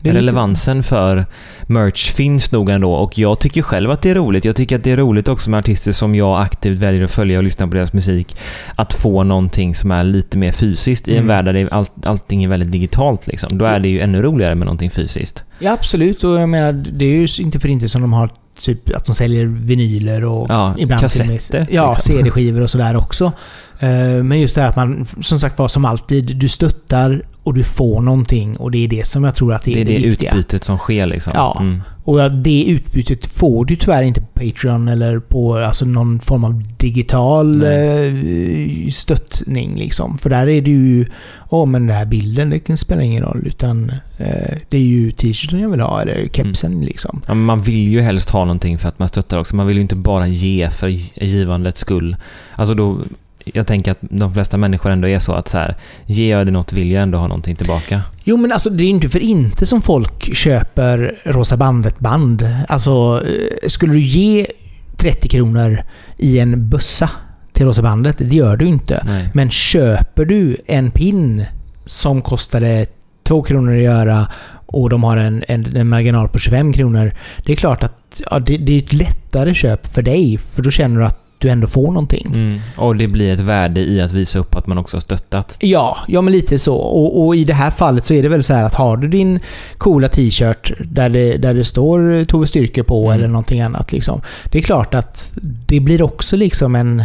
Relevansen 0.00 0.82
för 0.82 1.26
merch 1.66 2.12
finns 2.12 2.52
nog 2.52 2.70
ändå 2.70 2.92
och 2.92 3.18
jag 3.18 3.38
tycker 3.38 3.62
själv 3.62 3.90
att 3.90 4.02
det 4.02 4.10
är 4.10 4.14
roligt. 4.14 4.44
Jag 4.44 4.56
tycker 4.56 4.76
att 4.76 4.84
det 4.84 4.90
är 4.90 4.96
roligt 4.96 5.28
också 5.28 5.50
med 5.50 5.58
artister 5.58 5.92
som 5.92 6.14
jag 6.14 6.42
aktivt 6.42 6.78
väljer 6.78 7.04
att 7.04 7.10
följa 7.10 7.38
och 7.38 7.44
lyssna 7.44 7.68
på 7.68 7.74
deras 7.74 7.92
musik. 7.92 8.36
Att 8.76 8.92
få 8.92 9.22
någonting 9.22 9.74
som 9.74 9.90
är 9.90 10.04
lite 10.04 10.38
mer 10.38 10.52
fysiskt 10.52 11.08
i 11.08 11.12
en 11.12 11.16
mm. 11.16 11.28
värld 11.28 11.44
där 11.44 11.68
all, 11.74 11.86
allting 12.04 12.44
är 12.44 12.48
väldigt 12.48 12.72
digitalt. 12.72 13.26
Liksom. 13.26 13.58
Då 13.58 13.64
är 13.64 13.80
det 13.80 13.88
ju 13.88 14.00
ännu 14.00 14.22
roligare 14.22 14.54
med 14.54 14.66
någonting 14.66 14.90
fysiskt. 14.90 15.44
Ja, 15.58 15.72
absolut. 15.72 16.24
Och 16.24 16.40
jag 16.40 16.48
menar, 16.48 16.72
det 16.72 17.04
är 17.04 17.16
ju 17.16 17.28
inte 17.38 17.60
för 17.60 17.68
inte 17.68 17.88
som 17.88 18.00
de 18.02 18.12
har 18.12 18.30
typ 18.60 18.96
att 18.96 19.04
de 19.04 19.14
säljer 19.14 19.44
vinyler 19.46 20.24
och 20.24 20.46
ja, 20.48 20.74
ibland 20.78 21.00
kassetter. 21.00 21.58
Med, 21.58 21.68
ja, 21.70 21.92
liksom. 21.92 22.14
CD-skivor 22.14 22.60
och 22.60 22.70
sådär 22.70 22.96
också. 22.96 23.32
Eh, 23.82 24.22
men 24.22 24.40
just 24.40 24.54
det 24.54 24.60
här 24.60 24.68
att 24.68 24.76
man, 24.76 25.06
som 25.20 25.38
sagt 25.38 25.58
var, 25.58 25.68
som 25.68 25.84
alltid, 25.84 26.36
du 26.36 26.48
stöttar 26.48 27.22
och 27.42 27.54
du 27.54 27.64
får 27.64 28.00
någonting 28.00 28.56
och 28.56 28.70
det 28.70 28.84
är 28.84 28.88
det 28.88 29.06
som 29.06 29.24
jag 29.24 29.34
tror 29.34 29.54
att 29.54 29.64
det 29.64 29.72
är 29.72 29.74
det, 29.74 29.84
det, 29.84 29.98
det 29.98 30.08
viktiga. 30.08 30.30
utbytet 30.30 30.64
som 30.64 30.78
sker 30.78 31.06
liksom. 31.06 31.32
Ja. 31.36 31.56
Mm. 31.60 31.82
Och 32.04 32.32
det 32.32 32.64
utbytet 32.64 33.26
får 33.26 33.64
du 33.64 33.76
tyvärr 33.76 34.02
inte 34.02 34.20
på 34.20 34.26
Patreon 34.26 34.88
eller 34.88 35.18
på 35.18 35.56
alltså 35.56 35.84
någon 35.84 36.20
form 36.20 36.44
av 36.44 36.62
digital 36.76 37.56
Nej. 37.56 38.86
Eh, 38.86 38.90
stöttning 38.90 39.76
liksom. 39.76 40.18
För 40.18 40.30
där 40.30 40.48
är 40.48 40.62
det 40.62 40.70
ju, 40.70 41.06
åh 41.48 41.66
men 41.66 41.86
den 41.86 41.96
här 41.96 42.06
bilden, 42.06 42.50
det 42.50 42.58
kan 42.58 42.76
spela 42.76 43.02
ingen 43.02 43.22
roll. 43.22 43.42
Utan 43.46 43.90
eh, 44.18 44.58
det 44.68 44.76
är 44.76 44.82
ju 44.82 45.10
t-shirten 45.10 45.60
jag 45.60 45.68
vill 45.68 45.80
ha 45.80 46.02
eller 46.02 46.28
kepsen 46.28 46.72
mm. 46.72 46.84
liksom. 46.84 47.22
Ja, 47.26 47.34
man 47.34 47.62
vill 47.62 47.88
ju 47.88 48.00
helst 48.00 48.30
ha 48.30 48.44
någonting 48.44 48.78
för 48.78 48.88
att 48.88 48.98
man 48.98 49.08
stöttar 49.08 49.38
också. 49.38 49.56
Man 49.56 49.66
vill 49.66 49.76
ju 49.76 49.82
inte 49.82 49.96
bara 49.96 50.26
ge 50.26 50.70
för 50.70 50.88
givandets 51.24 51.80
skull. 51.80 52.16
Alltså 52.56 52.74
då 52.74 52.98
jag 53.44 53.66
tänker 53.66 53.90
att 53.92 53.98
de 54.00 54.34
flesta 54.34 54.56
människor 54.56 54.90
ändå 54.90 55.08
är 55.08 55.18
så 55.18 55.32
att 55.32 55.48
så 55.48 55.58
här, 55.58 55.76
ger 56.06 56.36
jag 56.36 56.46
det 56.46 56.52
något 56.52 56.72
vill 56.72 56.90
jag 56.90 57.02
ändå 57.02 57.18
ha 57.18 57.28
någonting 57.28 57.56
tillbaka. 57.56 58.02
Jo, 58.24 58.36
men 58.36 58.52
alltså 58.52 58.70
det 58.70 58.84
är 58.84 58.88
inte 58.88 59.08
för 59.08 59.18
inte 59.18 59.66
som 59.66 59.82
folk 59.82 60.34
köper 60.34 61.14
Rosa 61.24 61.56
Bandet-band. 61.56 62.48
Alltså, 62.68 63.22
eh, 63.26 63.68
skulle 63.68 63.92
du 63.92 64.00
ge 64.00 64.46
30 64.96 65.28
kronor 65.28 65.82
i 66.18 66.38
en 66.38 66.68
bussa 66.68 67.10
till 67.52 67.66
Rosa 67.66 67.82
Bandet, 67.82 68.16
det 68.18 68.36
gör 68.36 68.56
du 68.56 68.66
inte. 68.66 69.02
Nej. 69.06 69.30
Men 69.34 69.50
köper 69.50 70.24
du 70.24 70.56
en 70.66 70.90
pin 70.90 71.44
som 71.84 72.22
kostade 72.22 72.86
2 73.22 73.42
kronor 73.42 73.76
att 73.76 73.82
göra 73.82 74.26
och 74.66 74.90
de 74.90 75.04
har 75.04 75.16
en, 75.16 75.44
en, 75.48 75.76
en, 75.76 75.88
marginal 75.88 76.28
på 76.28 76.38
25 76.38 76.72
kronor. 76.72 77.12
Det 77.44 77.52
är 77.52 77.56
klart 77.56 77.82
att 77.82 78.22
ja, 78.30 78.38
det, 78.38 78.56
det, 78.56 78.72
är 78.72 78.78
ett 78.78 78.92
lättare 78.92 79.54
köp 79.54 79.86
för 79.86 80.02
dig, 80.02 80.38
för 80.38 80.62
då 80.62 80.70
känner 80.70 81.00
du 81.00 81.06
att 81.06 81.21
du 81.42 81.48
ändå 81.48 81.66
får 81.66 81.86
någonting. 81.86 82.26
Mm. 82.26 82.60
Och 82.76 82.96
det 82.96 83.08
blir 83.08 83.32
ett 83.32 83.40
värde 83.40 83.80
i 83.80 84.00
att 84.00 84.12
visa 84.12 84.38
upp 84.38 84.54
att 84.54 84.66
man 84.66 84.78
också 84.78 84.96
har 84.96 85.00
stöttat. 85.00 85.56
Ja, 85.60 85.98
ja 86.08 86.20
men 86.20 86.32
lite 86.32 86.58
så. 86.58 86.76
Och, 86.76 87.26
och 87.26 87.36
i 87.36 87.44
det 87.44 87.54
här 87.54 87.70
fallet 87.70 88.04
så 88.04 88.14
är 88.14 88.22
det 88.22 88.28
väl 88.28 88.44
så 88.44 88.54
här 88.54 88.64
att 88.64 88.74
har 88.74 88.96
du 88.96 89.08
din 89.08 89.40
coola 89.78 90.08
t-shirt 90.08 90.72
där 90.84 91.08
det, 91.08 91.36
där 91.36 91.54
det 91.54 91.64
står 91.64 92.24
Tove 92.24 92.46
Styrke 92.46 92.82
på 92.82 93.04
mm. 93.04 93.18
eller 93.18 93.28
någonting 93.28 93.60
annat. 93.60 93.92
Liksom, 93.92 94.20
det 94.44 94.58
är 94.58 94.62
klart 94.62 94.94
att 94.94 95.32
det 95.66 95.80
blir 95.80 96.02
också 96.02 96.36
liksom 96.36 96.74
en 96.74 97.04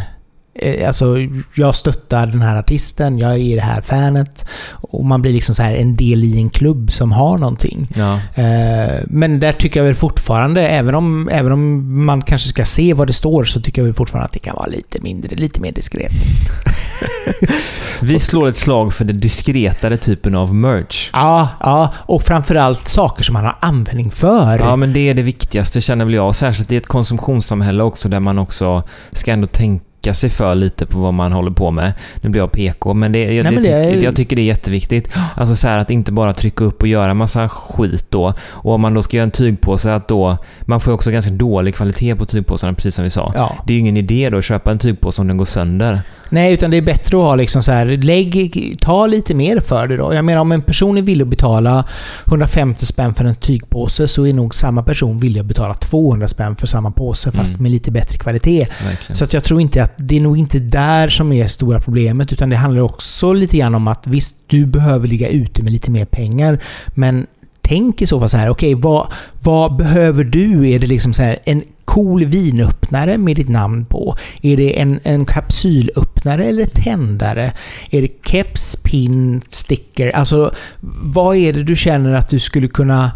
alltså, 0.87 1.15
jag 1.55 1.75
stöttar 1.75 2.27
den 2.27 2.41
här 2.41 2.55
artisten, 2.55 3.17
jag 3.17 3.39
är 3.39 3.55
det 3.55 3.61
här 3.61 3.81
fanet. 3.81 4.45
Och 4.71 5.05
man 5.05 5.21
blir 5.21 5.33
liksom 5.33 5.55
så 5.55 5.63
här 5.63 5.75
en 5.75 5.95
del 5.95 6.23
i 6.23 6.37
en 6.37 6.49
klubb 6.49 6.91
som 6.91 7.11
har 7.11 7.37
någonting. 7.37 7.87
Ja. 7.95 8.13
Eh, 8.35 9.03
men 9.07 9.39
där 9.39 9.53
tycker 9.53 9.79
jag 9.79 9.85
väl 9.85 9.95
fortfarande, 9.95 10.67
även 10.67 10.95
om, 10.95 11.29
även 11.29 11.51
om 11.51 12.05
man 12.05 12.21
kanske 12.21 12.49
ska 12.49 12.65
se 12.65 12.93
vad 12.93 13.07
det 13.07 13.13
står, 13.13 13.43
så 13.43 13.61
tycker 13.61 13.81
jag 13.81 13.85
väl 13.85 13.93
fortfarande 13.93 14.25
att 14.25 14.33
det 14.33 14.39
kan 14.39 14.55
vara 14.55 14.67
lite 14.67 14.99
mindre, 14.99 15.35
lite 15.35 15.61
mer 15.61 15.71
diskret. 15.71 16.11
Vi 18.01 18.19
slår 18.19 18.49
ett 18.49 18.57
slag 18.57 18.93
för 18.93 19.05
den 19.05 19.19
diskretare 19.19 19.97
typen 19.97 20.35
av 20.35 20.55
merch. 20.55 21.09
Ja, 21.13 21.49
ja, 21.59 21.93
och 21.97 22.23
framförallt 22.23 22.87
saker 22.87 23.23
som 23.23 23.33
man 23.33 23.45
har 23.45 23.57
användning 23.61 24.11
för. 24.11 24.59
Ja, 24.59 24.75
men 24.75 24.93
det 24.93 25.09
är 25.09 25.13
det 25.13 25.21
viktigaste 25.21 25.81
känner 25.81 26.05
väl 26.05 26.13
jag. 26.13 26.35
Särskilt 26.35 26.71
i 26.71 26.75
ett 26.75 26.87
konsumtionssamhälle 26.87 27.83
också 27.83 28.09
där 28.09 28.19
man 28.19 28.39
också 28.39 28.83
ska 29.11 29.31
ändå 29.31 29.47
tänka 29.47 29.83
tänka 30.07 30.13
sig 30.13 30.29
för 30.29 30.55
lite 30.55 30.85
på 30.85 30.99
vad 30.99 31.13
man 31.13 31.31
håller 31.31 31.51
på 31.51 31.71
med. 31.71 31.93
Nu 32.21 32.29
blir 32.29 32.41
jag 32.41 32.51
PK, 32.51 32.93
men, 32.93 33.11
det, 33.11 33.33
jag, 33.33 33.43
Nej, 33.43 33.53
men 33.53 33.63
det 33.63 33.83
tycker, 33.83 33.97
är... 33.97 34.03
jag 34.03 34.15
tycker 34.15 34.35
det 34.35 34.41
är 34.41 34.45
jätteviktigt. 34.45 35.09
Alltså 35.35 35.55
så 35.55 35.67
här, 35.67 35.77
att 35.77 35.89
inte 35.89 36.11
bara 36.11 36.33
trycka 36.33 36.63
upp 36.63 36.81
och 36.81 36.87
göra 36.87 37.13
massa 37.13 37.49
skit 37.49 38.05
då. 38.09 38.33
Och 38.49 38.73
om 38.73 38.81
man 38.81 38.93
då 38.93 39.01
ska 39.01 39.17
göra 39.17 39.23
en 39.23 39.31
tygpåse, 39.31 39.93
att 39.93 40.07
då... 40.07 40.37
Man 40.61 40.79
får 40.79 40.91
också 40.91 41.11
ganska 41.11 41.31
dålig 41.31 41.75
kvalitet 41.75 42.15
på 42.15 42.25
tygpåsarna, 42.25 42.73
precis 42.73 42.95
som 42.95 43.03
vi 43.03 43.09
sa. 43.09 43.31
Ja. 43.35 43.51
Det 43.65 43.73
är 43.73 43.75
ju 43.75 43.79
ingen 43.79 43.97
idé 43.97 44.29
då 44.29 44.37
att 44.37 44.45
köpa 44.45 44.71
en 44.71 44.79
tygpåse 44.79 45.21
om 45.21 45.27
den 45.27 45.37
går 45.37 45.45
sönder. 45.45 46.01
Nej, 46.29 46.53
utan 46.53 46.71
det 46.71 46.77
är 46.77 46.81
bättre 46.81 47.17
att 47.17 47.23
ha 47.23 47.35
liksom 47.35 47.63
så 47.63 47.71
här, 47.71 47.85
lägg, 47.85 48.75
ta 48.79 49.07
lite 49.07 49.35
mer 49.35 49.59
för 49.59 49.87
det 49.87 49.97
då. 49.97 50.13
Jag 50.13 50.25
menar 50.25 50.41
om 50.41 50.51
en 50.51 50.61
person 50.61 50.97
är 50.97 51.01
villig 51.01 51.23
att 51.23 51.29
betala 51.29 51.85
150 52.27 52.85
spänn 52.85 53.13
för 53.13 53.25
en 53.25 53.35
tygpåse 53.35 54.07
så 54.07 54.25
är 54.25 54.33
nog 54.33 54.55
samma 54.55 54.83
person 54.83 55.17
villig 55.17 55.39
att 55.39 55.45
betala 55.45 55.73
200 55.73 56.27
spänn 56.27 56.55
för 56.55 56.67
samma 56.67 56.91
påse 56.91 57.31
fast 57.31 57.53
mm. 57.53 57.63
med 57.63 57.71
lite 57.71 57.91
bättre 57.91 58.17
kvalitet. 58.17 58.67
Verkligen. 58.85 59.15
Så 59.15 59.23
att 59.23 59.33
jag 59.33 59.43
tror 59.43 59.61
inte 59.61 59.83
att 59.83 59.93
det 59.97 60.17
är 60.17 60.21
nog 60.21 60.37
inte 60.37 60.59
där 60.59 61.09
som 61.09 61.31
är 61.31 61.47
stora 61.47 61.79
problemet 61.79 62.33
utan 62.33 62.49
det 62.49 62.55
handlar 62.55 62.81
också 62.81 63.33
lite 63.33 63.57
grann 63.57 63.75
om 63.75 63.87
att 63.87 64.07
visst, 64.07 64.35
du 64.47 64.65
behöver 64.65 65.07
ligga 65.07 65.29
ute 65.29 65.63
med 65.63 65.71
lite 65.71 65.91
mer 65.91 66.05
pengar 66.05 66.59
men 66.87 67.27
tänk 67.61 68.01
i 68.01 68.07
så 68.07 68.19
fall 68.19 68.29
så 68.29 68.37
här, 68.37 68.49
okej, 68.49 68.75
okay, 68.75 68.83
vad, 68.83 69.07
vad 69.43 69.75
behöver 69.75 70.23
du? 70.23 70.69
Är 70.69 70.79
det 70.79 70.87
liksom 70.87 71.13
så 71.13 71.23
här, 71.23 71.39
en 71.45 71.63
cool 71.97 72.25
vinöppnare 72.25 73.17
med 73.17 73.35
ditt 73.35 73.49
namn 73.49 73.85
på? 73.85 74.15
Är 74.41 74.57
det 74.57 74.79
en, 74.79 74.99
en 75.03 75.25
kapsylöppnare 75.25 76.45
eller 76.45 76.65
tändare? 76.65 77.51
Är 77.89 78.01
det 78.01 78.25
keps, 78.25 78.75
pin, 78.83 79.41
sticker? 79.49 80.15
Alltså, 80.15 80.53
vad 81.01 81.35
är 81.35 81.53
det 81.53 81.63
du 81.63 81.75
känner 81.75 82.13
att 82.13 82.27
du 82.27 82.39
skulle 82.39 82.67
kunna 82.67 83.11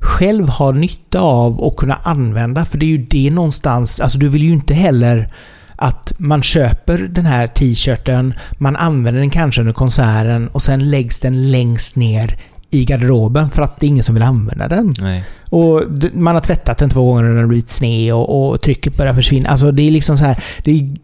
själv 0.00 0.48
ha 0.48 0.70
nytta 0.70 1.20
av 1.20 1.60
och 1.60 1.76
kunna 1.76 1.98
använda? 2.02 2.64
För 2.64 2.78
det 2.78 2.86
är 2.86 2.90
ju 2.90 3.06
det 3.06 3.30
någonstans, 3.30 4.00
alltså 4.00 4.18
du 4.18 4.28
vill 4.28 4.42
ju 4.42 4.52
inte 4.52 4.74
heller 4.74 5.28
att 5.76 6.12
man 6.18 6.42
köper 6.42 6.98
den 6.98 7.26
här 7.26 7.46
t-shirten, 7.48 8.34
man 8.58 8.76
använder 8.76 9.20
den 9.20 9.30
kanske 9.30 9.60
under 9.60 9.74
konserten 9.74 10.48
och 10.48 10.62
sen 10.62 10.90
läggs 10.90 11.20
den 11.20 11.50
längst 11.50 11.96
ner 11.96 12.38
i 12.76 12.84
garderoben 12.84 13.50
för 13.50 13.62
att 13.62 13.80
det 13.80 13.86
är 13.86 13.88
ingen 13.88 14.04
som 14.04 14.14
vill 14.14 14.24
använda 14.24 14.68
den. 14.68 14.94
Nej. 14.98 15.24
Och 15.50 15.82
man 16.14 16.34
har 16.34 16.42
tvättat 16.42 16.78
den 16.78 16.90
två 16.90 17.04
gånger 17.04 17.22
och 17.22 17.28
den 17.28 17.38
har 17.38 17.46
blivit 17.46 17.70
sned 17.70 18.14
och, 18.14 18.50
och 18.50 18.60
trycket 18.60 18.96
börjar 18.96 19.14
försvinna. 19.14 19.48
Alltså 19.48 19.72
det 19.72 19.82
är 19.82 19.90
liksom 19.90 20.18
så 20.18 20.24
här... 20.24 20.44
Det 20.64 20.70
är, 20.70 20.96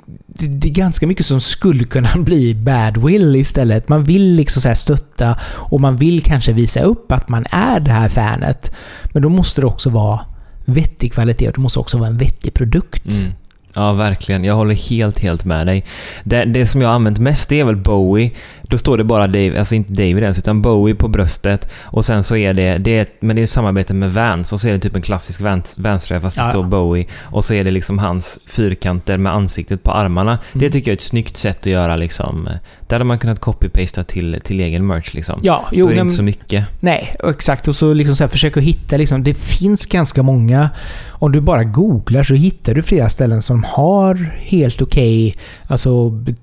det 0.48 0.68
är 0.68 0.72
ganska 0.72 1.06
mycket 1.06 1.26
som 1.26 1.40
skulle 1.40 1.84
kunna 1.84 2.10
bli 2.16 2.54
badwill 2.54 3.36
istället. 3.36 3.88
Man 3.88 4.04
vill 4.04 4.34
liksom 4.34 4.62
så 4.62 4.74
stötta 4.74 5.38
och 5.44 5.80
man 5.80 5.96
vill 5.96 6.22
kanske 6.22 6.52
visa 6.52 6.80
upp 6.80 7.12
att 7.12 7.28
man 7.28 7.46
är 7.50 7.80
det 7.80 7.90
här 7.90 8.08
fanet. 8.08 8.72
Men 9.04 9.22
då 9.22 9.28
måste 9.28 9.60
det 9.60 9.66
också 9.66 9.90
vara 9.90 10.20
vettig 10.64 11.12
kvalitet 11.12 11.46
och 11.46 11.52
det 11.52 11.60
måste 11.60 11.78
också 11.78 11.98
vara 11.98 12.08
en 12.08 12.16
vettig 12.16 12.54
produkt. 12.54 13.06
Mm. 13.06 13.32
Ja, 13.74 13.92
verkligen. 13.92 14.44
Jag 14.44 14.54
håller 14.54 14.74
helt, 14.74 15.18
helt 15.18 15.44
med 15.44 15.66
dig. 15.66 15.84
Det, 16.24 16.44
det 16.44 16.66
som 16.66 16.80
jag 16.80 16.88
har 16.88 16.94
använt 16.94 17.18
mest 17.18 17.48
det 17.48 17.60
är 17.60 17.64
väl 17.64 17.76
Bowie 17.76 18.30
Då 18.72 18.78
står 18.78 18.98
det 18.98 19.04
bara 19.04 19.26
Dave, 19.26 19.58
alltså 19.58 19.74
inte 19.74 19.92
David 19.92 20.18
ens, 20.22 20.38
utan 20.38 20.62
Bowie 20.62 20.94
på 20.94 21.08
bröstet. 21.08 21.68
Och 21.82 22.04
sen 22.04 22.24
så 22.24 22.36
är 22.36 22.54
det, 22.54 22.78
det 22.78 22.98
är, 22.98 23.06
men 23.20 23.36
det 23.36 23.42
är 23.42 23.46
samarbete 23.46 23.94
med 23.94 24.12
Vans. 24.12 24.52
Och 24.52 24.60
så 24.60 24.68
är 24.68 24.72
det 24.72 24.78
typ 24.78 24.96
en 24.96 25.02
klassisk 25.02 25.40
Vans, 25.40 25.74
Vans-tröja 25.78 26.20
fast 26.20 26.36
det 26.36 26.42
Ja, 26.42 26.50
står. 26.50 26.62
Bowie. 26.62 27.06
Och 27.22 27.44
så 27.44 27.54
är 27.54 27.64
det 27.64 27.70
liksom 27.70 27.98
hans 27.98 28.38
fyrkanter 28.46 29.16
med 29.18 29.32
ansiktet 29.34 29.82
på 29.82 29.90
armarna. 29.90 30.38
Det 30.52 30.58
Mm. 30.58 30.72
tycker 30.72 30.90
jag 30.90 30.92
är 30.92 30.96
ett 30.96 31.02
snyggt 31.02 31.36
sätt 31.36 31.58
att 31.60 31.66
göra 31.66 31.96
liksom. 31.96 32.48
Där 32.88 32.94
hade 32.94 33.04
man 33.04 33.18
kunnat 33.18 33.40
copy-pasta 33.40 34.04
till, 34.04 34.40
till 34.44 34.60
egen 34.60 34.86
merch 34.86 35.14
liksom. 35.14 35.38
Ja, 35.42 35.64
Då 35.70 35.76
jo, 35.78 35.86
är 35.86 35.88
det 35.90 35.94
nej, 35.94 36.02
inte 36.02 36.14
så 36.16 36.22
mycket. 36.22 36.64
nej, 36.80 37.16
exakt. 37.28 37.68
Och 37.68 37.76
så 37.76 37.94
liksom 37.94 38.16
så 38.16 38.24
här, 38.24 38.28
försök 38.28 38.56
att 38.56 38.62
hitta 38.62 38.96
liksom, 38.96 39.22
det 39.24 39.34
finns 39.34 39.86
ganska 39.86 40.22
många, 40.22 40.70
om 41.10 41.32
du 41.32 41.40
bara 41.40 41.64
googlar 41.64 42.24
så 42.24 42.34
hittar 42.34 42.74
du 42.74 42.82
flera 42.82 43.08
ställen 43.08 43.42
som 43.42 43.64
har 43.64 44.14
helt 44.40 44.82
okej, 44.82 45.34
alltså 45.66 46.10
b- 46.10 46.34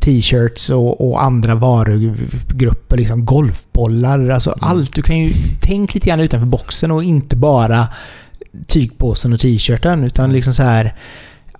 t-shirts 0.00 0.70
och, 0.70 1.08
och 1.10 1.22
andra 1.22 1.54
varugrupper, 1.54 2.96
liksom 2.96 3.24
golfbollar, 3.24 4.28
alltså 4.28 4.50
Mm. 4.50 4.64
allt. 4.64 4.94
Du 4.94 5.02
kan 5.02 5.18
ju, 5.18 5.32
tänk 5.62 5.94
lite 5.94 6.08
grann 6.08 6.20
utanför 6.20 6.46
boxen 6.46 6.90
och 6.90 7.04
inte 7.04 7.36
bara 7.36 7.88
tygpåsen 8.66 9.32
och 9.32 9.40
t-shirten, 9.40 10.04
utan 10.04 10.32
liksom 10.32 10.54
så 10.54 10.62
här 10.62 10.94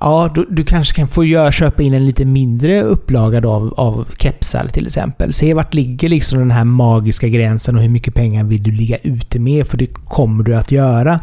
Ja, 0.03 0.31
du, 0.35 0.47
du 0.51 0.65
kanske 0.65 0.97
kan 0.97 1.09
få 1.09 1.25
göra, 1.25 1.53
köpa 1.53 1.83
in 1.83 1.95
en 1.95 2.07
lite 2.07 2.25
mindre 2.25 2.83
upplaga 2.83 3.41
då 3.41 3.51
av, 3.51 3.75
av 3.77 4.09
kepsar 4.19 4.69
till 4.69 4.87
exempel. 4.87 5.33
Se 5.33 5.55
vart 5.55 5.75
ligger 5.75 6.09
liksom 6.09 6.39
den 6.39 6.51
här 6.51 6.65
magiska 6.65 7.29
gränsen 7.29 7.77
och 7.77 7.83
hur 7.83 7.89
mycket 7.89 8.15
pengar 8.15 8.45
vill 8.45 8.63
du 8.63 8.71
ligga 8.71 8.97
ute 9.03 9.39
med? 9.39 9.67
För 9.67 9.77
det 9.77 9.87
kommer 9.87 10.45
du 10.45 10.55
att 10.57 10.71
göra. 10.71 11.21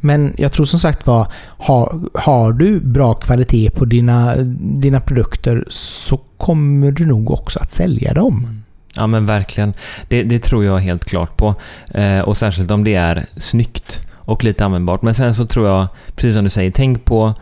Men 0.00 0.34
jag 0.36 0.52
tror 0.52 0.66
som 0.66 0.78
sagt 0.78 1.06
var, 1.06 1.26
har, 1.58 2.00
har 2.14 2.52
du 2.52 2.80
bra 2.80 3.14
kvalitet 3.14 3.70
på 3.70 3.84
dina, 3.84 4.36
dina 4.60 5.00
produkter 5.00 5.64
så 5.70 6.16
kommer 6.36 6.92
du 6.92 7.06
nog 7.06 7.30
också 7.30 7.58
att 7.58 7.72
sälja 7.72 8.14
dem. 8.14 8.38
Mm. 8.38 8.62
Ja 8.96 9.06
men 9.06 9.26
verkligen. 9.26 9.74
Det, 10.08 10.22
det 10.22 10.38
tror 10.38 10.64
jag 10.64 10.78
helt 10.78 11.04
klart 11.04 11.36
på. 11.36 11.54
Eh, 11.94 12.20
och 12.20 12.36
särskilt 12.36 12.70
om 12.70 12.84
det 12.84 12.94
är 12.94 13.26
snyggt 13.36 14.00
och 14.12 14.44
lite 14.44 14.64
användbart. 14.64 15.02
Men 15.02 15.14
sen 15.14 15.34
så 15.34 15.46
tror 15.46 15.68
jag, 15.68 15.86
precis 16.16 16.34
som 16.34 16.44
du 16.44 16.50
säger, 16.50 16.70
tänk 16.70 17.04
på 17.04 17.34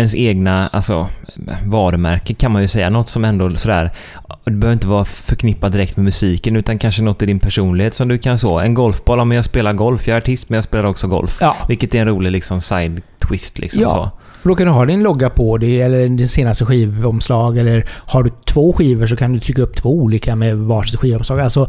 ens 0.00 0.14
egna 0.14 0.68
alltså, 0.68 1.08
varumärke 1.66 2.34
kan 2.34 2.52
man 2.52 2.62
ju 2.62 2.68
säga. 2.68 2.90
Något 2.90 3.08
som 3.08 3.24
ändå 3.24 3.56
sådär, 3.56 3.90
det 4.44 4.50
behöver 4.50 4.72
inte 4.72 4.86
vara 4.86 5.04
förknippat 5.04 5.72
direkt 5.72 5.96
med 5.96 6.04
musiken 6.04 6.56
utan 6.56 6.78
kanske 6.78 7.02
något 7.02 7.22
i 7.22 7.26
din 7.26 7.40
personlighet 7.40 7.94
som 7.94 8.08
du 8.08 8.18
kan 8.18 8.38
så. 8.38 8.58
En 8.58 8.74
golfboll, 8.74 9.18
ja 9.18 9.24
men 9.24 9.36
jag 9.36 9.44
spelar 9.44 9.72
golf, 9.72 10.08
jag 10.08 10.14
är 10.14 10.20
artist 10.20 10.48
men 10.48 10.54
jag 10.54 10.64
spelar 10.64 10.84
också 10.84 11.06
golf. 11.08 11.38
Ja, 11.40 11.56
Vilket 11.68 11.94
är 11.94 12.00
en 12.00 12.08
rolig 12.08 12.32
liksom 12.32 12.60
side 12.60 13.02
twist 13.28 13.58
liksom 13.58 13.82
Ja. 13.82 13.88
så. 13.88 14.10
då 14.48 14.54
kan 14.54 14.66
du 14.66 14.72
ha 14.72 14.86
din 14.86 15.02
logga 15.02 15.30
på 15.30 15.58
det 15.58 15.80
eller 15.80 16.08
din 16.08 16.28
senaste 16.28 16.64
skivomslag 16.66 17.58
eller 17.58 17.88
har 17.90 18.22
du 18.22 18.30
två 18.44 18.72
skivor 18.72 19.06
så 19.06 19.16
kan 19.16 19.32
du 19.32 19.40
trycka 19.40 19.62
upp 19.62 19.76
två 19.76 19.90
olika 19.90 20.36
med 20.36 20.56
varsitt 20.56 21.00
skivomslag. 21.00 21.40
Alltså, 21.40 21.68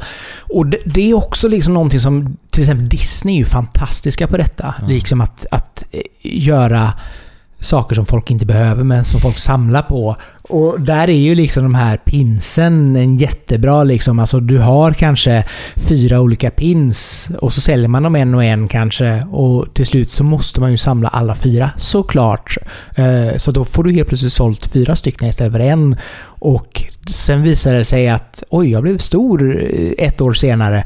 och 0.50 0.66
det, 0.68 0.78
det 0.86 1.10
är 1.10 1.14
också 1.14 1.48
liksom 1.48 1.74
någonting 1.74 2.00
som 2.00 2.38
till 2.50 2.62
exempel 2.62 2.90
Disney 2.90 3.36
är 3.36 3.40
ju 3.40 3.46
fantastiska 3.46 4.28
på 4.28 4.38
detta. 4.38 4.76
Ja. 4.82 4.88
Liksom 4.88 5.22
att, 5.22 5.46
att 5.52 5.84
eh, 5.92 6.02
göra 6.22 6.94
saker 7.62 7.96
som 7.96 8.06
folk 8.06 8.32
inte 8.32 8.46
behöver 8.46 8.84
men 8.84 9.06
som 9.06 9.20
folk 9.20 9.38
samlar 9.38 9.82
på. 9.82 10.16
Och 10.42 10.82
där 10.82 11.10
är 11.10 11.20
ju 11.20 11.36
liksom 11.36 11.64
de 11.64 11.76
här 11.76 11.98
pinsen 11.98 12.96
en 12.96 13.18
jättebra 13.18 13.84
liksom. 13.84 14.20
Alltså 14.20 14.40
du 14.40 14.58
har 14.58 14.94
kanske 14.94 15.46
fyra 15.76 16.22
olika 16.22 16.52
pins 16.52 17.30
och 17.40 17.54
så 17.54 17.62
säljer 17.62 17.88
man 17.88 18.04
dem 18.04 18.16
en 18.16 18.36
och 18.36 18.44
en 18.44 18.68
kanske. 18.68 19.26
Och 19.32 19.74
till 19.74 19.86
slut 19.86 20.12
så 20.12 20.24
måste 20.24 20.62
man 20.62 20.72
ju 20.72 20.78
samla 20.78 21.10
alla 21.10 21.36
fyra 21.36 21.72
såklart. 21.78 22.58
Eh, 22.96 23.38
så 23.38 23.52
då 23.52 23.66
får 23.66 23.84
du 23.84 23.94
helt 23.94 24.08
plötsligt 24.08 24.34
sålt 24.34 24.66
fyra 24.66 24.96
stycken 24.96 25.30
istället 25.30 25.54
för 25.54 25.60
en. 25.60 25.96
Och 26.24 26.84
sen 27.08 27.44
visar 27.44 27.74
det 27.74 27.86
sig 27.86 28.10
att 28.10 28.44
oj, 28.50 28.72
jag 28.72 28.84
blev 28.84 28.98
stor 28.98 29.62
eh, 29.62 30.06
ett 30.08 30.22
år 30.22 30.34
senare. 30.34 30.84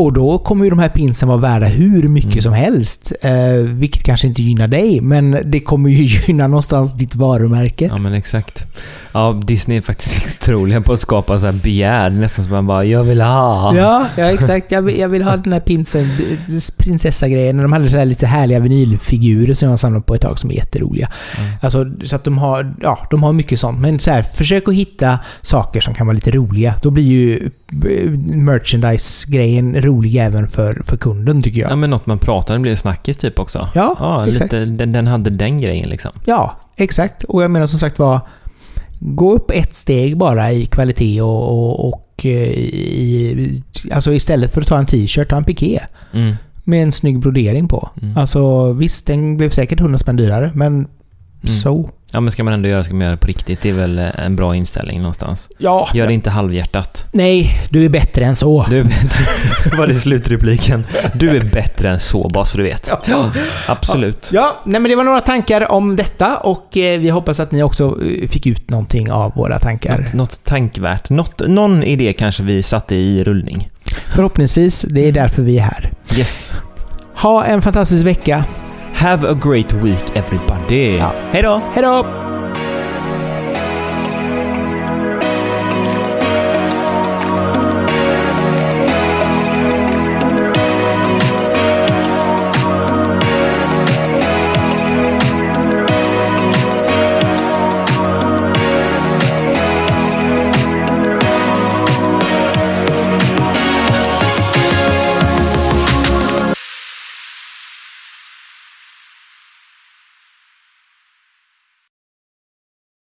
Och 0.00 0.12
då 0.12 0.38
kommer 0.38 0.64
ju 0.64 0.70
de 0.70 0.78
här 0.78 0.88
pinsen 0.88 1.28
vara 1.28 1.38
värda 1.38 1.66
hur 1.66 2.08
mycket 2.08 2.30
Mm. 2.32 2.42
som 2.42 2.52
helst. 2.52 3.12
Eh, 3.22 3.30
vilket 3.66 4.02
kanske 4.02 4.26
inte 4.26 4.42
gynnar 4.42 4.68
dig, 4.68 5.00
men 5.00 5.38
det 5.44 5.60
kommer 5.60 5.90
ju 5.90 6.02
gynna 6.26 6.46
någonstans 6.46 6.92
ditt 6.94 7.14
varumärke. 7.14 7.84
Ja 7.84 7.98
men 7.98 8.12
exakt. 8.12 8.66
Ja, 9.12 9.40
Disney 9.44 9.76
är 9.78 9.82
faktiskt 9.82 10.42
otroliga 10.48 10.80
på 10.80 10.92
att 10.92 11.00
skapa 11.00 11.38
så 11.38 11.46
här 11.46 11.52
begär. 11.52 12.10
Nästan 12.10 12.44
som 12.44 12.52
man 12.54 12.66
bara, 12.66 12.84
jag 12.84 13.04
vill 13.04 13.20
ha. 13.20 13.76
Ja, 13.76 14.06
ja 14.16 14.24
exakt. 14.24 14.72
Jag 14.72 14.82
vill, 14.82 14.98
jag 14.98 15.08
vill 15.08 15.22
ha 15.22 15.36
den 15.36 15.52
här 15.52 15.60
pinsen, 15.60 16.06
prinsessa-grejen. 16.78 17.56
De 17.56 17.72
hade 17.72 17.90
så 17.90 17.98
här 17.98 18.04
lite 18.04 18.26
härliga 18.26 18.58
vinylfigurer 18.60 19.54
som 19.54 19.68
jag 19.70 19.78
samlade 19.78 20.04
på 20.04 20.14
ett 20.14 20.20
tag 20.20 20.38
som 20.38 20.50
är 20.50 20.54
jätteroliga. 20.54 21.08
Mm. 21.38 21.50
Alltså, 21.62 21.86
så 22.04 22.16
att 22.16 22.24
de 22.24 22.38
har, 22.38 22.74
ja, 22.80 23.06
de 23.10 23.22
har 23.22 23.32
mycket 23.32 23.60
sånt. 23.60 23.80
Men 23.80 23.98
så 23.98 24.10
här, 24.10 24.22
försök 24.22 24.68
att 24.68 24.74
hitta 24.74 25.18
saker 25.42 25.80
som 25.80 25.94
kan 25.94 26.06
vara 26.06 26.14
lite 26.14 26.30
roliga. 26.30 26.74
Då 26.82 26.90
blir 26.90 27.04
ju 27.04 27.50
merchandise-grejen 28.44 29.82
rolig 29.82 30.16
även 30.16 30.48
för, 30.48 30.82
för 30.84 30.96
kunden 30.96 31.42
tycker 31.42 31.60
Ja 31.60 31.68
jag. 31.68 31.78
men 31.78 31.90
något 31.90 32.06
man 32.06 32.18
pratar 32.18 32.56
om 32.56 32.62
blir 32.62 32.76
snackis 32.76 33.16
typ 33.16 33.38
också. 33.38 33.68
Ja, 33.74 33.96
Ja, 33.98 34.26
exakt. 34.28 34.52
lite, 34.52 34.64
den, 34.64 34.92
den 34.92 35.06
hade 35.06 35.30
den 35.30 35.58
grejen 35.60 35.88
liksom. 35.88 36.10
Ja, 36.24 36.56
exakt. 36.76 37.24
Och 37.24 37.42
jag 37.42 37.50
menar 37.50 37.66
som 37.66 37.78
sagt 37.78 37.98
var, 37.98 38.20
gå 39.00 39.32
upp 39.34 39.50
ett 39.50 39.74
steg 39.74 40.16
bara 40.16 40.52
i 40.52 40.66
kvalitet 40.66 41.22
och, 41.22 41.48
och, 41.50 41.88
och 41.88 42.26
eh, 42.26 42.30
i, 42.30 43.62
alltså 43.92 44.12
istället 44.12 44.54
för 44.54 44.60
att 44.60 44.66
ta 44.66 44.78
en 44.78 44.86
t-shirt, 44.86 45.28
ta 45.28 45.36
en 45.36 45.44
piké. 45.44 45.80
Mm. 46.12 46.34
Med 46.64 46.82
en 46.82 46.92
snygg 46.92 47.18
brodering 47.18 47.68
på. 47.68 47.90
Mm. 48.02 48.16
Alltså 48.16 48.72
visst, 48.72 49.06
den 49.06 49.36
blev 49.36 49.50
säkert 49.50 49.80
100 49.80 49.98
spänn 49.98 50.16
dyrare, 50.16 50.50
men 50.54 50.88
så. 51.62 51.90
Ja 52.12 52.20
men 52.20 52.30
ska 52.30 52.44
man 52.44 52.54
ändå 52.54 52.68
göra 52.68 52.84
ska 52.84 52.94
man 52.94 53.00
göra 53.00 53.10
det 53.10 53.16
på 53.16 53.26
riktigt. 53.26 53.60
Det 53.62 53.68
är 53.68 53.72
väl 53.72 53.98
eh, 53.98 54.24
en 54.24 54.36
bra 54.36 54.56
inställning 54.56 54.98
någonstans. 54.98 55.48
Ja. 55.58 55.88
Gör 55.94 56.06
det 56.06 56.12
inte 56.12 56.30
halvhjärtat. 56.30 57.06
Nej, 57.12 57.60
du 57.70 57.84
är 57.84 57.88
bättre 57.88 58.24
än 58.24 58.36
så. 58.36 58.66
Du 58.70 58.78
är 58.78 58.84
bättre. 58.84 59.76
var 59.76 59.86
det 59.86 59.94
slutrepliken? 59.94 60.86
Du 61.14 61.36
är 61.36 61.44
bättre 61.44 61.88
än 61.90 62.00
så, 62.00 62.28
bara 62.28 62.44
så 62.44 62.56
du 62.56 62.62
vet. 62.62 62.92
Ja. 63.06 63.30
Absolut. 63.66 64.30
Ja, 64.32 64.60
nej 64.64 64.80
men 64.80 64.90
det 64.90 64.96
var 64.96 65.04
några 65.04 65.20
tankar 65.20 65.72
om 65.72 65.96
detta 65.96 66.36
och 66.36 66.76
eh, 66.76 67.00
vi 67.00 67.08
hoppas 67.08 67.40
att 67.40 67.52
ni 67.52 67.62
också 67.62 67.98
eh, 68.02 68.28
fick 68.28 68.46
ut 68.46 68.70
någonting 68.70 69.12
av 69.12 69.34
våra 69.34 69.58
tankar. 69.58 69.98
Något, 69.98 70.12
något 70.12 70.44
tankvärt. 70.44 71.10
Något, 71.10 71.42
någon 71.48 71.82
idé 71.82 72.12
kanske 72.12 72.42
vi 72.42 72.62
satte 72.62 72.94
i 72.94 73.24
rullning. 73.24 73.68
Förhoppningsvis, 74.14 74.82
det 74.82 75.08
är 75.08 75.12
därför 75.12 75.42
vi 75.42 75.58
är 75.58 75.62
här. 75.62 75.90
Yes. 76.16 76.52
Ha 77.14 77.44
en 77.44 77.62
fantastisk 77.62 78.06
vecka. 78.06 78.44
Have 79.00 79.24
a 79.24 79.34
great 79.34 79.72
week 79.72 80.16
everybody. 80.16 80.96
Ja. 80.96 81.12
Hej 81.32 81.42
då! 81.42 81.62
Hej 81.72 81.82
då! 81.82 82.29